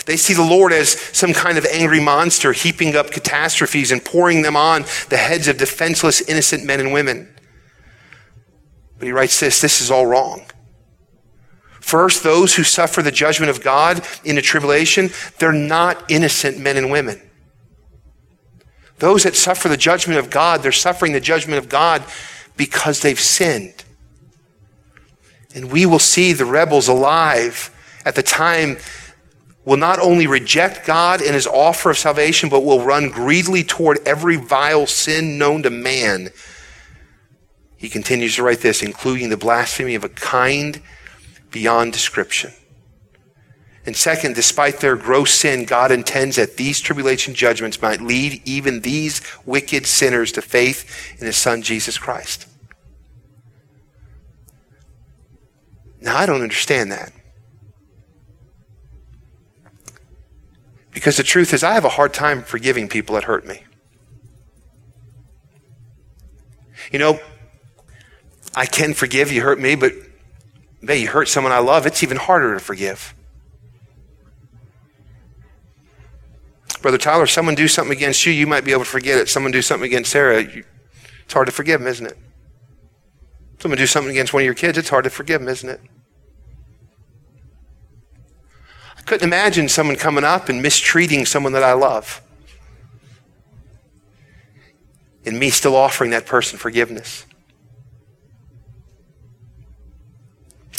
They 0.07 0.17
see 0.17 0.33
the 0.33 0.41
Lord 0.41 0.73
as 0.73 0.99
some 1.15 1.33
kind 1.33 1.59
of 1.59 1.67
angry 1.67 1.99
monster 1.99 2.51
heaping 2.51 2.95
up 2.95 3.11
catastrophes 3.11 3.91
and 3.91 4.03
pouring 4.03 4.41
them 4.41 4.55
on 4.55 4.85
the 5.09 5.17
heads 5.17 5.47
of 5.47 5.59
defenseless, 5.59 6.19
innocent 6.21 6.65
men 6.65 6.79
and 6.79 6.91
women. 6.91 7.34
But 8.97 9.07
he 9.07 9.11
writes 9.11 9.39
this 9.39 9.61
this 9.61 9.81
is 9.81 9.91
all 9.91 10.05
wrong. 10.05 10.45
First, 11.81 12.23
those 12.23 12.55
who 12.55 12.63
suffer 12.63 13.03
the 13.03 13.11
judgment 13.11 13.51
of 13.51 13.61
God 13.61 14.03
in 14.23 14.37
a 14.39 14.41
tribulation, 14.41 15.11
they're 15.37 15.51
not 15.51 16.03
innocent 16.09 16.57
men 16.57 16.77
and 16.77 16.89
women. 16.89 17.21
Those 18.97 19.23
that 19.23 19.35
suffer 19.35 19.67
the 19.67 19.77
judgment 19.77 20.19
of 20.19 20.29
God, 20.29 20.63
they're 20.63 20.71
suffering 20.71 21.11
the 21.11 21.19
judgment 21.19 21.59
of 21.59 21.69
God 21.69 22.03
because 22.57 23.01
they've 23.01 23.19
sinned. 23.19 23.83
And 25.53 25.71
we 25.71 25.85
will 25.85 25.99
see 25.99 26.33
the 26.33 26.45
rebels 26.45 26.87
alive 26.87 27.69
at 28.03 28.15
the 28.15 28.23
time 28.23 28.77
will 29.63 29.77
not 29.77 29.99
only 29.99 30.27
reject 30.27 30.85
God 30.85 31.21
and 31.21 31.33
his 31.33 31.47
offer 31.47 31.89
of 31.89 31.97
salvation, 31.97 32.49
but 32.49 32.63
will 32.63 32.83
run 32.83 33.09
greedily 33.09 33.63
toward 33.63 33.99
every 34.07 34.35
vile 34.35 34.85
sin 34.85 35.37
known 35.37 35.63
to 35.63 35.69
man. 35.69 36.29
He 37.85 37.89
continues 37.89 38.37
to 38.37 38.41
write 38.41 38.61
this, 38.61 38.81
including 38.81 39.29
the 39.29 39.37
blasphemy 39.37 39.93
of 39.93 40.03
a 40.03 40.09
kind 40.09 40.81
beyond 41.51 41.93
description. 41.93 42.51
And 43.85 43.95
second, 43.95 44.33
despite 44.33 44.79
their 44.79 44.95
gross 44.95 45.29
sin, 45.29 45.65
God 45.65 45.91
intends 45.91 46.37
that 46.37 46.57
these 46.57 46.81
tribulation 46.81 47.35
judgments 47.35 47.79
might 47.83 48.01
lead 48.01 48.41
even 48.43 48.79
these 48.79 49.21
wicked 49.45 49.85
sinners 49.85 50.31
to 50.31 50.41
faith 50.41 51.15
in 51.19 51.27
his 51.27 51.37
son, 51.37 51.61
Jesus 51.61 51.99
Christ. 51.99 52.47
Now, 56.01 56.17
I 56.17 56.25
don't 56.25 56.41
understand 56.41 56.91
that. 56.91 57.13
Because 60.91 61.17
the 61.17 61.23
truth 61.23 61.53
is, 61.53 61.63
I 61.63 61.75
have 61.75 61.85
a 61.85 61.89
hard 61.89 62.15
time 62.15 62.41
forgiving 62.41 62.89
people 62.89 63.13
that 63.13 63.25
hurt 63.25 63.45
me. 63.45 63.63
You 66.91 66.97
know, 66.97 67.19
I 68.55 68.65
can 68.65 68.93
forgive 68.93 69.31
you 69.31 69.41
hurt 69.41 69.59
me, 69.59 69.75
but 69.75 69.93
hey, 70.81 71.01
you 71.01 71.07
hurt 71.07 71.27
someone 71.27 71.51
I 71.51 71.59
love, 71.59 71.85
it's 71.85 72.03
even 72.03 72.17
harder 72.17 72.53
to 72.53 72.59
forgive. 72.59 73.13
Brother 76.81 76.97
Tyler, 76.97 77.25
someone 77.25 77.55
do 77.55 77.67
something 77.67 77.97
against 77.97 78.25
you, 78.25 78.31
you 78.31 78.47
might 78.47 78.63
be 78.63 78.71
able 78.71 78.83
to 78.83 78.89
forget 78.89 79.17
it. 79.17 79.27
Someone 79.27 79.51
do 79.51 79.61
something 79.61 79.87
against 79.87 80.11
Sarah, 80.11 80.39
it's 80.39 81.33
hard 81.33 81.47
to 81.47 81.51
forgive 81.51 81.81
them, 81.81 81.87
isn't 81.87 82.05
it? 82.05 82.17
Someone 83.59 83.77
do 83.77 83.87
something 83.87 84.11
against 84.11 84.33
one 84.33 84.43
of 84.43 84.45
your 84.45 84.53
kids, 84.53 84.77
it's 84.77 84.89
hard 84.89 85.03
to 85.05 85.09
forgive 85.09 85.41
them, 85.41 85.49
isn't 85.49 85.69
it? 85.69 85.81
I 88.97 89.01
couldn't 89.01 89.27
imagine 89.27 89.67
someone 89.67 89.95
coming 89.95 90.23
up 90.23 90.47
and 90.47 90.61
mistreating 90.61 91.25
someone 91.25 91.53
that 91.53 91.63
I 91.63 91.73
love. 91.73 92.21
And 95.25 95.39
me 95.39 95.49
still 95.49 95.75
offering 95.75 96.11
that 96.11 96.27
person 96.27 96.59
forgiveness. 96.59 97.24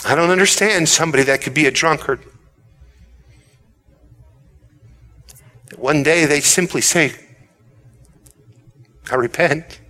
I 0.07 0.15
don't 0.15 0.31
understand 0.31 0.89
somebody 0.89 1.25
that 1.25 1.43
could 1.43 1.53
be 1.53 1.67
a 1.67 1.73
drunkard. 1.73 2.21
One 5.77 6.05
day 6.05 6.27
they 6.27 6.41
simply 6.41 6.81
say, 6.81 7.13
I 9.11 9.17
repent. 9.17 9.81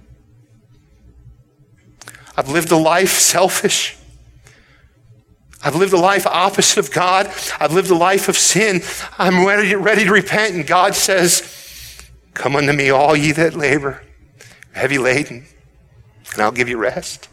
I've 2.35 2.49
lived 2.49 2.73
a 2.73 2.77
life 2.77 3.19
selfish. 3.19 3.99
I've 5.63 5.77
lived 5.77 5.93
a 5.93 5.99
life 5.99 6.27
opposite 6.27 6.79
of 6.79 6.91
God. 6.91 7.27
I've 7.61 7.75
lived 7.75 7.91
a 7.91 7.95
life 7.95 8.31
of 8.31 8.39
sin. 8.39 8.81
I'm 9.19 9.47
ready, 9.47 9.75
ready 9.75 10.05
to 10.05 10.13
repent. 10.13 10.55
And 10.55 10.67
God 10.67 10.95
says, 10.95 12.09
Come 12.33 12.57
unto 12.57 12.73
me, 12.73 12.89
all 12.89 13.15
ye 13.15 13.33
that 13.33 13.55
labor, 13.55 14.03
heavy 14.73 14.97
laden, 14.97 15.45
and 16.33 16.43
I'll 16.43 16.53
give 16.53 16.71
you 16.71 16.79
rest. 16.79 17.29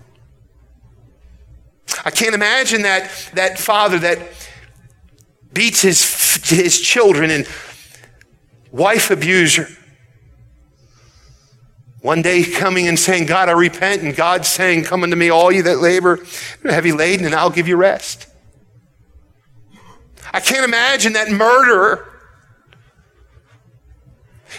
I 2.05 2.11
can't 2.11 2.35
imagine 2.35 2.83
that, 2.83 3.11
that 3.33 3.59
father 3.59 3.99
that 3.99 4.19
beats 5.53 5.81
his, 5.81 6.01
his 6.49 6.79
children 6.79 7.29
and 7.29 7.47
wife 8.71 9.11
abuser. 9.11 9.67
One 12.01 12.21
day 12.21 12.43
coming 12.43 12.87
and 12.87 12.99
saying, 12.99 13.27
God, 13.27 13.47
I 13.47 13.53
repent, 13.53 14.01
and 14.01 14.13
God 14.13 14.45
saying, 14.45 14.83
Come 14.83 15.03
unto 15.03 15.15
me, 15.15 15.29
all 15.29 15.51
you 15.51 15.63
that 15.63 15.77
labor, 15.77 16.19
heavy 16.63 16.91
laden, 16.91 17.25
and 17.25 17.33
I'll 17.33 17.49
give 17.49 17.67
you 17.67 17.77
rest. 17.77 18.27
I 20.33 20.41
can't 20.41 20.65
imagine 20.65 21.13
that 21.13 21.31
murderer 21.31 22.12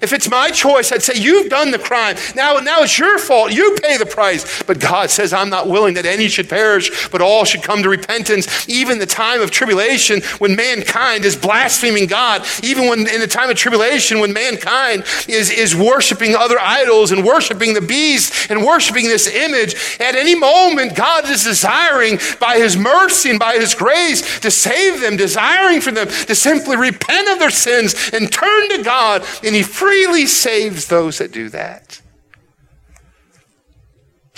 if 0.02 0.12
it's 0.12 0.30
my 0.30 0.50
choice, 0.50 0.92
I'd 0.92 1.02
say, 1.02 1.14
You've 1.16 1.48
done 1.48 1.70
the 1.70 1.78
crime. 1.78 2.16
Now, 2.34 2.58
now 2.58 2.82
it's 2.82 2.98
your 2.98 3.18
fault. 3.18 3.52
You 3.52 3.76
pay 3.82 3.96
the 3.96 4.06
price. 4.06 4.62
But 4.62 4.80
God 4.80 5.10
says, 5.10 5.32
I'm 5.32 5.50
not 5.50 5.68
willing 5.68 5.94
that 5.94 6.06
any 6.06 6.28
should 6.28 6.48
perish, 6.48 7.08
but 7.10 7.20
all 7.20 7.44
should 7.44 7.62
come 7.62 7.82
to 7.82 7.88
repentance. 7.88 8.68
Even 8.68 8.98
the 8.98 9.06
time 9.06 9.40
of 9.40 9.50
tribulation 9.50 10.22
when 10.38 10.56
mankind 10.56 11.24
is 11.24 11.36
blaspheming 11.36 12.06
God, 12.06 12.46
even 12.62 12.88
when 12.88 13.00
in 13.08 13.20
the 13.20 13.26
time 13.26 13.50
of 13.50 13.56
tribulation 13.56 14.20
when 14.20 14.32
mankind 14.32 15.04
is, 15.28 15.50
is 15.50 15.74
worshiping 15.74 16.34
other 16.34 16.58
idols 16.58 17.12
and 17.12 17.24
worshiping 17.24 17.74
the 17.74 17.80
beast 17.80 18.50
and 18.50 18.64
worshiping 18.64 19.06
this 19.06 19.26
image, 19.26 19.74
at 20.00 20.14
any 20.14 20.34
moment, 20.34 20.96
God 20.96 21.28
is 21.28 21.44
desiring 21.44 22.18
by 22.40 22.58
his 22.58 22.76
mercy 22.76 23.30
and 23.30 23.38
by 23.38 23.54
his 23.54 23.74
grace 23.74 24.40
to 24.40 24.50
save 24.50 25.00
them, 25.00 25.16
desiring 25.16 25.80
for 25.80 25.90
them 25.90 26.08
to 26.08 26.34
simply 26.34 26.76
repent 26.76 27.28
of 27.28 27.38
their 27.38 27.50
sins 27.50 28.10
and 28.12 28.32
turn 28.32 28.68
to 28.70 28.82
God. 28.82 29.24
And 29.42 29.54
he 29.54 29.62
freely 29.84 30.24
saves 30.24 30.86
those 30.86 31.18
that 31.18 31.30
do 31.30 31.50
that. 31.50 32.00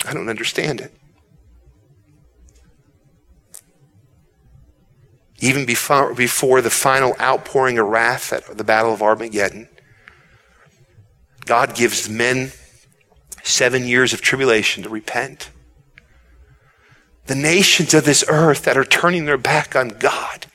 I 0.05 0.13
don't 0.13 0.29
understand 0.29 0.81
it. 0.81 0.93
Even 5.39 5.65
before, 5.65 6.15
before 6.15 6.61
the 6.61 6.71
final 6.71 7.15
outpouring 7.21 7.79
of 7.79 7.87
wrath 7.87 8.33
at 8.33 8.59
the 8.59 8.65
Battle 8.65 8.93
of 8.93 9.03
Armageddon, 9.03 9.69
God 11.45 11.77
gives 11.77 12.09
men 12.09 12.51
seven 13.45 13.87
years 13.87 14.13
of 14.13 14.21
tribulation 14.21 14.83
to 14.83 14.89
repent. 14.89 15.51
The 17.27 17.37
nations 17.37 17.95
of 17.95 18.05
this 18.05 18.25
earth 18.27 18.65
that 18.65 18.77
are 18.77 18.85
turning 18.85 19.27
their 19.27 19.39
back 19.39 19.77
on 19.77 19.91
God 19.91 20.46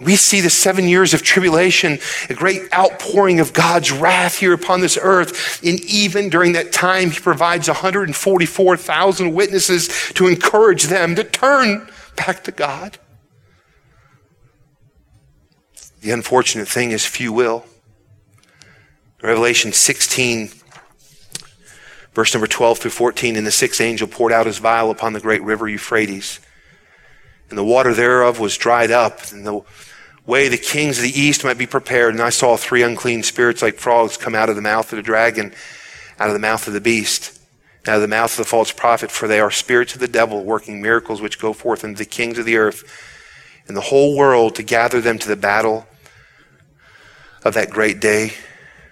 we 0.00 0.14
see 0.14 0.40
the 0.40 0.50
seven 0.50 0.86
years 0.86 1.12
of 1.12 1.22
tribulation, 1.22 1.98
a 2.30 2.34
great 2.34 2.72
outpouring 2.72 3.40
of 3.40 3.52
God's 3.52 3.90
wrath 3.90 4.38
here 4.38 4.52
upon 4.52 4.80
this 4.80 4.96
earth. 5.00 5.62
And 5.64 5.80
even 5.80 6.28
during 6.28 6.52
that 6.52 6.72
time, 6.72 7.10
He 7.10 7.18
provides 7.18 7.66
144,000 7.66 9.34
witnesses 9.34 9.88
to 10.14 10.28
encourage 10.28 10.84
them 10.84 11.16
to 11.16 11.24
turn 11.24 11.90
back 12.16 12.44
to 12.44 12.52
God. 12.52 12.98
The 16.00 16.12
unfortunate 16.12 16.68
thing 16.68 16.92
is, 16.92 17.04
few 17.04 17.32
will. 17.32 17.64
Revelation 19.20 19.72
16, 19.72 20.50
verse 22.14 22.32
number 22.32 22.46
12 22.46 22.78
through 22.78 22.92
14, 22.92 23.34
and 23.34 23.44
the 23.44 23.50
sixth 23.50 23.80
angel 23.80 24.06
poured 24.06 24.30
out 24.30 24.46
his 24.46 24.58
vial 24.58 24.92
upon 24.92 25.12
the 25.12 25.18
great 25.18 25.42
river 25.42 25.68
Euphrates. 25.68 26.38
And 27.50 27.58
the 27.58 27.64
water 27.64 27.92
thereof 27.94 28.38
was 28.38 28.56
dried 28.56 28.92
up, 28.92 29.32
and 29.32 29.44
the 29.44 29.62
way 30.28 30.46
the 30.46 30.58
kings 30.58 30.98
of 30.98 31.04
the 31.04 31.20
east 31.20 31.42
might 31.42 31.56
be 31.56 31.66
prepared. 31.66 32.12
And 32.12 32.22
I 32.22 32.28
saw 32.28 32.56
three 32.56 32.82
unclean 32.82 33.22
spirits 33.22 33.62
like 33.62 33.76
frogs 33.76 34.18
come 34.18 34.34
out 34.34 34.50
of 34.50 34.56
the 34.56 34.62
mouth 34.62 34.92
of 34.92 34.96
the 34.96 35.02
dragon, 35.02 35.54
out 36.20 36.28
of 36.28 36.34
the 36.34 36.38
mouth 36.38 36.68
of 36.68 36.74
the 36.74 36.82
beast, 36.82 37.40
out 37.88 37.96
of 37.96 38.02
the 38.02 38.08
mouth 38.08 38.30
of 38.32 38.36
the 38.36 38.44
false 38.44 38.70
prophet, 38.70 39.10
for 39.10 39.26
they 39.26 39.40
are 39.40 39.50
spirits 39.50 39.94
of 39.94 40.00
the 40.00 40.06
devil 40.06 40.44
working 40.44 40.82
miracles 40.82 41.22
which 41.22 41.40
go 41.40 41.54
forth 41.54 41.82
unto 41.82 41.96
the 41.96 42.04
kings 42.04 42.38
of 42.38 42.44
the 42.44 42.58
earth 42.58 42.84
and 43.66 43.76
the 43.76 43.80
whole 43.80 44.16
world 44.18 44.54
to 44.54 44.62
gather 44.62 45.00
them 45.00 45.18
to 45.18 45.28
the 45.28 45.36
battle 45.36 45.86
of 47.42 47.54
that 47.54 47.70
great 47.70 47.98
day 47.98 48.32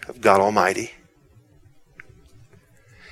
of 0.09 0.23
God 0.23 0.41
Almighty. 0.41 0.93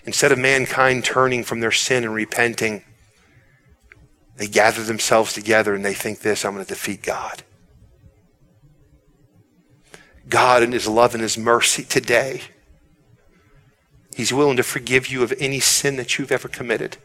Instead 0.07 0.33
of 0.33 0.39
mankind 0.39 1.05
turning 1.05 1.45
from 1.45 1.61
their 1.61 1.73
sin 1.73 2.05
and 2.05 2.15
repenting, 2.15 2.85
they 4.37 4.47
gather 4.47 4.83
themselves 4.83 5.35
together 5.35 5.75
and 5.75 5.85
they 5.85 5.95
think 5.95 6.21
this 6.21 6.45
I'm 6.45 6.55
going 6.55 6.65
to 6.65 6.69
defeat 6.73 7.03
God. 7.03 7.43
God 10.29 10.63
in 10.63 10.73
His 10.73 10.87
love 10.87 11.15
and 11.15 11.23
His 11.23 11.39
mercy 11.39 11.85
today. 11.85 12.43
He's 14.15 14.33
willing 14.33 14.57
to 14.57 14.63
forgive 14.63 15.09
you 15.09 15.23
of 15.23 15.35
any 15.39 15.61
sin 15.61 15.97
that 15.97 16.19
you've 16.19 16.33
ever 16.33 16.49
committed. 16.49 16.97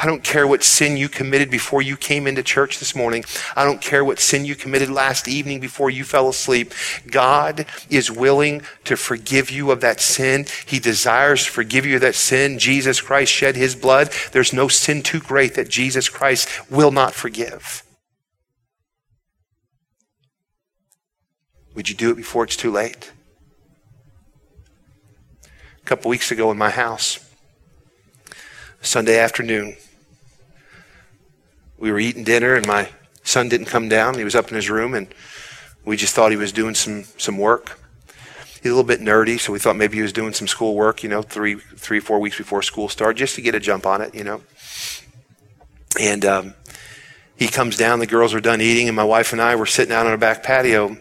I 0.00 0.06
don't 0.06 0.22
care 0.22 0.46
what 0.46 0.62
sin 0.62 0.96
you 0.96 1.08
committed 1.08 1.50
before 1.50 1.82
you 1.82 1.96
came 1.96 2.28
into 2.28 2.42
church 2.44 2.78
this 2.78 2.94
morning. 2.94 3.24
I 3.56 3.64
don't 3.64 3.80
care 3.80 4.04
what 4.04 4.20
sin 4.20 4.44
you 4.44 4.54
committed 4.54 4.90
last 4.90 5.26
evening 5.26 5.58
before 5.58 5.90
you 5.90 6.04
fell 6.04 6.28
asleep. 6.28 6.72
God 7.10 7.66
is 7.90 8.10
willing 8.10 8.62
to 8.84 8.96
forgive 8.96 9.50
you 9.50 9.72
of 9.72 9.80
that 9.80 10.00
sin. 10.00 10.46
He 10.66 10.78
desires 10.78 11.44
to 11.44 11.50
forgive 11.50 11.84
you 11.84 11.96
of 11.96 12.02
that 12.02 12.14
sin. 12.14 12.60
Jesus 12.60 13.00
Christ 13.00 13.32
shed 13.32 13.56
his 13.56 13.74
blood. 13.74 14.10
There's 14.30 14.52
no 14.52 14.68
sin 14.68 15.02
too 15.02 15.18
great 15.18 15.54
that 15.54 15.68
Jesus 15.68 16.08
Christ 16.08 16.48
will 16.70 16.92
not 16.92 17.14
forgive. 17.14 17.82
Would 21.78 21.88
you 21.88 21.94
do 21.94 22.10
it 22.10 22.16
before 22.16 22.42
it's 22.42 22.56
too 22.56 22.72
late? 22.72 23.12
A 25.44 25.84
couple 25.84 26.08
weeks 26.08 26.32
ago 26.32 26.50
in 26.50 26.58
my 26.58 26.70
house, 26.70 27.24
Sunday 28.80 29.16
afternoon. 29.16 29.76
We 31.78 31.92
were 31.92 32.00
eating 32.00 32.24
dinner, 32.24 32.56
and 32.56 32.66
my 32.66 32.88
son 33.22 33.48
didn't 33.48 33.68
come 33.68 33.88
down. 33.88 34.18
He 34.18 34.24
was 34.24 34.34
up 34.34 34.48
in 34.48 34.56
his 34.56 34.68
room, 34.68 34.92
and 34.92 35.06
we 35.84 35.96
just 35.96 36.16
thought 36.16 36.32
he 36.32 36.36
was 36.36 36.50
doing 36.50 36.74
some, 36.74 37.04
some 37.16 37.38
work. 37.38 37.78
He's 38.60 38.72
a 38.72 38.74
little 38.74 38.82
bit 38.82 39.00
nerdy, 39.00 39.38
so 39.38 39.52
we 39.52 39.60
thought 39.60 39.76
maybe 39.76 39.98
he 39.98 40.02
was 40.02 40.12
doing 40.12 40.32
some 40.32 40.48
school 40.48 40.74
work, 40.74 41.04
you 41.04 41.08
know, 41.08 41.22
three, 41.22 41.54
three, 41.54 42.00
four 42.00 42.18
weeks 42.18 42.38
before 42.38 42.60
school 42.60 42.88
started, 42.88 43.18
just 43.18 43.36
to 43.36 43.40
get 43.40 43.54
a 43.54 43.60
jump 43.60 43.86
on 43.86 44.02
it, 44.02 44.16
you 44.16 44.24
know. 44.24 44.42
And 46.00 46.24
um, 46.24 46.54
he 47.36 47.46
comes 47.46 47.76
down, 47.76 48.00
the 48.00 48.06
girls 48.08 48.34
are 48.34 48.40
done 48.40 48.60
eating, 48.60 48.88
and 48.88 48.96
my 48.96 49.04
wife 49.04 49.32
and 49.32 49.40
I 49.40 49.54
were 49.54 49.64
sitting 49.64 49.94
out 49.94 50.06
on 50.06 50.10
our 50.10 50.18
back 50.18 50.42
patio. 50.42 50.96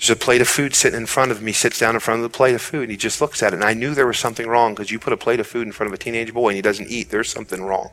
There's 0.00 0.08
a 0.08 0.16
plate 0.16 0.40
of 0.40 0.48
food 0.48 0.74
sitting 0.74 0.98
in 0.98 1.04
front 1.04 1.30
of 1.30 1.40
him. 1.40 1.46
He 1.46 1.52
sits 1.52 1.78
down 1.78 1.94
in 1.94 2.00
front 2.00 2.20
of 2.20 2.22
the 2.22 2.34
plate 2.34 2.54
of 2.54 2.62
food, 2.62 2.84
and 2.84 2.90
he 2.90 2.96
just 2.96 3.20
looks 3.20 3.42
at 3.42 3.52
it. 3.52 3.56
And 3.56 3.64
I 3.64 3.74
knew 3.74 3.94
there 3.94 4.06
was 4.06 4.18
something 4.18 4.46
wrong 4.46 4.72
because 4.72 4.90
you 4.90 4.98
put 4.98 5.12
a 5.12 5.16
plate 5.18 5.40
of 5.40 5.46
food 5.46 5.66
in 5.66 5.72
front 5.72 5.88
of 5.88 5.92
a 5.92 6.02
teenage 6.02 6.32
boy 6.32 6.48
and 6.48 6.56
he 6.56 6.62
doesn't 6.62 6.88
eat. 6.88 7.10
There's 7.10 7.30
something 7.30 7.62
wrong. 7.62 7.90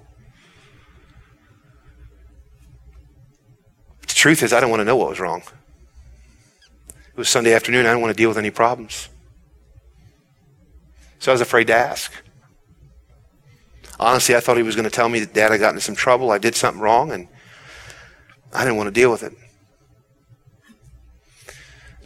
The 4.08 4.14
truth 4.14 4.42
is, 4.42 4.54
I 4.54 4.62
don't 4.62 4.70
want 4.70 4.80
to 4.80 4.86
know 4.86 4.96
what 4.96 5.10
was 5.10 5.20
wrong. 5.20 5.44
It 6.88 7.18
was 7.18 7.28
Sunday 7.28 7.54
afternoon. 7.54 7.86
I 7.86 7.90
didn't 7.90 8.02
want 8.02 8.16
to 8.16 8.18
deal 8.18 8.30
with 8.30 8.38
any 8.38 8.52
problems. 8.52 9.10
So 11.20 11.32
I 11.32 11.34
was 11.34 11.42
afraid 11.42 11.68
to 11.68 11.76
ask. 11.76 12.14
Honestly, 14.00 14.34
I 14.34 14.40
thought 14.40 14.56
he 14.56 14.64
was 14.64 14.78
going 14.78 14.86
to 14.86 14.96
tell 14.96 15.10
me 15.10 15.20
that 15.20 15.34
dad 15.34 15.52
had 15.52 15.60
gotten 15.60 15.76
into 15.76 15.86
some 15.86 15.96
trouble. 15.96 16.32
I 16.32 16.38
did 16.38 16.56
something 16.56 16.82
wrong, 16.82 17.12
and 17.12 17.28
I 18.54 18.64
didn't 18.64 18.78
want 18.78 18.88
to 18.88 18.94
deal 18.94 19.12
with 19.12 19.24
it. 19.24 19.34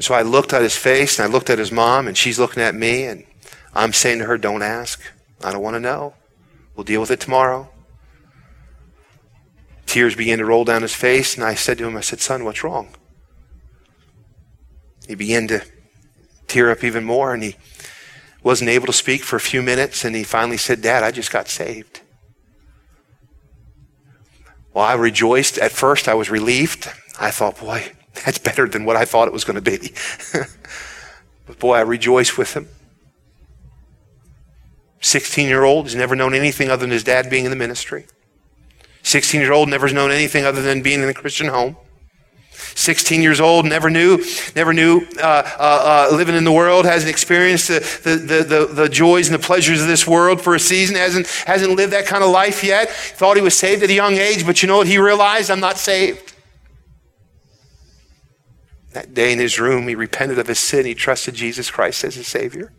And 0.02 0.06
so 0.06 0.16
I 0.16 0.24
looked 0.24 0.52
at 0.52 0.64
his 0.64 0.76
face, 0.76 1.20
and 1.20 1.30
I 1.30 1.32
looked 1.32 1.52
at 1.52 1.60
his 1.60 1.72
mom, 1.72 2.08
and 2.08 2.18
she's 2.18 2.40
looking 2.40 2.64
at 2.64 2.74
me, 2.74 3.04
and 3.04 3.24
I'm 3.76 3.94
saying 3.94 4.18
to 4.18 4.26
her, 4.26 4.36
Don't 4.36 4.64
ask. 4.64 5.00
I 5.44 5.52
don't 5.52 5.62
want 5.62 5.76
to 5.76 5.80
know. 5.80 6.16
We'll 6.76 6.86
deal 6.86 7.02
with 7.02 7.12
it 7.12 7.20
tomorrow. 7.20 7.70
Tears 9.86 10.16
began 10.16 10.40
to 10.40 10.46
roll 10.46 10.66
down 10.66 10.82
his 10.82 10.96
face, 10.96 11.36
and 11.36 11.44
I 11.44 11.54
said 11.54 11.78
to 11.78 11.86
him, 11.86 11.96
I 11.96 12.02
said, 12.02 12.20
Son, 12.20 12.44
what's 12.46 12.64
wrong? 12.64 12.96
He 15.08 15.14
began 15.14 15.48
to 15.50 15.64
tear 16.48 16.72
up 16.72 16.84
even 16.84 17.04
more, 17.04 17.32
and 17.36 17.44
he 17.44 17.56
wasn't 18.42 18.72
able 18.72 18.88
to 18.88 18.94
speak 18.94 19.22
for 19.22 19.36
a 19.36 19.40
few 19.40 19.62
minutes, 19.62 20.04
and 20.04 20.16
he 20.16 20.24
finally 20.24 20.58
said, 20.58 20.82
Dad, 20.82 21.04
I 21.04 21.12
just 21.12 21.32
got 21.32 21.48
saved. 21.48 22.02
Well, 24.74 24.84
I 24.84 24.96
rejoiced. 24.96 25.60
At 25.60 25.72
first, 25.72 26.08
I 26.08 26.16
was 26.16 26.32
relieved. 26.32 26.90
I 27.20 27.30
thought, 27.30 27.60
boy, 27.60 27.92
that's 28.26 28.38
better 28.38 28.68
than 28.68 28.86
what 28.86 28.96
I 28.96 29.06
thought 29.06 29.28
it 29.28 29.34
was 29.34 29.44
going 29.44 29.62
to 29.62 29.80
be. 29.80 29.94
but 31.48 31.60
boy, 31.60 31.76
I 31.76 31.82
rejoice 31.82 32.38
with 32.38 32.56
him. 32.56 32.68
16 35.02 35.48
year 35.48 35.64
old 35.64 35.86
has 35.86 35.96
never 35.96 36.16
known 36.16 36.34
anything 36.34 36.70
other 36.70 36.82
than 36.82 36.92
his 36.92 37.04
dad 37.04 37.30
being 37.30 37.46
in 37.46 37.52
the 37.52 37.58
ministry. 37.58 38.06
16 39.04 39.42
year 39.42 39.52
old 39.52 39.70
never 39.70 39.92
known 39.92 40.12
anything 40.12 40.46
other 40.46 40.62
than 40.62 40.82
being 40.82 41.02
in 41.02 41.10
a 41.10 41.14
Christian 41.14 41.48
home. 41.48 41.76
16 42.76 43.22
years 43.22 43.42
old, 43.42 43.66
never 43.66 43.90
knew, 43.90 44.24
never 44.56 44.72
knew, 44.72 45.06
uh, 45.18 45.44
uh, 45.60 46.08
uh, 46.12 46.16
living 46.16 46.36
in 46.36 46.44
the 46.44 46.52
world, 46.52 46.86
hasn't 46.86 47.10
experienced 47.10 47.68
the, 47.68 47.80
the, 48.04 48.44
the, 48.44 48.66
the, 48.66 48.90
joys 48.90 49.28
and 49.28 49.36
the 49.36 49.46
pleasures 49.46 49.82
of 49.82 49.88
this 49.88 50.08
world 50.08 50.40
for 50.40 50.56
a 50.56 50.60
season, 50.60 50.96
hasn't, 50.96 51.28
hasn't 51.46 51.76
lived 51.76 51.92
that 51.92 52.06
kind 52.06 52.24
of 52.24 52.30
life 52.30 52.64
yet. 52.64 52.90
Thought 52.90 53.36
he 53.36 53.42
was 53.42 53.58
saved 53.58 53.84
at 53.84 53.90
a 53.90 53.94
young 53.94 54.14
age, 54.14 54.46
but 54.46 54.62
you 54.62 54.68
know 54.68 54.78
what 54.78 54.88
he 54.88 54.98
realized? 54.98 55.52
I'm 55.52 55.60
not 55.60 55.78
saved. 55.78 56.34
That 58.94 59.14
day 59.14 59.32
in 59.32 59.40
his 59.40 59.60
room, 59.60 59.88
he 59.88 59.96
repented 59.96 60.38
of 60.40 60.48
his 60.48 60.60
sin. 60.60 60.86
He 60.86 60.96
trusted 60.96 61.34
Jesus 61.34 61.72
Christ 61.72 62.04
as 62.04 62.16
his 62.16 62.28
Savior. 62.28 62.72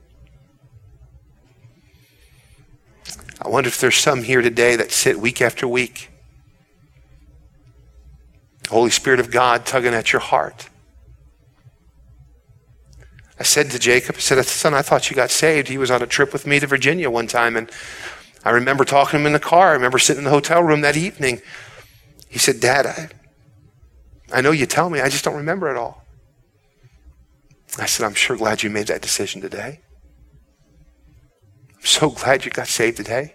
I 3.41 3.49
wonder 3.49 3.69
if 3.69 3.81
there's 3.81 3.97
some 3.97 4.23
here 4.23 4.43
today 4.43 4.77
that 4.77 4.93
sit 4.93 5.19
week 5.19 5.41
after 5.41 5.67
week 5.67 6.11
Holy 8.73 8.91
Spirit 8.91 9.21
of 9.21 9.31
God 9.31 9.67
tugging 9.67 9.93
at 9.93 10.13
your 10.13 10.21
heart. 10.21 10.71
I 13.39 13.43
said 13.43 13.71
to 13.73 13.79
Jacob, 13.79 14.17
I 14.17 14.21
said, 14.21 14.43
son, 14.47 14.73
I 14.73 14.81
thought 14.81 15.11
you 15.11 15.17
got 15.17 15.31
saved. 15.31 15.69
He 15.69 15.77
was 15.77 15.91
on 15.91 16.01
a 16.01 16.07
trip 16.07 16.33
with 16.33 16.47
me 16.47 16.59
to 16.59 16.67
Virginia 16.67 17.11
one 17.11 17.27
time, 17.27 17.57
and 17.57 17.71
I 18.45 18.51
remember 18.51 18.85
talking 18.85 19.13
to 19.13 19.17
him 19.19 19.27
in 19.27 19.33
the 19.33 19.41
car. 19.41 19.71
I 19.71 19.73
remember 19.75 19.99
sitting 19.99 20.21
in 20.21 20.25
the 20.25 20.31
hotel 20.31 20.63
room 20.63 20.81
that 20.81 20.97
evening. 20.97 21.43
He 22.29 22.39
said, 22.39 22.61
Dad, 22.61 22.87
I, 22.87 23.09
I 24.33 24.41
know 24.41 24.53
you 24.53 24.65
tell 24.65 24.89
me, 24.89 25.01
I 25.01 25.11
just 25.11 25.25
don't 25.25 25.37
remember 25.37 25.71
it 25.71 25.77
all. 25.77 26.02
I 27.79 27.87
said, 27.87 28.05
I'm 28.05 28.15
sure 28.15 28.37
glad 28.37 28.63
you 28.63 28.71
made 28.71 28.89
that 28.89 29.03
decision 29.03 29.41
today. 29.41 29.81
I'm 31.75 31.85
so 31.85 32.11
glad 32.11 32.45
you 32.45 32.51
got 32.51 32.69
saved 32.69 32.99
today. 32.99 33.35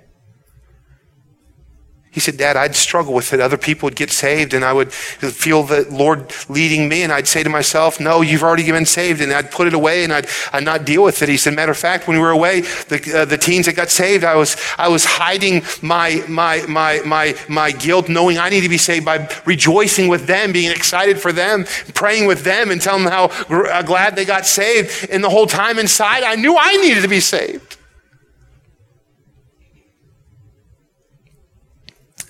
He 2.12 2.20
said, 2.20 2.38
Dad, 2.38 2.58
I'd 2.58 2.76
struggle 2.76 3.14
with 3.14 3.32
it. 3.34 3.40
Other 3.40 3.58
people 3.58 3.86
would 3.86 3.96
get 3.96 4.10
saved 4.10 4.54
and 4.54 4.66
I 4.66 4.74
would 4.74 4.92
feel 4.92 5.62
the 5.64 5.86
Lord 5.92 6.34
leading 6.50 6.90
me. 6.90 7.04
And 7.04 7.14
I'd 7.14 7.28
say 7.28 7.44
to 7.44 7.50
myself, 7.50 8.00
no, 8.00 8.22
you've 8.22 8.44
already 8.44 8.70
been 8.72 8.86
saved. 8.86 9.22
And 9.22 9.32
I'd 9.32 9.52
put 9.52 9.68
it 9.68 9.74
away 9.74 10.04
and 10.04 10.12
I'd, 10.12 10.28
I'd 10.52 10.64
not 10.64 10.84
deal 10.84 11.04
with 11.04 11.22
it. 11.22 11.30
He 11.30 11.38
said, 11.38 11.54
matter 11.54 11.72
of 11.72 11.78
fact, 11.78 12.08
when 12.08 12.18
we 12.18 12.22
were 12.22 12.32
away, 12.32 12.62
the, 12.62 13.22
uh, 13.22 13.26
the 13.26 13.38
teens 13.38 13.68
that 13.68 13.76
got 13.76 13.90
saved, 13.90 14.24
I 14.24 14.36
was, 14.36 14.58
I 14.78 14.88
was 14.88 15.06
hiding 15.06 15.64
my, 15.84 16.24
my, 16.28 16.66
my, 16.68 17.02
my, 17.06 17.38
my 17.48 17.72
guilt, 17.72 18.10
knowing 18.10 18.40
I 18.40 18.50
need 18.50 18.62
to 18.62 18.70
be 18.70 18.80
saved 18.80 19.06
by 19.06 19.30
rejoicing 19.46 20.08
with 20.08 20.26
them, 20.26 20.52
being 20.52 20.72
excited 20.72 21.20
for 21.20 21.32
them, 21.32 21.66
praying 21.94 22.26
with 22.26 22.44
them 22.44 22.72
and 22.72 22.82
telling 22.82 23.04
them 23.04 23.12
how 23.12 23.26
uh, 23.56 23.84
glad 23.84 24.16
they 24.16 24.26
got 24.26 24.46
saved. 24.46 25.10
And 25.12 25.24
the 25.24 25.30
whole 25.30 25.48
time 25.48 25.78
inside, 25.78 26.24
I 26.24 26.36
knew 26.36 26.58
I 26.58 26.78
needed 26.78 27.04
to 27.04 27.10
be 27.10 27.20
saved. 27.20 27.77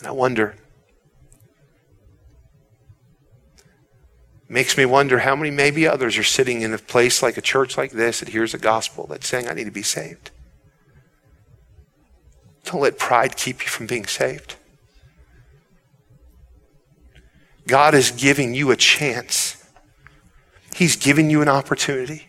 I 0.07 0.11
wonder. 0.11 0.55
Makes 4.47 4.77
me 4.77 4.85
wonder 4.85 5.19
how 5.19 5.35
many 5.35 5.51
maybe 5.51 5.85
others 5.85 6.17
are 6.17 6.23
sitting 6.23 6.61
in 6.61 6.73
a 6.73 6.77
place 6.77 7.21
like 7.21 7.35
a 7.35 7.41
church 7.41 7.77
like 7.77 7.91
this 7.91 8.21
that 8.21 8.29
hears 8.29 8.53
a 8.53 8.57
gospel 8.57 9.05
that's 9.07 9.27
saying, 9.27 9.49
I 9.49 9.53
need 9.53 9.65
to 9.65 9.71
be 9.71 9.83
saved. 9.83 10.31
Don't 12.63 12.79
let 12.79 12.97
pride 12.97 13.35
keep 13.35 13.63
you 13.63 13.67
from 13.67 13.85
being 13.85 14.05
saved. 14.05 14.55
God 17.67 17.93
is 17.93 18.11
giving 18.11 18.53
you 18.53 18.71
a 18.71 18.77
chance. 18.77 19.61
He's 20.73 20.95
giving 20.95 21.29
you 21.29 21.41
an 21.41 21.49
opportunity. 21.49 22.27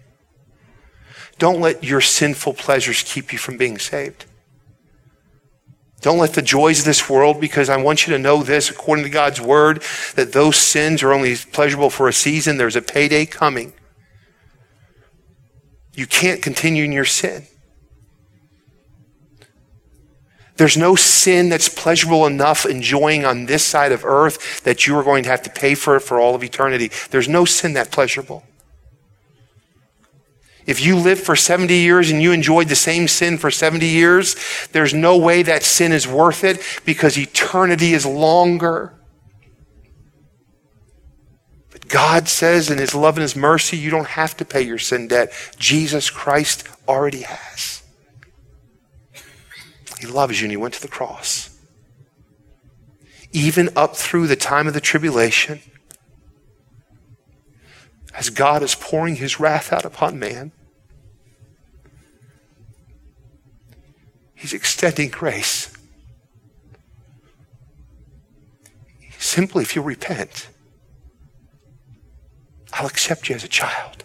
Don't 1.39 1.61
let 1.61 1.85
your 1.85 2.01
sinful 2.01 2.55
pleasures 2.55 3.05
keep 3.05 3.33
you 3.33 3.39
from 3.39 3.57
being 3.57 3.79
saved. 3.79 4.25
Don't 6.01 6.19
let 6.19 6.35
the 6.35 6.43
joys 6.43 6.81
of 6.81 6.85
this 6.85 7.11
world, 7.11 7.41
because 7.41 7.69
I 7.69 7.77
want 7.77 8.07
you 8.07 8.13
to 8.13 8.19
know 8.19 8.43
this, 8.43 8.71
according 8.71 9.05
to 9.05 9.11
God's 9.11 9.41
word, 9.41 9.83
that 10.15 10.33
those 10.33 10.57
sins 10.57 11.03
are 11.03 11.13
only 11.13 11.35
pleasurable 11.35 11.91
for 11.91 12.07
a 12.09 12.13
season. 12.13 12.57
There's 12.57 12.77
a 12.77 12.83
payday 12.83 13.27
coming. 13.27 13.73
You 15.95 16.07
can't 16.07 16.41
continue 16.41 16.85
in 16.85 16.93
your 16.93 17.05
sin. 17.05 17.47
There's 20.57 20.77
no 20.77 20.95
sin 20.97 21.49
that's 21.49 21.69
pleasurable 21.69 22.27
enough 22.27 22.67
enjoying 22.67 23.25
on 23.25 23.47
this 23.47 23.65
side 23.65 23.93
of 23.93 24.05
earth 24.05 24.63
that 24.63 24.87
you 24.87 24.97
are 24.97 25.05
going 25.05 25.25
to 25.25 25.31
have 25.31 25.43
to 25.43 25.51
pay 25.51 25.75
for 25.75 25.97
it 25.97 26.01
for 26.01 26.21
all 26.21 26.35
of 26.35 26.45
eternity. 26.45 26.91
There's 27.11 27.29
no 27.29 27.45
sin 27.45 27.75
that 27.75 27.91
pleasurable. 27.91 28.45
If 30.69 30.85
you 30.85 30.97
lived 30.97 31.23
for 31.23 31.35
70 31.35 31.75
years 31.75 32.11
and 32.11 32.21
you 32.21 32.31
enjoyed 32.31 32.69
the 32.69 32.77
same 32.77 33.09
sin 33.09 33.39
for 33.39 33.51
70 33.51 33.87
years, 33.87 34.37
there's 34.73 34.93
no 34.93 35.17
way 35.17 35.43
that 35.43 35.63
sin 35.63 35.93
is 35.93 36.07
worth 36.07 36.45
it 36.45 36.63
because 36.85 37.17
eternity 37.17 37.95
is 37.95 38.05
longer. 38.05 38.93
But 41.71 41.89
God 41.89 42.29
says 42.29 42.71
in 42.71 42.77
His 42.77 42.95
love 42.95 43.17
and 43.17 43.23
His 43.23 43.35
mercy, 43.35 43.79
you 43.79 43.91
don't 43.91 44.09
have 44.09 44.37
to 44.37 44.45
pay 44.45 44.61
your 44.61 44.77
sin 44.77 45.09
debt. 45.09 45.33
Jesus 45.57 46.11
Christ 46.11 46.69
already 46.87 47.23
has. 47.23 47.83
He 49.99 50.07
loves 50.07 50.39
you 50.39 50.45
and 50.45 50.53
He 50.53 50.59
went 50.59 50.75
to 50.75 50.83
the 50.83 50.89
cross. 50.89 51.59
Even 53.33 53.71
up 53.75 53.97
through 53.97 54.27
the 54.27 54.37
time 54.37 54.69
of 54.69 54.75
the 54.75 54.83
tribulation, 54.83 55.63
as 58.15 58.29
God 58.29 58.63
is 58.63 58.75
pouring 58.75 59.17
His 59.17 59.41
wrath 59.41 59.73
out 59.73 59.87
upon 59.87 60.19
man, 60.19 60.53
He's 64.39 64.53
extending 64.53 65.09
grace. 65.09 65.69
Simply, 69.19 69.65
if 69.65 69.75
you 69.75 69.83
repent, 69.83 70.49
I'll 72.73 72.87
accept 72.87 73.29
you 73.29 73.35
as 73.35 73.43
a 73.43 73.49
child. 73.49 74.05